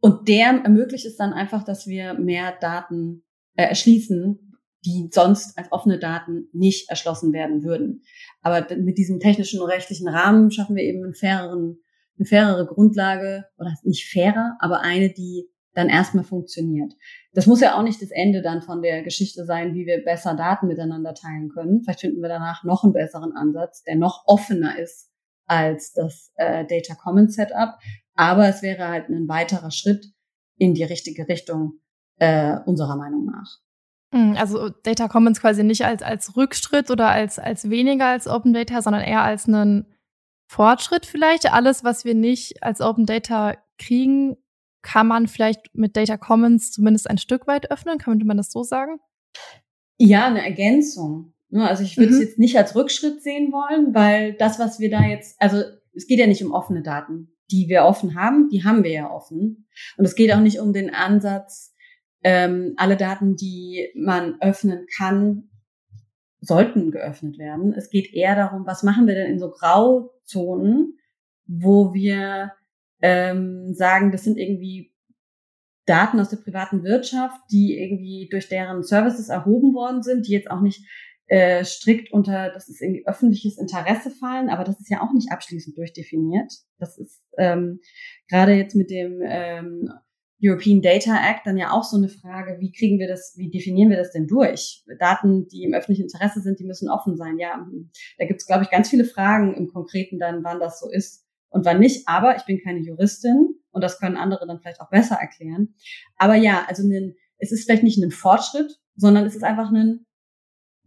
und 0.00 0.28
der 0.28 0.62
ermöglicht 0.64 1.06
es 1.06 1.16
dann 1.16 1.32
einfach, 1.32 1.64
dass 1.64 1.86
wir 1.86 2.14
mehr 2.14 2.56
Daten 2.60 3.24
äh, 3.56 3.64
erschließen, 3.64 4.50
die 4.86 5.08
sonst 5.12 5.58
als 5.58 5.70
offene 5.72 5.98
Daten 5.98 6.48
nicht 6.52 6.88
erschlossen 6.88 7.32
werden 7.32 7.62
würden. 7.62 8.02
Aber 8.40 8.66
mit 8.76 8.96
diesem 8.96 9.20
technischen 9.20 9.60
und 9.60 9.68
rechtlichen 9.68 10.08
Rahmen 10.08 10.50
schaffen 10.50 10.76
wir 10.76 10.84
eben 10.84 11.04
einen 11.04 11.14
faireren, 11.14 11.78
eine 12.18 12.26
fairere 12.26 12.66
Grundlage, 12.66 13.44
oder 13.58 13.74
nicht 13.82 14.10
fairer, 14.10 14.56
aber 14.60 14.80
eine, 14.80 15.10
die 15.12 15.50
dann 15.74 15.88
erstmal 15.88 16.24
funktioniert. 16.24 16.92
Das 17.32 17.46
muss 17.46 17.60
ja 17.60 17.78
auch 17.78 17.82
nicht 17.82 18.02
das 18.02 18.10
Ende 18.10 18.42
dann 18.42 18.62
von 18.62 18.82
der 18.82 19.02
Geschichte 19.02 19.44
sein, 19.44 19.74
wie 19.74 19.86
wir 19.86 20.02
besser 20.04 20.34
Daten 20.34 20.66
miteinander 20.66 21.14
teilen 21.14 21.48
können. 21.48 21.82
Vielleicht 21.82 22.00
finden 22.00 22.22
wir 22.22 22.28
danach 22.28 22.64
noch 22.64 22.82
einen 22.82 22.92
besseren 22.92 23.36
Ansatz, 23.36 23.82
der 23.84 23.96
noch 23.96 24.24
offener 24.26 24.78
ist 24.78 25.10
als 25.46 25.92
das 25.92 26.32
äh, 26.36 26.64
Data 26.64 26.94
Commons 26.94 27.34
Setup. 27.34 27.78
Aber 28.14 28.48
es 28.48 28.62
wäre 28.62 28.88
halt 28.88 29.08
ein 29.08 29.28
weiterer 29.28 29.70
Schritt 29.70 30.12
in 30.56 30.74
die 30.74 30.84
richtige 30.84 31.28
Richtung 31.28 31.80
äh, 32.18 32.58
unserer 32.66 32.96
Meinung 32.96 33.24
nach. 33.26 33.58
Hm, 34.12 34.36
also 34.36 34.68
Data 34.68 35.08
Commons 35.08 35.40
quasi 35.40 35.62
nicht 35.62 35.84
als, 35.84 36.02
als 36.02 36.36
Rückschritt 36.36 36.90
oder 36.90 37.08
als, 37.08 37.38
als 37.38 37.70
weniger 37.70 38.06
als 38.06 38.26
Open 38.26 38.52
Data, 38.52 38.82
sondern 38.82 39.02
eher 39.02 39.22
als 39.22 39.46
einen 39.46 39.86
Fortschritt 40.48 41.06
vielleicht. 41.06 41.52
Alles, 41.52 41.84
was 41.84 42.04
wir 42.04 42.14
nicht 42.14 42.62
als 42.62 42.80
Open 42.80 43.06
Data 43.06 43.54
kriegen, 43.78 44.36
kann 44.82 45.06
man 45.06 45.26
vielleicht 45.26 45.74
mit 45.74 45.96
Data 45.96 46.16
Commons 46.16 46.70
zumindest 46.70 47.08
ein 47.08 47.18
Stück 47.18 47.46
weit 47.46 47.70
öffnen. 47.70 47.98
Könnte 47.98 48.26
man 48.26 48.36
das 48.36 48.50
so 48.50 48.62
sagen? 48.62 48.98
Ja, 49.98 50.26
eine 50.26 50.44
Ergänzung. 50.44 51.34
Ne, 51.50 51.68
also 51.68 51.82
ich 51.82 51.96
würde 51.96 52.12
es 52.12 52.18
mhm. 52.18 52.22
jetzt 52.22 52.38
nicht 52.38 52.56
als 52.56 52.76
Rückschritt 52.76 53.22
sehen 53.22 53.52
wollen, 53.52 53.94
weil 53.94 54.34
das, 54.34 54.58
was 54.58 54.78
wir 54.78 54.90
da 54.90 55.02
jetzt, 55.02 55.40
also 55.42 55.62
es 55.94 56.06
geht 56.06 56.20
ja 56.20 56.26
nicht 56.26 56.44
um 56.44 56.52
offene 56.52 56.82
Daten, 56.82 57.32
die 57.50 57.68
wir 57.68 57.84
offen 57.84 58.14
haben, 58.14 58.48
die 58.48 58.62
haben 58.62 58.84
wir 58.84 58.92
ja 58.92 59.10
offen. 59.10 59.66
Und 59.96 60.04
es 60.04 60.14
geht 60.14 60.32
auch 60.32 60.40
nicht 60.40 60.60
um 60.60 60.72
den 60.72 60.94
Ansatz, 60.94 61.74
ähm, 62.22 62.74
alle 62.76 62.96
Daten, 62.96 63.34
die 63.34 63.88
man 63.96 64.40
öffnen 64.40 64.86
kann, 64.96 65.50
sollten 66.40 66.92
geöffnet 66.92 67.38
werden. 67.38 67.74
Es 67.74 67.90
geht 67.90 68.14
eher 68.14 68.36
darum, 68.36 68.66
was 68.66 68.82
machen 68.82 69.06
wir 69.06 69.14
denn 69.14 69.32
in 69.32 69.38
so 69.38 69.50
Grauzonen, 69.50 70.98
wo 71.46 71.92
wir 71.92 72.52
ähm, 73.02 73.74
sagen, 73.74 74.12
das 74.12 74.24
sind 74.24 74.38
irgendwie 74.38 74.92
Daten 75.86 76.20
aus 76.20 76.28
der 76.28 76.36
privaten 76.36 76.84
Wirtschaft, 76.84 77.40
die 77.50 77.76
irgendwie 77.76 78.28
durch 78.30 78.48
deren 78.48 78.82
Services 78.82 79.28
erhoben 79.28 79.74
worden 79.74 80.02
sind, 80.02 80.26
die 80.26 80.32
jetzt 80.32 80.50
auch 80.50 80.60
nicht 80.60 80.86
äh, 81.26 81.64
strikt 81.64 82.12
unter, 82.12 82.50
das 82.50 82.68
ist 82.68 82.80
irgendwie 82.82 83.06
öffentliches 83.06 83.56
Interesse 83.56 84.10
fallen, 84.10 84.50
aber 84.50 84.64
das 84.64 84.80
ist 84.80 84.90
ja 84.90 85.00
auch 85.00 85.12
nicht 85.12 85.30
abschließend 85.30 85.76
durchdefiniert. 85.76 86.52
Das 86.78 86.98
ist 86.98 87.22
ähm, 87.38 87.80
gerade 88.28 88.54
jetzt 88.54 88.74
mit 88.74 88.90
dem 88.90 89.20
ähm, 89.24 89.90
European 90.42 90.80
Data 90.80 91.16
Act 91.30 91.46
dann 91.46 91.56
ja 91.56 91.70
auch 91.70 91.84
so 91.84 91.96
eine 91.96 92.08
Frage, 92.08 92.58
wie 92.60 92.72
kriegen 92.72 92.98
wir 92.98 93.08
das, 93.08 93.34
wie 93.36 93.50
definieren 93.50 93.90
wir 93.90 93.96
das 93.96 94.10
denn 94.10 94.26
durch? 94.26 94.84
Daten, 94.98 95.46
die 95.48 95.62
im 95.62 95.74
öffentlichen 95.74 96.02
Interesse 96.02 96.40
sind, 96.40 96.58
die 96.58 96.64
müssen 96.64 96.88
offen 96.88 97.16
sein. 97.16 97.38
Ja, 97.38 97.64
da 98.18 98.26
gibt 98.26 98.40
es, 98.40 98.46
glaube 98.46 98.64
ich, 98.64 98.70
ganz 98.70 98.88
viele 98.88 99.04
Fragen 99.04 99.54
im 99.54 99.68
Konkreten 99.68 100.18
dann, 100.18 100.42
wann 100.42 100.58
das 100.58 100.80
so 100.80 100.90
ist 100.90 101.26
und 101.50 101.64
wann 101.64 101.80
nicht. 101.80 102.08
Aber 102.08 102.36
ich 102.36 102.44
bin 102.44 102.60
keine 102.62 102.80
Juristin 102.80 103.54
und 103.70 103.84
das 103.84 103.98
können 103.98 104.16
andere 104.16 104.46
dann 104.46 104.60
vielleicht 104.60 104.80
auch 104.80 104.90
besser 104.90 105.16
erklären. 105.16 105.74
Aber 106.16 106.34
ja, 106.34 106.64
also 106.68 106.82
ein, 106.82 107.14
es 107.38 107.52
ist 107.52 107.64
vielleicht 107.64 107.84
nicht 107.84 108.02
ein 108.02 108.10
Fortschritt, 108.10 108.80
sondern 108.96 109.24
es 109.26 109.36
ist 109.36 109.44
einfach 109.44 109.70
ein, 109.70 110.06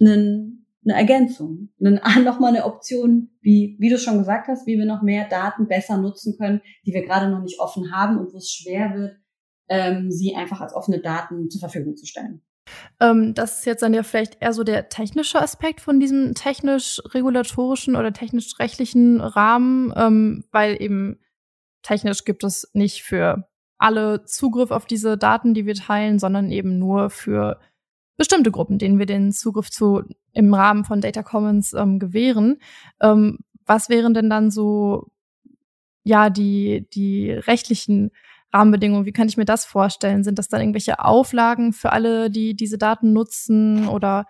ein 0.02 0.64
eine 0.86 0.96
Ergänzung, 0.96 1.70
eine, 1.80 2.02
nochmal 2.24 2.56
eine 2.56 2.66
Option, 2.66 3.30
wie, 3.42 3.78
wie 3.80 3.90
du 3.90 3.98
schon 3.98 4.18
gesagt 4.18 4.48
hast, 4.48 4.68
wie 4.68 4.78
wir 4.78 4.86
noch 4.86 5.02
mehr 5.02 5.28
Daten 5.28 5.68
besser 5.68 5.98
nutzen 5.98 6.36
können, 6.38 6.62
die 6.86 6.94
wir 6.94 7.06
gerade 7.06 7.30
noch 7.30 7.42
nicht 7.42 7.60
offen 7.60 7.92
haben 7.92 8.18
und 8.18 8.34
wo 8.34 8.38
es 8.38 8.52
schwer 8.52 8.94
wird, 8.96 9.18
ähm, 9.70 10.12
sie 10.12 10.36
einfach 10.36 10.62
als 10.62 10.74
offene 10.74 11.00
Daten 11.00 11.50
zur 11.50 11.60
Verfügung 11.60 11.96
zu 11.96 12.06
stellen. 12.06 12.42
Ähm, 13.00 13.34
das 13.34 13.60
ist 13.60 13.66
jetzt 13.66 13.82
dann 13.84 13.94
ja 13.94 14.04
vielleicht 14.04 14.42
eher 14.42 14.54
so 14.54 14.64
der 14.64 14.90
technische 14.90 15.42
Aspekt 15.42 15.82
von 15.82 16.00
diesem 16.00 16.34
technisch-regulatorischen 16.36 17.96
oder 17.96 18.14
technisch-rechtlichen 18.14 19.22
Rahmen, 19.22 19.94
ähm, 19.96 20.46
weil 20.52 20.82
eben 20.82 21.20
technisch 21.82 22.24
gibt 22.24 22.44
es 22.44 22.70
nicht 22.74 23.04
für 23.04 23.48
alle 23.78 24.24
Zugriff 24.26 24.72
auf 24.72 24.86
diese 24.86 25.18
Daten, 25.18 25.54
die 25.54 25.66
wir 25.66 25.76
teilen, 25.76 26.20
sondern 26.20 26.52
eben 26.52 26.80
nur 26.80 27.10
für 27.10 27.60
bestimmte 28.18 28.52
Gruppen, 28.52 28.78
denen 28.78 29.00
wir 29.00 29.06
den 29.06 29.32
Zugriff 29.32 29.70
zu 29.70 30.04
im 30.32 30.54
Rahmen 30.54 30.86
von 30.86 31.02
Data 31.02 31.24
Commons 31.24 31.74
ähm, 31.74 32.00
gewähren. 32.00 32.60
Ähm, 33.02 33.40
was 33.66 33.90
wären 33.90 34.14
denn 34.14 34.30
dann 34.30 34.52
so 34.52 35.12
ja 36.04 36.30
die 36.30 36.88
die 36.94 37.32
rechtlichen 37.32 38.12
Rahmenbedingungen? 38.54 39.06
Wie 39.06 39.12
kann 39.12 39.28
ich 39.28 39.38
mir 39.38 39.46
das 39.46 39.66
vorstellen? 39.66 40.24
Sind 40.24 40.40
das 40.40 40.48
dann 40.48 40.62
irgendwelche 40.62 41.00
Auflagen 41.00 41.74
für 41.74 41.92
alle, 41.92 42.30
die 42.30 42.56
diese 42.56 42.78
Daten 42.78 43.14
nutzen 43.14 43.88
oder 43.88 44.26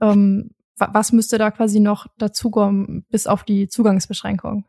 ähm, 0.00 0.50
was 0.76 1.12
müsste 1.12 1.38
da 1.38 1.50
quasi 1.50 1.80
noch 1.80 2.06
dazukommen, 2.18 3.04
bis 3.10 3.26
auf 3.26 3.42
die 3.42 3.68
Zugangsbeschränkung? 3.68 4.64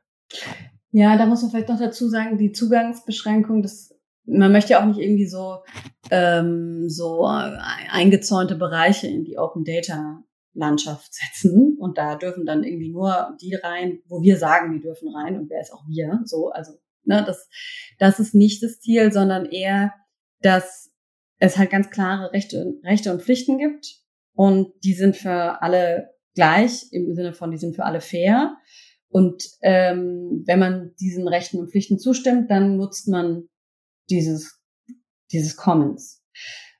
Ja, 0.92 1.18
da 1.18 1.26
muss 1.26 1.42
man 1.42 1.52
vielleicht 1.52 1.70
noch 1.70 1.80
dazu 1.80 2.10
sagen, 2.10 2.38
die 2.38 2.52
Zugangsbeschränkung, 2.52 3.62
das 3.62 3.94
man 4.26 4.52
möchte 4.52 4.74
ja 4.74 4.82
auch 4.82 4.86
nicht 4.86 5.00
irgendwie 5.00 5.28
so 5.28 5.60
ähm, 6.12 6.88
so 6.88 7.26
eingezäunte 7.26 8.56
Bereiche 8.56 9.08
in 9.08 9.24
die 9.24 9.38
Open 9.38 9.64
Data 9.64 10.24
Landschaft 10.54 11.14
setzen 11.14 11.78
und 11.80 11.98
da 11.98 12.16
dürfen 12.16 12.46
dann 12.46 12.64
irgendwie 12.64 12.92
nur 12.92 13.36
die 13.42 13.56
rein, 13.56 14.00
wo 14.08 14.22
wir 14.22 14.38
sagen, 14.38 14.74
die 14.74 14.82
dürfen 14.82 15.10
rein 15.10 15.38
und 15.38 15.50
wer 15.50 15.62
ist 15.62 15.74
auch 15.74 15.84
wir, 15.88 16.22
so 16.26 16.50
also 16.50 16.74
Ne, 17.04 17.24
das, 17.26 17.50
das 17.98 18.20
ist 18.20 18.36
nicht 18.36 18.62
das 18.64 18.80
Ziel, 18.80 19.12
sondern 19.12 19.46
eher, 19.46 19.94
dass 20.42 20.92
es 21.40 21.58
halt 21.58 21.70
ganz 21.70 21.90
klare 21.90 22.32
Rechte, 22.34 22.74
Rechte 22.84 23.12
und 23.12 23.22
Pflichten 23.22 23.58
gibt 23.58 24.00
und 24.34 24.74
die 24.84 24.94
sind 24.94 25.16
für 25.16 25.62
alle 25.62 26.10
gleich 26.36 26.88
im 26.92 27.16
Sinne 27.16 27.34
von, 27.34 27.52
die 27.52 27.58
sind 27.58 27.76
für 27.76 27.86
alle 27.86 28.02
fair. 28.02 28.58
Und 29.10 29.44
ähm, 29.62 30.44
wenn 30.46 30.60
man 30.60 30.94
diesen 31.00 31.28
Rechten 31.28 31.58
und 31.58 31.72
Pflichten 31.72 32.00
zustimmt, 32.00 32.52
dann 32.52 32.78
nutzt 32.78 33.08
man 33.08 33.50
dieses, 34.10 34.62
dieses 35.32 35.56
Commons. 35.58 36.24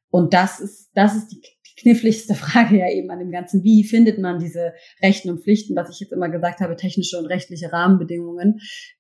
Und 0.10 0.34
das 0.34 0.60
ist, 0.60 0.90
das 0.94 1.16
ist 1.16 1.28
die, 1.28 1.42
kniffligste 1.80 2.36
Frage 2.36 2.78
ja 2.78 2.90
eben 2.90 3.10
an 3.10 3.20
dem 3.20 3.32
Ganzen. 3.32 3.64
Wie 3.64 3.84
findet 3.84 4.20
man 4.20 4.40
diese 4.40 4.74
Rechten 5.02 5.30
und 5.30 5.44
Pflichten, 5.44 5.76
was 5.76 5.90
ich 5.90 6.00
jetzt 6.00 6.14
immer 6.14 6.30
gesagt 6.30 6.60
habe, 6.60 6.76
technische 6.76 7.18
und 7.18 7.26
rechtliche 7.26 7.72
Rahmenbedingungen, 7.72 8.60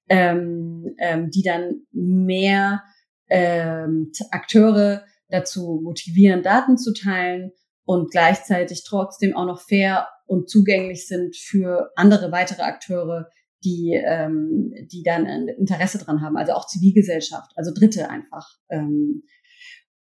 ähm, 0.09 0.95
ähm, 0.99 1.29
die 1.29 1.43
dann 1.43 1.81
mehr 1.91 2.83
ähm, 3.29 4.11
Akteure 4.31 5.03
dazu 5.29 5.79
motivieren, 5.83 6.41
Daten 6.41 6.77
zu 6.77 6.93
teilen 6.93 7.51
und 7.85 8.11
gleichzeitig 8.11 8.83
trotzdem 8.83 9.35
auch 9.35 9.45
noch 9.45 9.61
fair 9.61 10.07
und 10.25 10.49
zugänglich 10.49 11.07
sind 11.07 11.35
für 11.35 11.91
andere 11.95 12.31
weitere 12.31 12.61
Akteure, 12.61 13.29
die, 13.63 13.93
ähm, 13.93 14.71
die 14.91 15.03
dann 15.03 15.25
ein 15.25 15.47
Interesse 15.47 15.97
dran 15.97 16.21
haben, 16.21 16.37
also 16.37 16.53
auch 16.53 16.67
Zivilgesellschaft, 16.67 17.51
also 17.55 17.73
Dritte 17.73 18.09
einfach. 18.09 18.47
Ähm, 18.69 19.23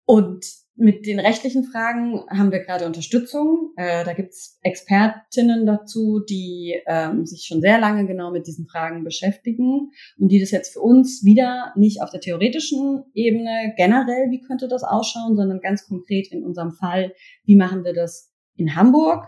und 0.06 0.44
mit 0.80 1.06
den 1.06 1.20
rechtlichen 1.20 1.66
Fragen 1.66 2.24
haben 2.30 2.52
wir 2.52 2.60
gerade 2.60 2.86
Unterstützung. 2.86 3.74
Äh, 3.76 4.06
da 4.06 4.14
gibt's 4.14 4.58
Expertinnen 4.62 5.66
dazu, 5.66 6.22
die 6.22 6.82
ähm, 6.88 7.26
sich 7.26 7.46
schon 7.46 7.60
sehr 7.60 7.80
lange 7.80 8.08
genau 8.08 8.32
mit 8.32 8.48
diesen 8.48 8.66
Fragen 8.66 9.04
beschäftigen 9.04 9.92
und 10.18 10.30
die 10.30 10.40
das 10.40 10.52
jetzt 10.52 10.74
für 10.74 10.80
uns 10.80 11.24
wieder 11.26 11.74
nicht 11.76 12.02
auf 12.02 12.12
der 12.12 12.22
theoretischen 12.22 13.04
Ebene 13.14 13.74
generell, 13.76 14.32
wie 14.32 14.42
könnte 14.42 14.70
das 14.70 14.84
ausschauen, 14.84 15.36
sondern 15.36 15.60
ganz 15.60 15.86
konkret 15.86 16.32
in 16.32 16.46
unserem 16.46 16.72
Fall, 16.72 17.14
wie 17.44 17.58
machen 17.58 17.84
wir 17.84 17.94
das 17.94 18.34
in 18.56 18.76
Hamburg, 18.76 19.26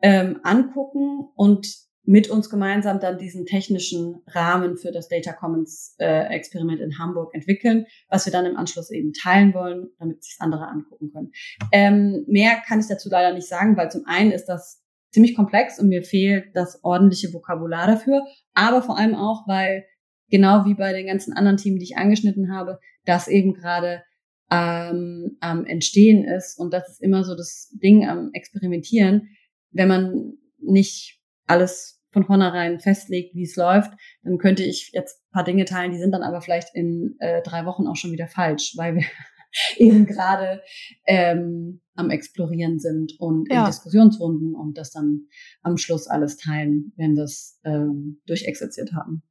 ähm, 0.00 0.40
angucken 0.42 1.28
und 1.34 1.85
mit 2.06 2.30
uns 2.30 2.48
gemeinsam 2.48 3.00
dann 3.00 3.18
diesen 3.18 3.46
technischen 3.46 4.22
Rahmen 4.28 4.76
für 4.76 4.92
das 4.92 5.08
Data 5.08 5.32
Commons 5.32 5.96
äh, 5.98 6.28
Experiment 6.34 6.80
in 6.80 6.98
Hamburg 6.98 7.34
entwickeln, 7.34 7.86
was 8.08 8.24
wir 8.26 8.32
dann 8.32 8.46
im 8.46 8.56
Anschluss 8.56 8.90
eben 8.90 9.12
teilen 9.12 9.52
wollen, 9.54 9.88
damit 9.98 10.22
sich 10.22 10.36
andere 10.38 10.68
angucken 10.68 11.10
können. 11.12 11.32
Ähm, 11.72 12.24
mehr 12.28 12.62
kann 12.66 12.78
ich 12.78 12.86
dazu 12.86 13.08
leider 13.10 13.34
nicht 13.34 13.48
sagen, 13.48 13.76
weil 13.76 13.90
zum 13.90 14.06
einen 14.06 14.30
ist 14.30 14.46
das 14.46 14.84
ziemlich 15.10 15.34
komplex 15.34 15.80
und 15.80 15.88
mir 15.88 16.02
fehlt 16.02 16.54
das 16.54 16.84
ordentliche 16.84 17.32
Vokabular 17.32 17.88
dafür, 17.88 18.24
aber 18.54 18.82
vor 18.82 18.98
allem 18.98 19.16
auch, 19.16 19.48
weil 19.48 19.84
genau 20.30 20.64
wie 20.64 20.74
bei 20.74 20.92
den 20.92 21.06
ganzen 21.08 21.32
anderen 21.32 21.56
Themen, 21.56 21.78
die 21.78 21.84
ich 21.84 21.96
angeschnitten 21.96 22.52
habe, 22.52 22.78
das 23.04 23.26
eben 23.26 23.52
gerade 23.52 24.02
ähm, 24.50 25.36
am 25.40 25.64
Entstehen 25.66 26.24
ist 26.24 26.56
und 26.58 26.72
das 26.72 26.88
ist 26.88 27.02
immer 27.02 27.24
so 27.24 27.34
das 27.34 27.68
Ding 27.82 28.08
am 28.08 28.30
Experimentieren, 28.32 29.30
wenn 29.72 29.88
man 29.88 30.38
nicht 30.58 31.20
alles 31.46 31.95
von 32.16 32.24
vornherein 32.24 32.80
festlegt, 32.80 33.34
wie 33.34 33.42
es 33.42 33.56
läuft, 33.56 33.92
dann 34.22 34.38
könnte 34.38 34.62
ich 34.62 34.90
jetzt 34.94 35.20
ein 35.20 35.32
paar 35.32 35.44
Dinge 35.44 35.66
teilen, 35.66 35.92
die 35.92 35.98
sind 35.98 36.12
dann 36.12 36.22
aber 36.22 36.40
vielleicht 36.40 36.74
in 36.74 37.14
äh, 37.18 37.42
drei 37.42 37.66
Wochen 37.66 37.86
auch 37.86 37.96
schon 37.96 38.10
wieder 38.10 38.26
falsch, 38.26 38.72
weil 38.78 38.94
wir 38.94 39.04
eben 39.76 40.06
gerade 40.06 40.62
ähm, 41.06 41.82
am 41.94 42.08
Explorieren 42.08 42.78
sind 42.78 43.12
und 43.18 43.52
ja. 43.52 43.60
in 43.60 43.66
Diskussionsrunden 43.66 44.54
und 44.54 44.78
das 44.78 44.92
dann 44.92 45.26
am 45.60 45.76
Schluss 45.76 46.06
alles 46.06 46.38
teilen, 46.38 46.94
wenn 46.96 47.16
wir 47.16 47.24
es 47.24 47.60
ähm, 47.64 48.22
durchexerziert 48.24 48.94
haben. 48.94 49.22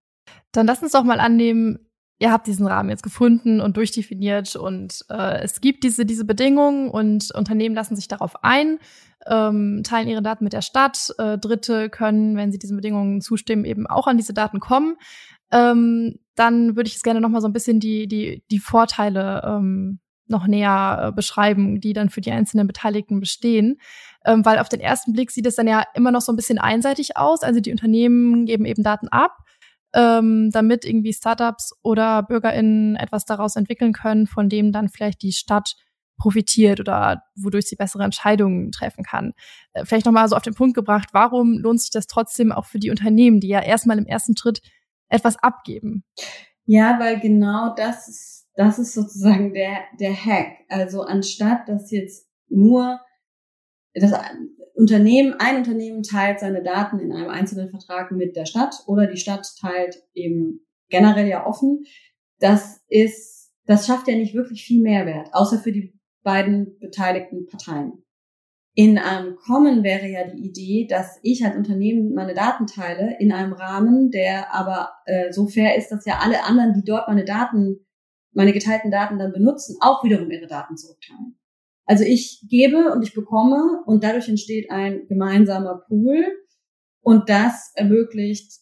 Dann 0.52 0.68
lass 0.68 0.84
uns 0.84 0.92
doch 0.92 1.04
mal 1.04 1.20
annehmen, 1.20 1.85
ihr 2.20 2.32
habt 2.32 2.48
diesen 2.48 2.68
Rahmen 2.68 2.90
jetzt 2.90 3.04
gefunden 3.04 3.60
und 3.62 3.78
durchdefiniert 3.78 4.56
und 4.56 5.06
äh, 5.10 5.44
es 5.44 5.62
gibt 5.62 5.84
diese, 5.84 6.06
diese 6.06 6.26
Bedingungen 6.26 6.90
und 6.90 7.32
Unternehmen 7.34 7.76
lassen 7.76 7.96
sich 7.96 8.08
darauf 8.08 8.44
ein 8.44 8.80
ähm, 9.28 9.82
teilen 9.84 10.08
ihre 10.08 10.22
Daten 10.22 10.44
mit 10.44 10.54
der 10.54 10.62
Stadt. 10.62 11.14
Äh, 11.18 11.38
Dritte 11.38 11.90
können, 11.90 12.36
wenn 12.38 12.52
sie 12.52 12.60
diesen 12.60 12.76
Bedingungen 12.76 13.22
zustimmen, 13.22 13.66
eben 13.66 13.88
auch 13.88 14.08
an 14.08 14.18
diese 14.18 14.34
Daten 14.34 14.60
kommen. 14.60 14.98
Ähm, 15.52 16.20
dann 16.36 16.76
würde 16.76 16.88
ich 16.88 16.94
jetzt 16.94 17.04
gerne 17.04 17.22
noch 17.22 17.30
mal 17.30 17.42
so 17.42 17.48
ein 17.48 17.54
bisschen 17.54 17.80
die, 17.80 18.08
die, 18.08 18.44
die 18.52 18.60
Vorteile 18.60 19.42
ähm, 19.46 20.00
noch 20.28 20.48
näher 20.48 21.08
äh, 21.08 21.12
beschreiben, 21.12 21.80
die 21.80 21.94
dann 21.94 22.10
für 22.10 22.22
die 22.22 22.32
einzelnen 22.32 22.68
Beteiligten 22.68 23.20
bestehen. 23.20 23.78
Ähm, 24.26 24.44
weil 24.44 24.60
auf 24.60 24.70
den 24.70 24.80
ersten 24.80 25.14
Blick 25.14 25.32
sieht 25.32 25.46
es 25.46 25.56
dann 25.56 25.68
ja 25.68 25.84
immer 25.94 26.12
noch 26.12 26.22
so 26.22 26.32
ein 26.32 26.36
bisschen 26.36 26.58
einseitig 26.58 27.16
aus. 27.16 27.44
Also 27.44 27.60
die 27.60 27.72
Unternehmen 27.72 28.46
geben 28.46 28.66
eben 28.66 28.84
Daten 28.84 29.08
ab, 29.08 29.38
ähm, 29.94 30.50
damit 30.52 30.86
irgendwie 30.86 31.14
Startups 31.14 31.74
oder 31.82 32.24
BürgerInnen 32.24 32.96
etwas 32.96 33.26
daraus 33.26 33.56
entwickeln 33.56 33.94
können, 33.94 34.28
von 34.28 34.50
dem 34.50 34.72
dann 34.72 34.90
vielleicht 34.90 35.22
die 35.22 35.32
Stadt 35.32 35.76
profitiert 36.18 36.80
oder 36.80 37.24
wodurch 37.36 37.66
sie 37.68 37.76
bessere 37.76 38.04
Entscheidungen 38.04 38.72
treffen 38.72 39.04
kann. 39.04 39.34
Äh, 39.74 39.86
vielleicht 39.86 40.06
nochmal 40.06 40.28
so 40.28 40.36
auf 40.36 40.44
den 40.44 40.54
Punkt 40.54 40.76
gebracht, 40.76 41.10
warum 41.12 41.58
lohnt 41.58 41.82
sich 41.82 41.92
das 41.92 42.08
trotzdem 42.08 42.52
auch 42.52 42.66
für 42.66 42.80
die 42.80 42.90
Unternehmen, 42.90 43.40
die 43.40 43.50
ja 43.50 43.62
erstmal 43.62 43.98
im 43.98 44.06
ersten 44.06 44.36
Schritt 44.38 44.62
etwas 45.10 45.38
abgeben? 45.38 46.04
Ja, 46.66 47.00
weil 47.00 47.20
genau 47.20 47.76
das 47.76 48.08
ist, 48.08 48.48
das 48.56 48.80
ist 48.80 48.94
sozusagen 48.94 49.54
der, 49.54 49.80
der 50.00 50.14
Hack. 50.14 50.58
Also 50.70 51.04
anstatt 51.04 51.68
dass 51.68 51.92
jetzt 51.92 52.28
nur 52.48 53.00
das 53.96 54.14
Unternehmen, 54.74 55.36
ein 55.40 55.58
Unternehmen 55.58 56.04
teilt 56.04 56.40
seine 56.40 56.62
Daten 56.62 57.00
in 57.00 57.14
einem 57.14 57.30
einzelnen 57.30 57.70
Vertrag 57.70 58.12
mit 58.12 58.36
der 58.36 58.46
Stadt 58.46 58.76
oder 58.88 59.08
die 59.08 59.18
Stadt 59.18 59.48
teilt 59.60 60.04
eben 60.14 60.66
generell 60.90 61.28
ja 61.28 61.46
offen. 61.46 61.86
Das 62.40 62.82
ist, 62.90 63.54
das 63.66 63.88
schafft 63.88 64.08
ja 64.08 64.16
nicht 64.16 64.34
wirklich 64.34 64.66
viel 64.66 64.82
Mehrwert, 64.82 65.30
außer 65.32 65.60
für 65.60 65.72
die 65.72 65.98
beiden 66.24 66.78
beteiligten 66.80 67.46
Parteien. 67.48 68.04
In 68.78 68.98
einem 68.98 69.38
Common 69.38 69.84
wäre 69.84 70.08
ja 70.10 70.28
die 70.28 70.44
Idee, 70.44 70.86
dass 70.90 71.18
ich 71.24 71.46
als 71.46 71.56
Unternehmen 71.56 72.14
meine 72.14 72.34
Daten 72.34 72.68
teile 72.68 73.16
in 73.20 73.32
einem 73.32 73.54
Rahmen, 73.54 74.12
der 74.12 74.54
aber 74.54 74.90
äh, 75.06 75.32
so 75.32 75.48
fair 75.48 75.78
ist, 75.78 75.90
dass 75.90 76.06
ja 76.06 76.20
alle 76.22 76.44
anderen, 76.44 76.74
die 76.74 76.84
dort 76.84 77.08
meine 77.08 77.24
Daten, 77.24 77.86
meine 78.34 78.52
geteilten 78.52 78.92
Daten 78.92 79.18
dann 79.18 79.32
benutzen, 79.32 79.78
auch 79.80 80.04
wiederum 80.04 80.30
ihre 80.30 80.48
Daten 80.48 80.76
zurückteilen. 80.76 81.38
Also 81.86 82.04
ich 82.04 82.44
gebe 82.50 82.92
und 82.92 83.04
ich 83.04 83.14
bekomme 83.14 83.84
und 83.86 84.04
dadurch 84.04 84.28
entsteht 84.28 84.72
ein 84.72 85.08
gemeinsamer 85.08 85.84
Pool 85.88 86.26
und 87.02 87.30
das 87.30 87.72
ermöglicht 87.76 88.60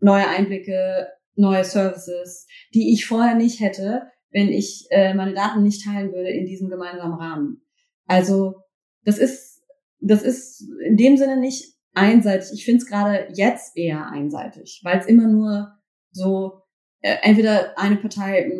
neue 0.00 0.26
Einblicke, 0.26 1.08
neue 1.34 1.64
Services, 1.64 2.46
die 2.74 2.92
ich 2.92 3.06
vorher 3.06 3.34
nicht 3.34 3.60
hätte, 3.60 4.02
wenn 4.30 4.48
ich 4.48 4.86
äh, 4.90 5.14
meine 5.14 5.34
Daten 5.34 5.62
nicht 5.62 5.84
teilen 5.84 6.12
würde 6.12 6.30
in 6.30 6.46
diesem 6.46 6.68
gemeinsamen 6.68 7.14
Rahmen. 7.14 7.62
Also 8.06 8.62
das 9.04 9.18
ist, 9.18 9.62
das 10.00 10.22
ist 10.22 10.66
in 10.84 10.96
dem 10.96 11.16
Sinne 11.16 11.38
nicht 11.38 11.74
einseitig. 11.94 12.50
Ich 12.54 12.64
finde 12.64 12.78
es 12.78 12.86
gerade 12.86 13.28
jetzt 13.34 13.76
eher 13.76 14.06
einseitig, 14.06 14.80
weil 14.84 14.98
es 14.98 15.06
immer 15.06 15.26
nur 15.26 15.72
so 16.10 16.62
entweder 17.00 17.78
eine 17.78 17.96
Partei 17.96 18.50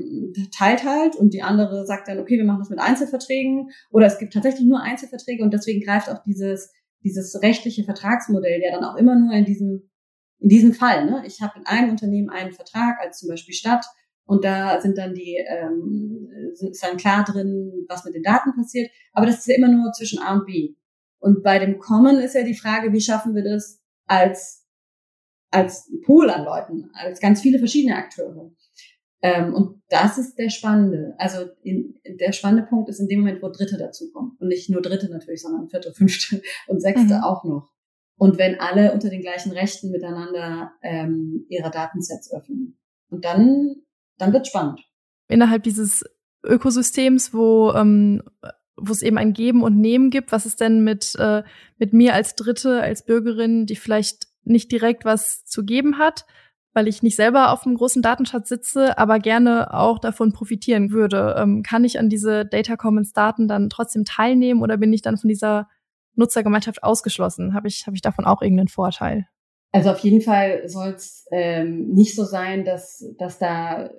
teilt 0.57 0.85
halt 0.85 1.17
und 1.17 1.35
die 1.35 1.43
andere 1.43 1.87
sagt 1.87 2.09
dann, 2.09 2.21
okay, 2.21 2.37
wir 2.37 2.45
machen 2.45 2.61
das 2.61 2.71
mit 2.71 2.79
Einzelverträgen 2.79 3.71
oder 3.91 4.07
es 4.07 4.19
gibt 4.19 4.33
tatsächlich 4.33 4.67
nur 4.67 4.81
Einzelverträge 4.81 5.43
und 5.43 5.53
deswegen 5.53 5.85
greift 5.85 6.09
auch 6.09 6.23
dieses 6.25 6.73
dieses 7.05 7.41
rechtliche 7.43 7.85
Vertragsmodell 7.85 8.61
ja 8.63 8.73
dann 8.73 8.85
auch 8.85 8.97
immer 8.97 9.17
nur 9.17 9.33
in 9.33 9.45
diesem 9.45 9.91
in 10.41 10.49
diesem 10.49 10.73
Fall. 10.73 11.07
Ne? 11.07 11.25
Ich 11.27 11.41
habe 11.43 11.59
in 11.59 11.67
einem 11.67 11.91
Unternehmen 11.91 12.31
einen 12.31 12.53
Vertrag 12.53 12.99
als 13.01 13.19
zum 13.19 13.29
Beispiel 13.29 13.55
Stadt 13.55 13.85
und 14.25 14.45
da 14.45 14.81
sind 14.81 14.99
dann 14.99 15.15
die 15.15 15.37
ähm, 15.37 16.29
ist 16.53 16.83
dann 16.83 16.97
klar 16.97 17.25
drin, 17.25 17.87
was 17.89 18.05
mit 18.05 18.15
den 18.15 18.23
Daten 18.23 18.55
passiert, 18.55 18.91
aber 19.13 19.27
das 19.27 19.39
ist 19.39 19.49
ja 19.49 19.57
immer 19.57 19.69
nur 19.69 19.93
zwischen 19.93 20.21
A 20.21 20.35
und 20.35 20.47
B. 20.47 20.75
Und 21.19 21.43
bei 21.43 21.59
dem 21.59 21.79
Common 21.79 22.19
ist 22.19 22.35
ja 22.35 22.45
die 22.45 22.55
Frage, 22.55 22.93
wie 22.93 23.01
schaffen 23.01 23.35
wir 23.35 23.43
das 23.43 23.83
als 24.07 24.58
als 25.51 25.91
Pool 26.05 26.31
an 26.31 26.45
Leuten, 26.45 26.91
als 26.93 27.21
ganz 27.21 27.41
viele 27.41 27.59
verschiedene 27.59 27.97
Akteure. 27.97 28.53
Ähm, 29.21 29.55
und 29.55 29.83
das 29.89 30.19
ist 30.19 30.37
der 30.39 30.49
spannende. 30.49 31.15
Also 31.19 31.47
in, 31.63 31.99
der 32.05 32.33
spannende 32.33 32.67
Punkt 32.69 32.89
ist 32.89 33.01
in 33.01 33.09
dem 33.09 33.21
Moment, 33.21 33.43
wo 33.43 33.49
Dritte 33.49 33.77
dazukommen. 33.77 34.37
Und 34.39 34.49
nicht 34.49 34.71
nur 34.71 34.81
Dritte 34.81 35.11
natürlich, 35.11 35.43
sondern 35.43 35.69
Vierte, 35.69 35.93
Fünfte 35.93 36.41
und 36.69 36.81
Sechste 36.81 37.15
mhm. 37.15 37.23
auch 37.23 37.45
noch. 37.45 37.73
Und 38.17 38.39
wenn 38.39 38.61
alle 38.61 38.93
unter 38.93 39.11
den 39.11 39.23
gleichen 39.23 39.53
Rechten 39.53 39.91
miteinander 39.91 40.73
ähm, 40.83 41.47
ihre 41.49 41.71
Datensets 41.71 42.33
öffnen. 42.33 42.79
Und 43.11 43.25
dann, 43.25 43.77
dann 44.19 44.33
wird 44.33 44.47
spannend. 44.47 44.81
Innerhalb 45.29 45.63
dieses 45.63 46.05
Ökosystems, 46.45 47.33
wo 47.33 47.73
ähm, 47.73 48.23
wo 48.81 48.93
es 48.93 49.03
eben 49.03 49.19
ein 49.19 49.33
Geben 49.33 49.63
und 49.63 49.79
Nehmen 49.79 50.11
gibt. 50.11 50.33
Was 50.33 50.47
ist 50.47 50.61
denn 50.61 50.85
mit, 50.85 51.15
äh, 51.19 51.43
mit 51.79 51.93
mir 51.93 52.15
als 52.15 52.35
Dritte, 52.37 52.81
als 52.81 53.05
Bürgerin, 53.05 53.67
die 53.67 53.77
vielleicht 53.77 54.28
nicht 54.49 54.73
direkt 54.73 55.05
was 55.05 55.45
zu 55.45 55.65
geben 55.65 55.99
hat, 55.99 56.27
weil 56.75 56.89
ich 56.89 57.03
nicht 57.03 57.17
selber 57.17 57.53
auf 57.53 57.67
einem 57.67 57.77
großen 57.77 58.03
Datenschatz 58.03 58.49
sitze, 58.49 58.99
aber 58.99 59.19
gerne 59.19 59.75
auch 59.75 59.99
davon 59.99 60.33
profitieren 60.33 60.91
würde. 60.91 61.35
Ähm, 61.39 61.63
kann 61.63 61.85
ich 61.85 61.99
an 61.99 62.09
diese 62.09 62.45
Data 62.45 62.77
Commons 62.77 63.13
Daten 63.13 63.49
dann 63.49 63.71
trotzdem 63.71 64.05
teilnehmen 64.05 64.63
oder 64.63 64.77
bin 64.77 64.93
ich 64.93 65.03
dann 65.03 65.17
von 65.17 65.29
dieser 65.29 65.69
Nutzergemeinschaft 66.15 66.83
ausgeschlossen? 66.83 67.55
Habe 67.55 67.69
ich, 67.69 67.87
hab 67.87 67.95
ich 67.95 68.03
davon 68.03 68.25
auch 68.25 68.43
irgendeinen 68.43 68.69
Vorteil? 68.69 69.27
Also 69.73 69.91
auf 69.91 69.99
jeden 70.01 70.21
Fall 70.21 70.69
soll 70.69 70.91
es 70.91 71.27
ähm, 71.31 71.91
nicht 71.91 72.15
so 72.15 72.25
sein, 72.25 72.65
dass, 72.65 73.05
dass 73.19 73.39
da 73.39 73.91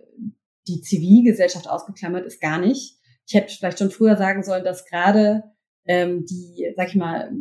die 0.68 0.82
Zivilgesellschaft 0.82 1.70
ausgeklammert 1.70 2.26
ist, 2.26 2.42
gar 2.42 2.60
nicht. 2.60 2.98
Ich 3.28 3.34
hätte 3.34 3.54
vielleicht 3.54 3.80
schon 3.80 3.92
früher 3.92 4.18
sagen 4.18 4.44
sollen, 4.44 4.64
dass 4.64 4.86
gerade 4.86 5.44
ähm, 5.86 6.26
die, 6.26 6.74
sag 6.76 6.88
ich 6.90 6.96
mal, 6.96 7.32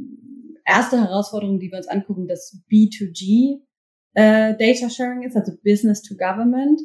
erste 0.69 1.01
Herausforderung, 1.01 1.59
die 1.59 1.71
wir 1.71 1.79
uns 1.79 1.89
angucken, 1.89 2.29
das 2.29 2.61
B2G 2.71 3.61
äh, 4.15 4.57
Data 4.57 4.91
Sharing 4.91 5.23
ist, 5.23 5.37
also 5.37 5.53
Business 5.65 6.03
to 6.03 6.17
Government. 6.17 6.81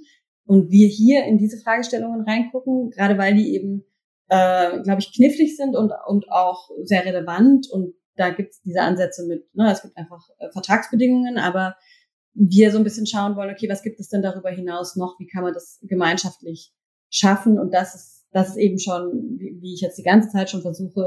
Und 0.45 0.71
wir 0.71 0.87
hier 0.87 1.23
in 1.25 1.37
diese 1.37 1.57
Fragestellungen 1.57 2.21
reingucken, 2.21 2.89
gerade 2.89 3.17
weil 3.17 3.35
die 3.35 3.55
eben, 3.55 3.85
äh, 4.27 4.81
glaube 4.81 4.99
ich, 4.99 5.13
knifflig 5.15 5.55
sind 5.55 5.75
und, 5.75 5.91
und 6.07 6.29
auch 6.29 6.69
sehr 6.83 7.05
relevant. 7.05 7.69
Und 7.71 7.93
da 8.15 8.29
gibt 8.29 8.51
es 8.51 8.61
diese 8.61 8.81
Ansätze 8.81 9.25
mit, 9.25 9.45
ne, 9.55 9.71
es 9.71 9.81
gibt 9.81 9.95
einfach 9.97 10.27
äh, 10.39 10.51
Vertragsbedingungen, 10.51 11.37
aber 11.37 11.75
wir 12.33 12.71
so 12.71 12.77
ein 12.77 12.83
bisschen 12.83 13.07
schauen 13.07 13.35
wollen, 13.35 13.51
okay, 13.51 13.69
was 13.69 13.83
gibt 13.83 13.99
es 13.99 14.09
denn 14.09 14.21
darüber 14.21 14.49
hinaus 14.49 14.95
noch? 14.95 15.17
Wie 15.19 15.27
kann 15.27 15.43
man 15.43 15.53
das 15.53 15.79
gemeinschaftlich 15.83 16.73
schaffen? 17.09 17.57
Und 17.59 17.73
das 17.73 17.95
ist 17.95 18.13
das 18.33 18.49
ist 18.49 18.57
eben 18.57 18.79
schon, 18.79 19.37
wie, 19.37 19.61
wie 19.61 19.73
ich 19.75 19.81
jetzt 19.81 19.97
die 19.97 20.03
ganze 20.03 20.29
Zeit 20.29 20.49
schon 20.49 20.61
versuche, 20.61 20.99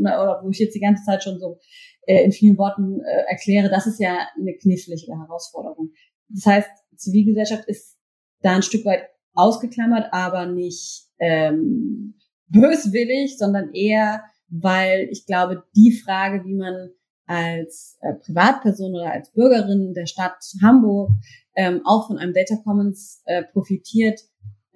oder 0.00 0.40
wo 0.42 0.50
ich 0.50 0.58
jetzt 0.58 0.74
die 0.74 0.80
ganze 0.80 1.02
Zeit 1.04 1.24
schon 1.24 1.40
so 1.40 1.58
in 2.06 2.32
vielen 2.32 2.58
Worten 2.58 3.00
äh, 3.00 3.30
erkläre, 3.30 3.70
das 3.70 3.86
ist 3.86 4.00
ja 4.00 4.26
eine 4.38 4.54
knifflige 4.54 5.18
Herausforderung. 5.18 5.90
Das 6.28 6.46
heißt, 6.46 6.68
Zivilgesellschaft 6.96 7.66
ist 7.66 7.96
da 8.40 8.54
ein 8.54 8.62
Stück 8.62 8.84
weit 8.84 9.08
ausgeklammert, 9.34 10.08
aber 10.12 10.46
nicht 10.46 11.08
ähm, 11.18 12.14
böswillig, 12.48 13.36
sondern 13.38 13.72
eher, 13.72 14.22
weil 14.48 15.08
ich 15.10 15.26
glaube, 15.26 15.64
die 15.74 15.92
Frage, 15.92 16.44
wie 16.44 16.54
man 16.54 16.90
als 17.26 17.98
äh, 18.02 18.14
Privatperson 18.14 18.94
oder 18.94 19.12
als 19.12 19.32
Bürgerin 19.32 19.94
der 19.94 20.06
Stadt 20.06 20.36
Hamburg 20.62 21.10
ähm, 21.56 21.80
auch 21.84 22.06
von 22.06 22.18
einem 22.18 22.34
Data 22.34 22.56
Commons 22.62 23.22
äh, 23.24 23.42
profitiert, 23.44 24.20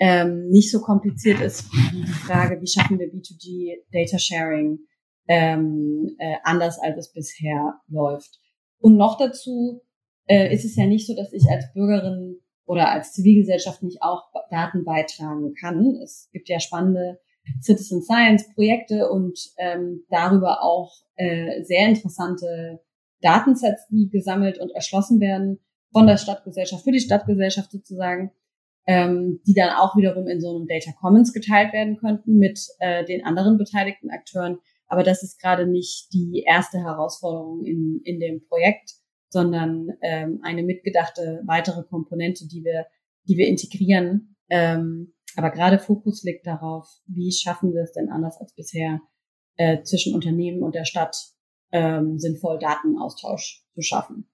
ähm, 0.00 0.48
nicht 0.48 0.70
so 0.70 0.80
kompliziert 0.80 1.40
ist 1.40 1.70
wie 1.72 2.02
die 2.02 2.06
Frage, 2.06 2.60
wie 2.60 2.66
schaffen 2.66 2.98
wir 2.98 3.12
B2G 3.12 3.82
Data 3.92 4.18
Sharing 4.18 4.78
ähm, 5.28 6.16
äh, 6.18 6.36
anders 6.42 6.78
als 6.78 6.98
es 6.98 7.12
bisher 7.12 7.80
läuft. 7.88 8.40
Und 8.80 8.96
noch 8.96 9.18
dazu 9.18 9.82
äh, 10.26 10.52
ist 10.52 10.64
es 10.64 10.76
ja 10.76 10.86
nicht 10.86 11.06
so, 11.06 11.14
dass 11.14 11.32
ich 11.32 11.44
als 11.50 11.72
Bürgerin 11.72 12.40
oder 12.64 12.90
als 12.90 13.12
Zivilgesellschaft 13.12 13.82
nicht 13.82 14.02
auch 14.02 14.24
Daten 14.50 14.84
beitragen 14.84 15.54
kann. 15.54 15.98
Es 16.02 16.28
gibt 16.32 16.48
ja 16.48 16.60
spannende 16.60 17.20
Citizen 17.62 18.02
Science 18.02 18.46
Projekte 18.54 19.10
und 19.10 19.38
ähm, 19.58 20.04
darüber 20.10 20.62
auch 20.62 20.92
äh, 21.16 21.62
sehr 21.64 21.88
interessante 21.88 22.80
Datensets, 23.20 23.86
die 23.90 24.08
gesammelt 24.10 24.58
und 24.58 24.70
erschlossen 24.70 25.18
werden 25.20 25.58
von 25.92 26.06
der 26.06 26.18
Stadtgesellschaft 26.18 26.84
für 26.84 26.92
die 26.92 27.00
Stadtgesellschaft 27.00 27.70
sozusagen 27.70 28.32
ähm, 28.88 29.40
die 29.46 29.52
dann 29.52 29.76
auch 29.76 29.96
wiederum 29.96 30.26
in 30.26 30.40
so 30.40 30.56
einem 30.56 30.66
Data 30.66 30.92
Commons 30.98 31.34
geteilt 31.34 31.74
werden 31.74 31.98
könnten 31.98 32.38
mit 32.38 32.58
äh, 32.78 33.04
den 33.04 33.22
anderen 33.22 33.58
beteiligten 33.58 34.10
Akteuren. 34.10 34.58
Aber 34.88 35.02
das 35.02 35.22
ist 35.22 35.40
gerade 35.40 35.66
nicht 35.66 36.12
die 36.12 36.44
erste 36.46 36.78
Herausforderung 36.78 37.64
in, 37.64 38.00
in 38.04 38.20
dem 38.20 38.46
Projekt, 38.48 38.92
sondern 39.30 39.88
ähm, 40.02 40.40
eine 40.42 40.62
mitgedachte 40.62 41.42
weitere 41.46 41.84
Komponente, 41.84 42.46
die 42.48 42.64
wir, 42.64 42.86
die 43.28 43.36
wir 43.36 43.46
integrieren. 43.46 44.36
Ähm, 44.48 45.14
aber 45.36 45.50
gerade 45.50 45.78
Fokus 45.78 46.24
liegt 46.24 46.46
darauf, 46.46 46.88
wie 47.06 47.30
schaffen 47.30 47.74
wir 47.74 47.82
es 47.82 47.92
denn 47.92 48.08
anders 48.08 48.40
als 48.40 48.54
bisher 48.54 49.00
äh, 49.56 49.82
zwischen 49.82 50.14
Unternehmen 50.14 50.62
und 50.62 50.74
der 50.74 50.86
Stadt 50.86 51.16
ähm, 51.70 52.18
sinnvoll 52.18 52.58
Datenaustausch 52.58 53.64
zu 53.74 53.82
schaffen. 53.82 54.30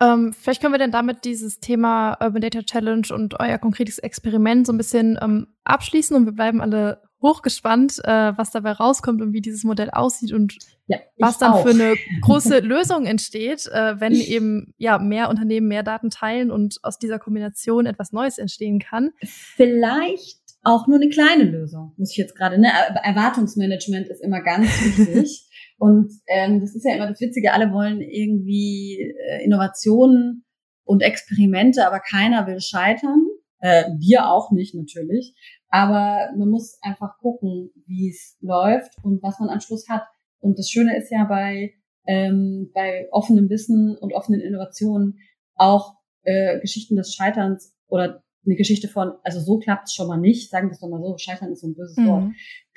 Ähm, 0.00 0.32
vielleicht 0.32 0.60
können 0.60 0.74
wir 0.74 0.78
denn 0.78 0.92
damit 0.92 1.24
dieses 1.24 1.58
Thema 1.58 2.18
Urban 2.20 2.42
Data 2.42 2.62
Challenge 2.62 3.06
und 3.10 3.40
euer 3.40 3.58
konkretes 3.58 3.98
Experiment 3.98 4.66
so 4.66 4.72
ein 4.72 4.76
bisschen 4.76 5.18
ähm, 5.22 5.48
abschließen 5.64 6.14
und 6.14 6.26
wir 6.26 6.32
bleiben 6.32 6.60
alle 6.60 7.02
hochgespannt, 7.26 7.98
äh, 8.04 8.36
was 8.36 8.50
dabei 8.50 8.72
rauskommt 8.72 9.20
und 9.20 9.32
wie 9.32 9.40
dieses 9.40 9.64
Modell 9.64 9.90
aussieht 9.90 10.32
und 10.32 10.56
ja, 10.86 10.98
was 11.18 11.38
dann 11.38 11.52
auch. 11.52 11.62
für 11.62 11.70
eine 11.70 11.94
große 12.22 12.60
Lösung 12.60 13.06
entsteht, 13.06 13.66
äh, 13.66 14.00
wenn 14.00 14.12
eben 14.12 14.74
ja 14.78 14.98
mehr 14.98 15.28
Unternehmen 15.28 15.68
mehr 15.68 15.82
Daten 15.82 16.10
teilen 16.10 16.50
und 16.50 16.78
aus 16.82 16.98
dieser 16.98 17.18
Kombination 17.18 17.86
etwas 17.86 18.12
Neues 18.12 18.38
entstehen 18.38 18.78
kann. 18.78 19.10
Vielleicht 19.22 20.40
auch 20.62 20.86
nur 20.86 20.96
eine 20.96 21.08
kleine 21.08 21.44
Lösung, 21.44 21.92
muss 21.96 22.10
ich 22.10 22.16
jetzt 22.16 22.36
gerade. 22.36 22.58
Ne? 22.58 22.68
Erwartungsmanagement 23.02 24.08
ist 24.08 24.22
immer 24.22 24.40
ganz 24.42 24.66
wichtig. 24.98 25.48
Und 25.78 26.12
ähm, 26.28 26.60
das 26.60 26.74
ist 26.74 26.84
ja 26.84 26.94
immer 26.94 27.08
das 27.08 27.20
Witzige, 27.20 27.52
alle 27.52 27.72
wollen 27.72 28.00
irgendwie 28.00 29.14
äh, 29.28 29.44
Innovationen 29.44 30.44
und 30.84 31.02
Experimente, 31.02 31.86
aber 31.86 32.00
keiner 32.00 32.46
will 32.46 32.60
scheitern. 32.60 33.26
Äh, 33.60 33.84
wir 33.98 34.28
auch 34.28 34.50
nicht 34.52 34.74
natürlich. 34.74 35.34
Aber 35.68 36.30
man 36.36 36.48
muss 36.48 36.78
einfach 36.82 37.18
gucken, 37.18 37.70
wie 37.86 38.10
es 38.10 38.36
läuft 38.40 38.92
und 39.02 39.22
was 39.22 39.38
man 39.38 39.48
am 39.48 39.60
Schluss 39.60 39.88
hat. 39.88 40.02
Und 40.40 40.58
das 40.58 40.70
Schöne 40.70 40.96
ist 40.96 41.10
ja 41.10 41.24
bei, 41.24 41.74
ähm, 42.06 42.70
bei 42.74 43.08
offenem 43.10 43.48
Wissen 43.48 43.96
und 43.96 44.12
offenen 44.12 44.40
Innovationen 44.40 45.18
auch 45.54 45.94
äh, 46.22 46.60
Geschichten 46.60 46.96
des 46.96 47.14
Scheiterns 47.14 47.74
oder 47.88 48.22
eine 48.44 48.56
Geschichte 48.56 48.88
von, 48.88 49.12
also 49.24 49.40
so 49.40 49.58
klappt 49.58 49.88
es 49.88 49.94
schon 49.94 50.06
mal 50.06 50.18
nicht, 50.18 50.50
sagen 50.50 50.68
wir 50.68 50.72
es 50.72 50.80
doch 50.80 50.88
mal 50.88 51.00
so, 51.00 51.16
Scheitern 51.18 51.50
ist 51.52 51.60
so 51.60 51.68
ein 51.68 51.74
böses 51.74 51.96
mhm. 51.96 52.06
Wort, 52.06 52.24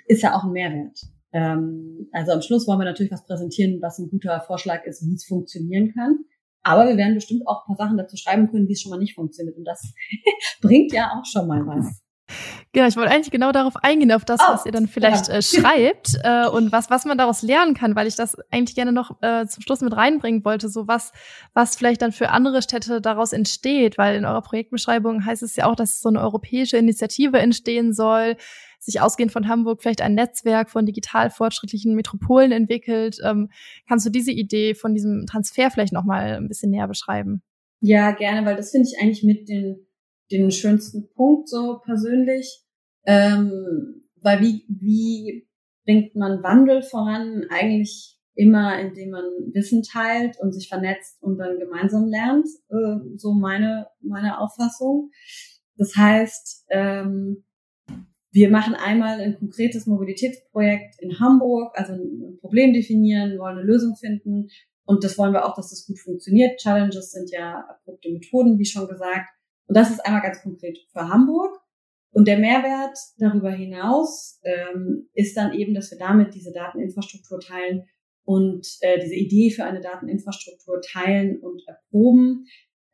ist 0.08 0.24
ja 0.24 0.36
auch 0.36 0.44
ein 0.44 0.52
Mehrwert. 0.52 1.00
Ähm, 1.32 2.10
also 2.12 2.32
am 2.32 2.42
Schluss 2.42 2.68
wollen 2.68 2.80
wir 2.80 2.86
natürlich 2.86 3.12
was 3.12 3.26
präsentieren, 3.26 3.80
was 3.82 4.00
ein 4.00 4.10
guter 4.10 4.42
Vorschlag 4.42 4.86
ist, 4.86 5.06
wie 5.06 5.14
es 5.14 5.26
funktionieren 5.26 5.94
kann. 5.94 6.26
Aber 6.64 6.88
wir 6.88 6.98
werden 6.98 7.16
bestimmt 7.16 7.48
auch 7.48 7.64
ein 7.64 7.76
paar 7.76 7.86
Sachen 7.86 7.98
dazu 7.98 8.18
schreiben 8.18 8.50
können, 8.50 8.68
wie 8.68 8.74
es 8.74 8.82
schon 8.82 8.90
mal 8.90 9.00
nicht 9.00 9.16
funktioniert. 9.16 9.58
Und 9.58 9.66
das 9.66 9.94
bringt 10.62 10.92
ja 10.92 11.12
auch 11.16 11.26
schon 11.26 11.48
mal 11.48 11.66
was. 11.66 12.02
Genau, 12.72 12.88
ich 12.88 12.96
wollte 12.96 13.12
eigentlich 13.12 13.32
genau 13.32 13.52
darauf 13.52 13.76
eingehen, 13.78 14.12
auf 14.12 14.26
das, 14.26 14.40
oh, 14.42 14.54
was 14.54 14.66
ihr 14.66 14.72
dann 14.72 14.88
vielleicht 14.88 15.28
ja. 15.28 15.36
äh, 15.36 15.42
schreibt 15.42 16.20
äh, 16.24 16.48
und 16.48 16.72
was, 16.72 16.90
was 16.90 17.06
man 17.06 17.18
daraus 17.18 17.42
lernen 17.42 17.74
kann, 17.74 17.96
weil 17.96 18.08
ich 18.08 18.16
das 18.16 18.38
eigentlich 18.52 18.76
gerne 18.76 18.92
noch 18.92 19.22
äh, 19.22 19.48
zum 19.48 19.64
Schluss 19.64 19.82
mit 19.82 19.96
reinbringen 19.96 20.46
wollte, 20.46 20.70
so 20.70 20.88
was, 20.88 21.12
was 21.54 21.76
vielleicht 21.76 22.02
dann 22.02 22.12
für 22.12 22.30
andere 22.30 22.62
Städte 22.62 23.02
daraus 23.02 23.34
entsteht, 23.34 23.98
weil 23.98 24.16
in 24.16 24.26
eurer 24.26 24.42
Projektbeschreibung 24.42 25.26
heißt 25.26 25.44
es 25.44 25.56
ja 25.56 25.66
auch, 25.66 25.76
dass 25.76 26.00
so 26.00 26.10
eine 26.10 26.22
europäische 26.22 26.78
Initiative 26.78 27.40
entstehen 27.40 27.94
soll, 27.94 28.36
sich 28.80 29.02
ausgehend 29.02 29.32
von 29.32 29.48
Hamburg 29.48 29.82
vielleicht 29.82 30.02
ein 30.02 30.16
Netzwerk 30.16 30.70
von 30.70 30.86
digital 30.86 31.30
fortschrittlichen 31.30 31.96
Metropolen 31.96 32.52
entwickelt. 32.52 33.18
Ähm, 33.24 33.50
kannst 33.88 34.06
du 34.06 34.10
diese 34.10 34.32
Idee 34.32 34.74
von 34.74 34.94
diesem 34.94 35.26
Transfer 35.26 35.70
vielleicht 35.70 35.94
noch 35.94 36.06
mal 36.06 36.38
ein 36.38 36.48
bisschen 36.48 36.72
näher 36.72 36.88
beschreiben? 36.88 37.42
Ja, 37.82 38.12
gerne, 38.12 38.46
weil 38.46 38.56
das 38.56 38.72
finde 38.72 38.88
ich 38.88 39.02
eigentlich 39.02 39.24
mit 39.24 39.50
den, 39.50 39.86
den 40.32 40.52
schönsten 40.52 41.10
Punkt 41.14 41.50
so 41.50 41.80
persönlich. 41.84 42.64
Ähm, 43.06 44.04
weil 44.22 44.42
wie, 44.42 44.66
wie 44.68 45.48
bringt 45.86 46.16
man 46.16 46.44
Wandel 46.44 46.82
voran? 46.82 47.46
Eigentlich 47.50 48.18
immer, 48.36 48.80
indem 48.80 49.12
man 49.12 49.24
Wissen 49.54 49.84
teilt 49.84 50.40
und 50.40 50.54
sich 50.54 50.70
vernetzt 50.70 51.22
und 51.22 51.38
dann 51.38 51.60
gemeinsam 51.60 52.08
lernt. 52.08 52.48
Äh, 52.70 53.18
so 53.18 53.34
meine, 53.34 53.88
meine 54.02 54.40
Auffassung. 54.40 55.12
Das 55.76 55.96
heißt, 55.96 56.68
ähm, 56.70 57.44
wir 58.32 58.50
machen 58.50 58.76
einmal 58.76 59.20
ein 59.20 59.38
konkretes 59.40 59.88
Mobilitätsprojekt 59.88 61.02
in 61.02 61.20
Hamburg, 61.20 61.78
also 61.78 61.94
ein 61.94 62.38
Problem 62.40 62.74
definieren, 62.74 63.40
wollen 63.40 63.58
eine 63.58 63.66
Lösung 63.66 63.96
finden. 63.96 64.50
Und 64.86 65.04
das 65.04 65.18
wollen 65.18 65.34
wir 65.34 65.46
auch, 65.46 65.56
dass 65.56 65.72
das 65.72 65.86
gut 65.86 66.00
funktioniert. 66.00 66.60
Challenges 66.60 67.12
sind 67.12 67.32
ja 67.32 67.66
erprobte 67.68 68.12
Methoden, 68.12 68.58
wie 68.58 68.66
schon 68.66 68.88
gesagt. 68.88 69.30
Und 69.70 69.78
das 69.78 69.92
ist 69.92 70.04
einmal 70.06 70.24
ganz 70.24 70.42
konkret 70.42 70.80
für 70.92 71.08
Hamburg. 71.08 71.56
Und 72.12 72.28
der 72.28 72.40
Mehrwert 72.40 72.98
darüber 73.20 73.52
hinaus 73.52 74.42
ähm, 74.44 75.10
ist 75.14 75.38
dann 75.38 75.54
eben, 75.54 75.76
dass 75.76 75.92
wir 75.92 76.00
damit 76.00 76.34
diese 76.34 76.52
Dateninfrastruktur 76.52 77.40
teilen 77.40 77.88
und 78.26 78.68
äh, 78.82 79.00
diese 79.00 79.14
Idee 79.14 79.52
für 79.52 79.64
eine 79.64 79.80
Dateninfrastruktur 79.80 80.82
teilen 80.82 81.40
und 81.40 81.62
erproben 81.68 82.46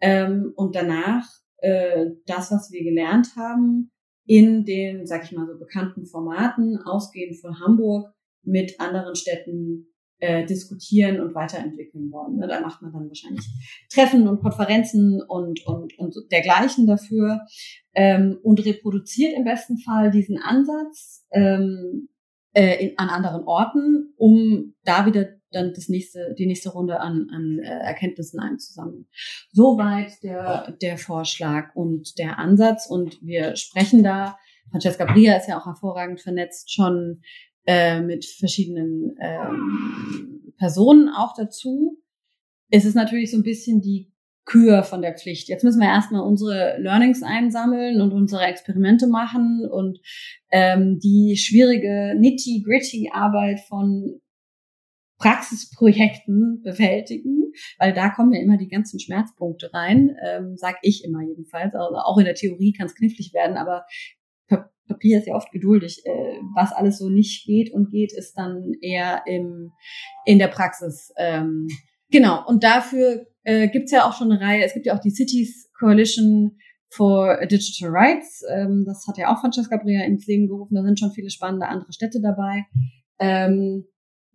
ähm, 0.01 0.51
und 0.57 0.75
danach 0.75 1.25
äh, 1.59 2.07
das, 2.25 2.51
was 2.51 2.71
wir 2.71 2.83
gelernt 2.83 3.37
haben, 3.37 3.91
in 4.25 4.65
den, 4.65 5.05
sag 5.05 5.23
ich 5.23 5.31
mal, 5.31 5.47
so 5.47 5.57
bekannten 5.57 6.05
Formaten, 6.05 6.77
ausgehend 6.83 7.39
von 7.39 7.61
Hamburg, 7.61 8.13
mit 8.43 8.81
anderen 8.81 9.15
Städten 9.15 9.94
äh, 10.19 10.45
diskutieren 10.45 11.19
und 11.19 11.35
weiterentwickeln 11.35 12.11
wollen. 12.11 12.37
Ne? 12.37 12.47
Da 12.47 12.61
macht 12.61 12.81
man 12.81 12.93
dann 12.93 13.07
wahrscheinlich 13.07 13.45
Treffen 13.91 14.27
und 14.27 14.41
Konferenzen 14.41 15.21
und, 15.21 15.65
und, 15.65 15.97
und 15.99 16.15
dergleichen 16.31 16.87
dafür 16.87 17.41
ähm, 17.93 18.37
und 18.43 18.65
reproduziert 18.65 19.33
im 19.35 19.43
besten 19.43 19.77
Fall 19.77 20.11
diesen 20.11 20.37
Ansatz 20.37 21.25
ähm, 21.31 22.09
äh, 22.53 22.85
in, 22.85 22.97
an 22.97 23.09
anderen 23.09 23.43
Orten, 23.43 24.13
um 24.17 24.75
da 24.83 25.05
wieder 25.05 25.27
dann 25.51 25.73
das 25.73 25.89
nächste, 25.89 26.35
die 26.37 26.45
nächste 26.45 26.69
Runde 26.69 26.99
an, 26.99 27.27
an 27.31 27.59
äh, 27.59 27.67
Erkenntnissen 27.67 28.39
einzusammeln. 28.39 29.07
Soweit 29.51 30.21
der, 30.23 30.71
der 30.81 30.97
Vorschlag 30.97 31.73
und 31.75 32.17
der 32.17 32.39
Ansatz. 32.39 32.87
Und 32.87 33.21
wir 33.21 33.55
sprechen 33.55 34.03
da, 34.03 34.37
Francesca 34.71 35.05
Bria 35.05 35.37
ist 35.37 35.47
ja 35.47 35.59
auch 35.59 35.65
hervorragend 35.65 36.21
vernetzt, 36.21 36.73
schon 36.73 37.21
äh, 37.65 38.01
mit 38.01 38.25
verschiedenen 38.25 39.15
ähm, 39.19 40.53
Personen 40.57 41.09
auch 41.09 41.33
dazu. 41.35 41.97
Es 42.69 42.85
ist 42.85 42.95
natürlich 42.95 43.31
so 43.31 43.37
ein 43.37 43.43
bisschen 43.43 43.81
die 43.81 44.11
Kür 44.45 44.83
von 44.83 45.01
der 45.01 45.15
Pflicht. 45.15 45.49
Jetzt 45.49 45.63
müssen 45.63 45.81
wir 45.81 45.87
erstmal 45.87 46.21
unsere 46.21 46.77
Learnings 46.79 47.23
einsammeln 47.23 47.99
und 47.99 48.11
unsere 48.11 48.43
Experimente 48.43 49.07
machen 49.07 49.67
und 49.69 49.99
ähm, 50.51 50.99
die 50.99 51.35
schwierige 51.37 52.13
nitty-gritty 52.15 53.09
Arbeit 53.11 53.59
von 53.61 54.21
Praxisprojekten 55.17 56.61
bewältigen, 56.61 57.53
weil 57.79 57.93
da 57.93 58.09
kommen 58.09 58.33
ja 58.33 58.41
immer 58.41 58.57
die 58.57 58.67
ganzen 58.67 58.99
Schmerzpunkte 58.99 59.73
rein, 59.73 60.15
ähm, 60.23 60.57
sag 60.57 60.75
ich 60.81 61.03
immer 61.03 61.21
jedenfalls. 61.23 61.73
Also 61.73 61.95
auch 61.97 62.17
in 62.17 62.25
der 62.25 62.35
Theorie 62.35 62.73
kann 62.73 62.85
es 62.85 62.95
knifflig 62.95 63.33
werden, 63.33 63.57
aber 63.57 63.85
Papier 64.87 65.19
ist 65.19 65.27
ja 65.27 65.35
oft 65.35 65.51
geduldig. 65.51 66.01
Äh, 66.05 66.39
was 66.55 66.71
alles 66.71 66.99
so 66.99 67.09
nicht 67.09 67.45
geht 67.45 67.73
und 67.73 67.89
geht, 67.89 68.13
ist 68.13 68.33
dann 68.35 68.73
eher 68.81 69.23
im, 69.25 69.71
in 70.25 70.39
der 70.39 70.47
Praxis. 70.47 71.11
Ähm, 71.17 71.67
genau, 72.11 72.45
und 72.47 72.63
dafür 72.63 73.25
äh, 73.43 73.67
gibt 73.69 73.85
es 73.85 73.91
ja 73.91 74.07
auch 74.07 74.13
schon 74.13 74.31
eine 74.31 74.41
Reihe, 74.41 74.63
es 74.63 74.73
gibt 74.73 74.85
ja 74.85 74.95
auch 74.95 75.01
die 75.01 75.11
Cities 75.11 75.71
Coalition 75.77 76.57
for 76.89 77.45
Digital 77.47 77.89
Rights. 77.91 78.43
Ähm, 78.49 78.83
das 78.85 79.05
hat 79.07 79.17
ja 79.17 79.33
auch 79.33 79.41
Francesca 79.41 79.77
Brea 79.77 80.05
ins 80.05 80.25
Leben 80.27 80.47
gerufen. 80.47 80.75
Da 80.75 80.83
sind 80.83 80.99
schon 80.99 81.11
viele 81.11 81.29
spannende 81.29 81.67
andere 81.67 81.91
Städte 81.91 82.21
dabei. 82.21 82.65
Ähm, 83.19 83.85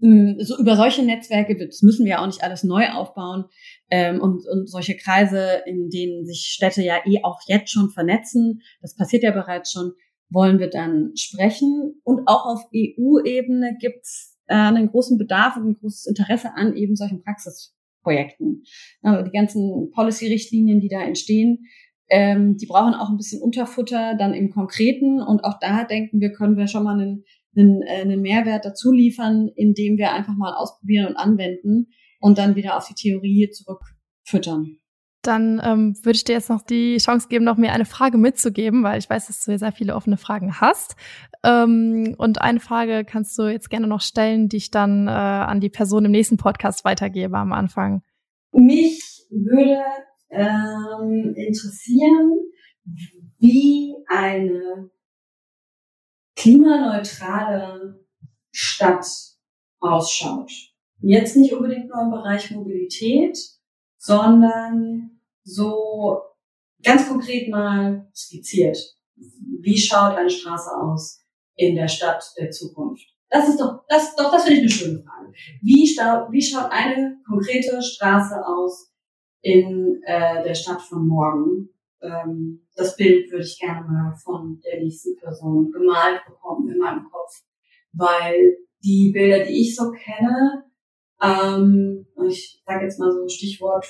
so 0.00 0.58
über 0.58 0.76
solche 0.76 1.04
Netzwerke, 1.04 1.56
das 1.56 1.82
müssen 1.82 2.06
wir 2.06 2.20
auch 2.20 2.26
nicht 2.26 2.42
alles 2.42 2.64
neu 2.64 2.88
aufbauen 2.90 3.44
ähm, 3.90 4.20
und, 4.20 4.46
und 4.48 4.68
solche 4.68 4.96
Kreise, 4.96 5.62
in 5.66 5.90
denen 5.90 6.24
sich 6.24 6.50
Städte 6.52 6.82
ja 6.82 7.00
eh 7.04 7.22
auch 7.22 7.40
jetzt 7.46 7.70
schon 7.70 7.90
vernetzen, 7.90 8.62
das 8.80 8.96
passiert 8.96 9.22
ja 9.22 9.30
bereits 9.30 9.72
schon, 9.72 9.92
wollen 10.30 10.58
wir 10.58 10.70
dann 10.70 11.12
sprechen. 11.16 12.00
Und 12.04 12.22
auch 12.26 12.46
auf 12.46 12.64
EU-Ebene 12.74 13.76
gibt 13.78 14.04
es 14.04 14.38
äh, 14.46 14.54
einen 14.54 14.88
großen 14.88 15.18
Bedarf 15.18 15.56
und 15.56 15.68
ein 15.68 15.78
großes 15.78 16.06
Interesse 16.06 16.54
an 16.54 16.76
eben 16.76 16.96
solchen 16.96 17.22
Praxisprojekten. 17.22 18.62
Also 19.02 19.24
die 19.24 19.36
ganzen 19.36 19.90
Policy-Richtlinien, 19.92 20.80
die 20.80 20.88
da 20.88 21.02
entstehen, 21.02 21.66
ähm, 22.10 22.56
die 22.56 22.66
brauchen 22.66 22.94
auch 22.94 23.08
ein 23.08 23.16
bisschen 23.16 23.40
Unterfutter 23.40 24.16
dann 24.16 24.34
im 24.34 24.50
Konkreten. 24.50 25.22
Und 25.22 25.44
auch 25.44 25.58
da 25.60 25.84
denken 25.84 26.20
wir, 26.20 26.32
können 26.32 26.56
wir 26.56 26.66
schon 26.66 26.84
mal 26.84 27.00
einen, 27.00 27.24
einen, 27.56 27.82
äh, 27.82 28.00
einen 28.02 28.20
Mehrwert 28.20 28.64
dazu 28.64 28.92
liefern, 28.92 29.48
indem 29.54 29.96
wir 29.96 30.12
einfach 30.12 30.34
mal 30.34 30.54
ausprobieren 30.54 31.06
und 31.08 31.16
anwenden 31.16 31.88
und 32.20 32.38
dann 32.38 32.54
wieder 32.54 32.76
auf 32.76 32.86
die 32.88 32.94
Theorie 32.94 33.50
zurückfüttern. 33.50 34.76
Dann 35.22 35.60
ähm, 35.62 35.94
würde 36.02 36.16
ich 36.16 36.24
dir 36.24 36.32
jetzt 36.32 36.48
noch 36.48 36.62
die 36.62 36.96
Chance 36.96 37.28
geben, 37.28 37.44
noch 37.44 37.58
mir 37.58 37.72
eine 37.72 37.84
Frage 37.84 38.16
mitzugeben, 38.16 38.82
weil 38.82 38.98
ich 38.98 39.10
weiß, 39.10 39.26
dass 39.26 39.44
du 39.44 39.58
sehr 39.58 39.72
viele 39.72 39.94
offene 39.94 40.16
Fragen 40.16 40.60
hast. 40.60 40.96
Ähm, 41.44 42.14
und 42.16 42.40
eine 42.40 42.60
Frage 42.60 43.04
kannst 43.04 43.38
du 43.38 43.42
jetzt 43.42 43.68
gerne 43.68 43.86
noch 43.86 44.00
stellen, 44.00 44.48
die 44.48 44.56
ich 44.56 44.70
dann 44.70 45.08
äh, 45.08 45.10
an 45.10 45.60
die 45.60 45.68
Person 45.68 46.06
im 46.06 46.12
nächsten 46.12 46.38
Podcast 46.38 46.86
weitergebe 46.86 47.36
am 47.36 47.52
Anfang. 47.52 48.02
Mich 48.52 49.26
würde 49.30 49.82
ähm, 50.30 51.34
interessieren, 51.36 52.38
wie 53.38 53.94
eine 54.08 54.90
klimaneutrale 56.40 58.06
Stadt 58.50 59.06
ausschaut. 59.80 60.50
Jetzt 61.00 61.36
nicht 61.36 61.52
unbedingt 61.52 61.88
nur 61.88 62.02
im 62.02 62.10
Bereich 62.10 62.50
Mobilität, 62.50 63.38
sondern 63.98 65.20
so 65.44 66.20
ganz 66.82 67.08
konkret 67.08 67.48
mal 67.50 68.10
skizziert. 68.14 68.78
Wie 69.16 69.76
schaut 69.76 70.16
eine 70.16 70.30
Straße 70.30 70.70
aus 70.74 71.20
in 71.56 71.74
der 71.74 71.88
Stadt 71.88 72.24
der 72.38 72.50
Zukunft? 72.50 73.04
Das 73.28 73.48
ist 73.48 73.60
doch, 73.60 73.84
das, 73.88 74.16
doch, 74.16 74.32
das 74.32 74.44
finde 74.44 74.60
ich 74.60 74.62
eine 74.62 74.70
schöne 74.70 75.02
Frage. 75.02 75.32
Wie, 75.62 75.86
schaut, 75.86 76.32
wie 76.32 76.42
schaut 76.42 76.70
eine 76.70 77.18
konkrete 77.26 77.80
Straße 77.82 78.44
aus 78.46 78.92
in 79.42 80.02
äh, 80.04 80.42
der 80.42 80.54
Stadt 80.54 80.80
von 80.80 81.06
morgen? 81.06 81.69
Ähm, 82.02 82.66
das 82.76 82.96
Bild 82.96 83.30
würde 83.30 83.44
ich 83.44 83.58
gerne 83.58 83.86
mal 83.86 84.14
von 84.22 84.60
der 84.64 84.80
nächsten 84.80 85.16
Person 85.16 85.70
gemalt 85.70 86.22
bekommen 86.26 86.70
in 86.70 86.78
meinem 86.78 87.04
Kopf, 87.10 87.42
weil 87.92 88.56
die 88.82 89.10
Bilder, 89.12 89.44
die 89.44 89.60
ich 89.60 89.76
so 89.76 89.90
kenne, 89.90 90.64
ähm, 91.20 92.06
ich 92.26 92.62
sage 92.64 92.84
jetzt 92.84 92.98
mal 92.98 93.12
so 93.12 93.28
Stichwort 93.28 93.86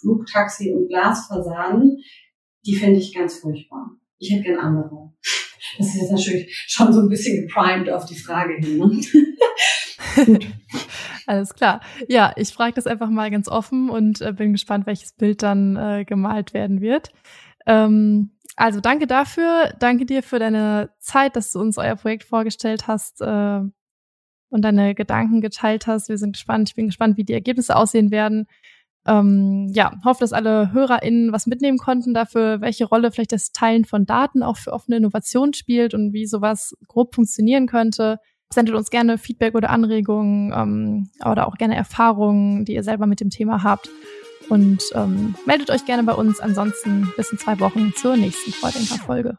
Flugtaxi 0.00 0.72
und 0.72 0.88
Glasfassaden, 0.88 1.98
die 2.66 2.74
finde 2.74 2.98
ich 2.98 3.14
ganz 3.14 3.38
furchtbar. 3.38 3.90
Ich 4.18 4.32
hätte 4.32 4.44
gern 4.44 4.58
andere. 4.58 5.12
Das 5.78 5.86
ist 5.86 6.02
jetzt 6.02 6.10
natürlich 6.10 6.66
schon 6.68 6.92
so 6.92 7.00
ein 7.00 7.08
bisschen 7.08 7.46
geprimed 7.46 7.88
auf 7.88 8.04
die 8.04 8.18
Frage 8.18 8.56
hin. 8.56 8.76
Ne? 8.76 9.00
Alles 11.26 11.54
klar. 11.54 11.80
Ja, 12.08 12.32
ich 12.36 12.52
frage 12.52 12.74
das 12.74 12.86
einfach 12.86 13.08
mal 13.08 13.30
ganz 13.30 13.48
offen 13.48 13.88
und 13.88 14.20
äh, 14.20 14.32
bin 14.32 14.52
gespannt, 14.52 14.86
welches 14.86 15.12
Bild 15.12 15.42
dann 15.42 15.76
äh, 15.76 16.04
gemalt 16.04 16.52
werden 16.52 16.82
wird. 16.82 17.10
Ähm, 17.66 18.32
also 18.56 18.80
danke 18.80 19.06
dafür. 19.06 19.74
Danke 19.78 20.06
dir 20.06 20.22
für 20.22 20.38
deine 20.38 20.90
Zeit, 20.98 21.36
dass 21.36 21.52
du 21.52 21.60
uns 21.60 21.78
euer 21.78 21.96
Projekt 21.96 22.24
vorgestellt 22.24 22.86
hast. 22.86 23.20
Äh, 23.20 23.62
und 24.52 24.62
deine 24.62 24.94
Gedanken 24.94 25.40
geteilt 25.40 25.86
hast. 25.86 26.08
Wir 26.08 26.18
sind 26.18 26.34
gespannt. 26.34 26.68
Ich 26.68 26.74
bin 26.76 26.86
gespannt, 26.86 27.16
wie 27.16 27.24
die 27.24 27.32
Ergebnisse 27.32 27.74
aussehen 27.74 28.10
werden. 28.10 28.46
Ähm, 29.06 29.68
ja, 29.72 29.92
hoffe, 30.04 30.20
dass 30.20 30.32
alle 30.32 30.72
HörerInnen 30.72 31.32
was 31.32 31.46
mitnehmen 31.46 31.78
konnten 31.78 32.14
dafür, 32.14 32.60
welche 32.60 32.84
Rolle 32.84 33.10
vielleicht 33.10 33.32
das 33.32 33.50
Teilen 33.50 33.84
von 33.84 34.06
Daten 34.06 34.42
auch 34.44 34.58
für 34.58 34.72
offene 34.72 34.98
Innovation 34.98 35.54
spielt 35.54 35.94
und 35.94 36.12
wie 36.12 36.26
sowas 36.26 36.76
grob 36.86 37.14
funktionieren 37.14 37.66
könnte. 37.66 38.18
Sendet 38.52 38.76
uns 38.76 38.90
gerne 38.90 39.16
Feedback 39.16 39.54
oder 39.54 39.70
Anregungen 39.70 40.52
ähm, 40.54 41.10
oder 41.24 41.48
auch 41.48 41.56
gerne 41.56 41.74
Erfahrungen, 41.74 42.64
die 42.64 42.74
ihr 42.74 42.84
selber 42.84 43.06
mit 43.06 43.20
dem 43.20 43.30
Thema 43.30 43.64
habt. 43.64 43.88
Und 44.48 44.82
ähm, 44.94 45.34
meldet 45.46 45.70
euch 45.70 45.84
gerne 45.84 46.02
bei 46.02 46.14
uns. 46.14 46.40
Ansonsten 46.40 47.12
bis 47.16 47.32
in 47.32 47.38
zwei 47.38 47.60
Wochen 47.60 47.92
zur 47.94 48.16
nächsten 48.16 48.52
Vordenker-Folge. 48.52 49.38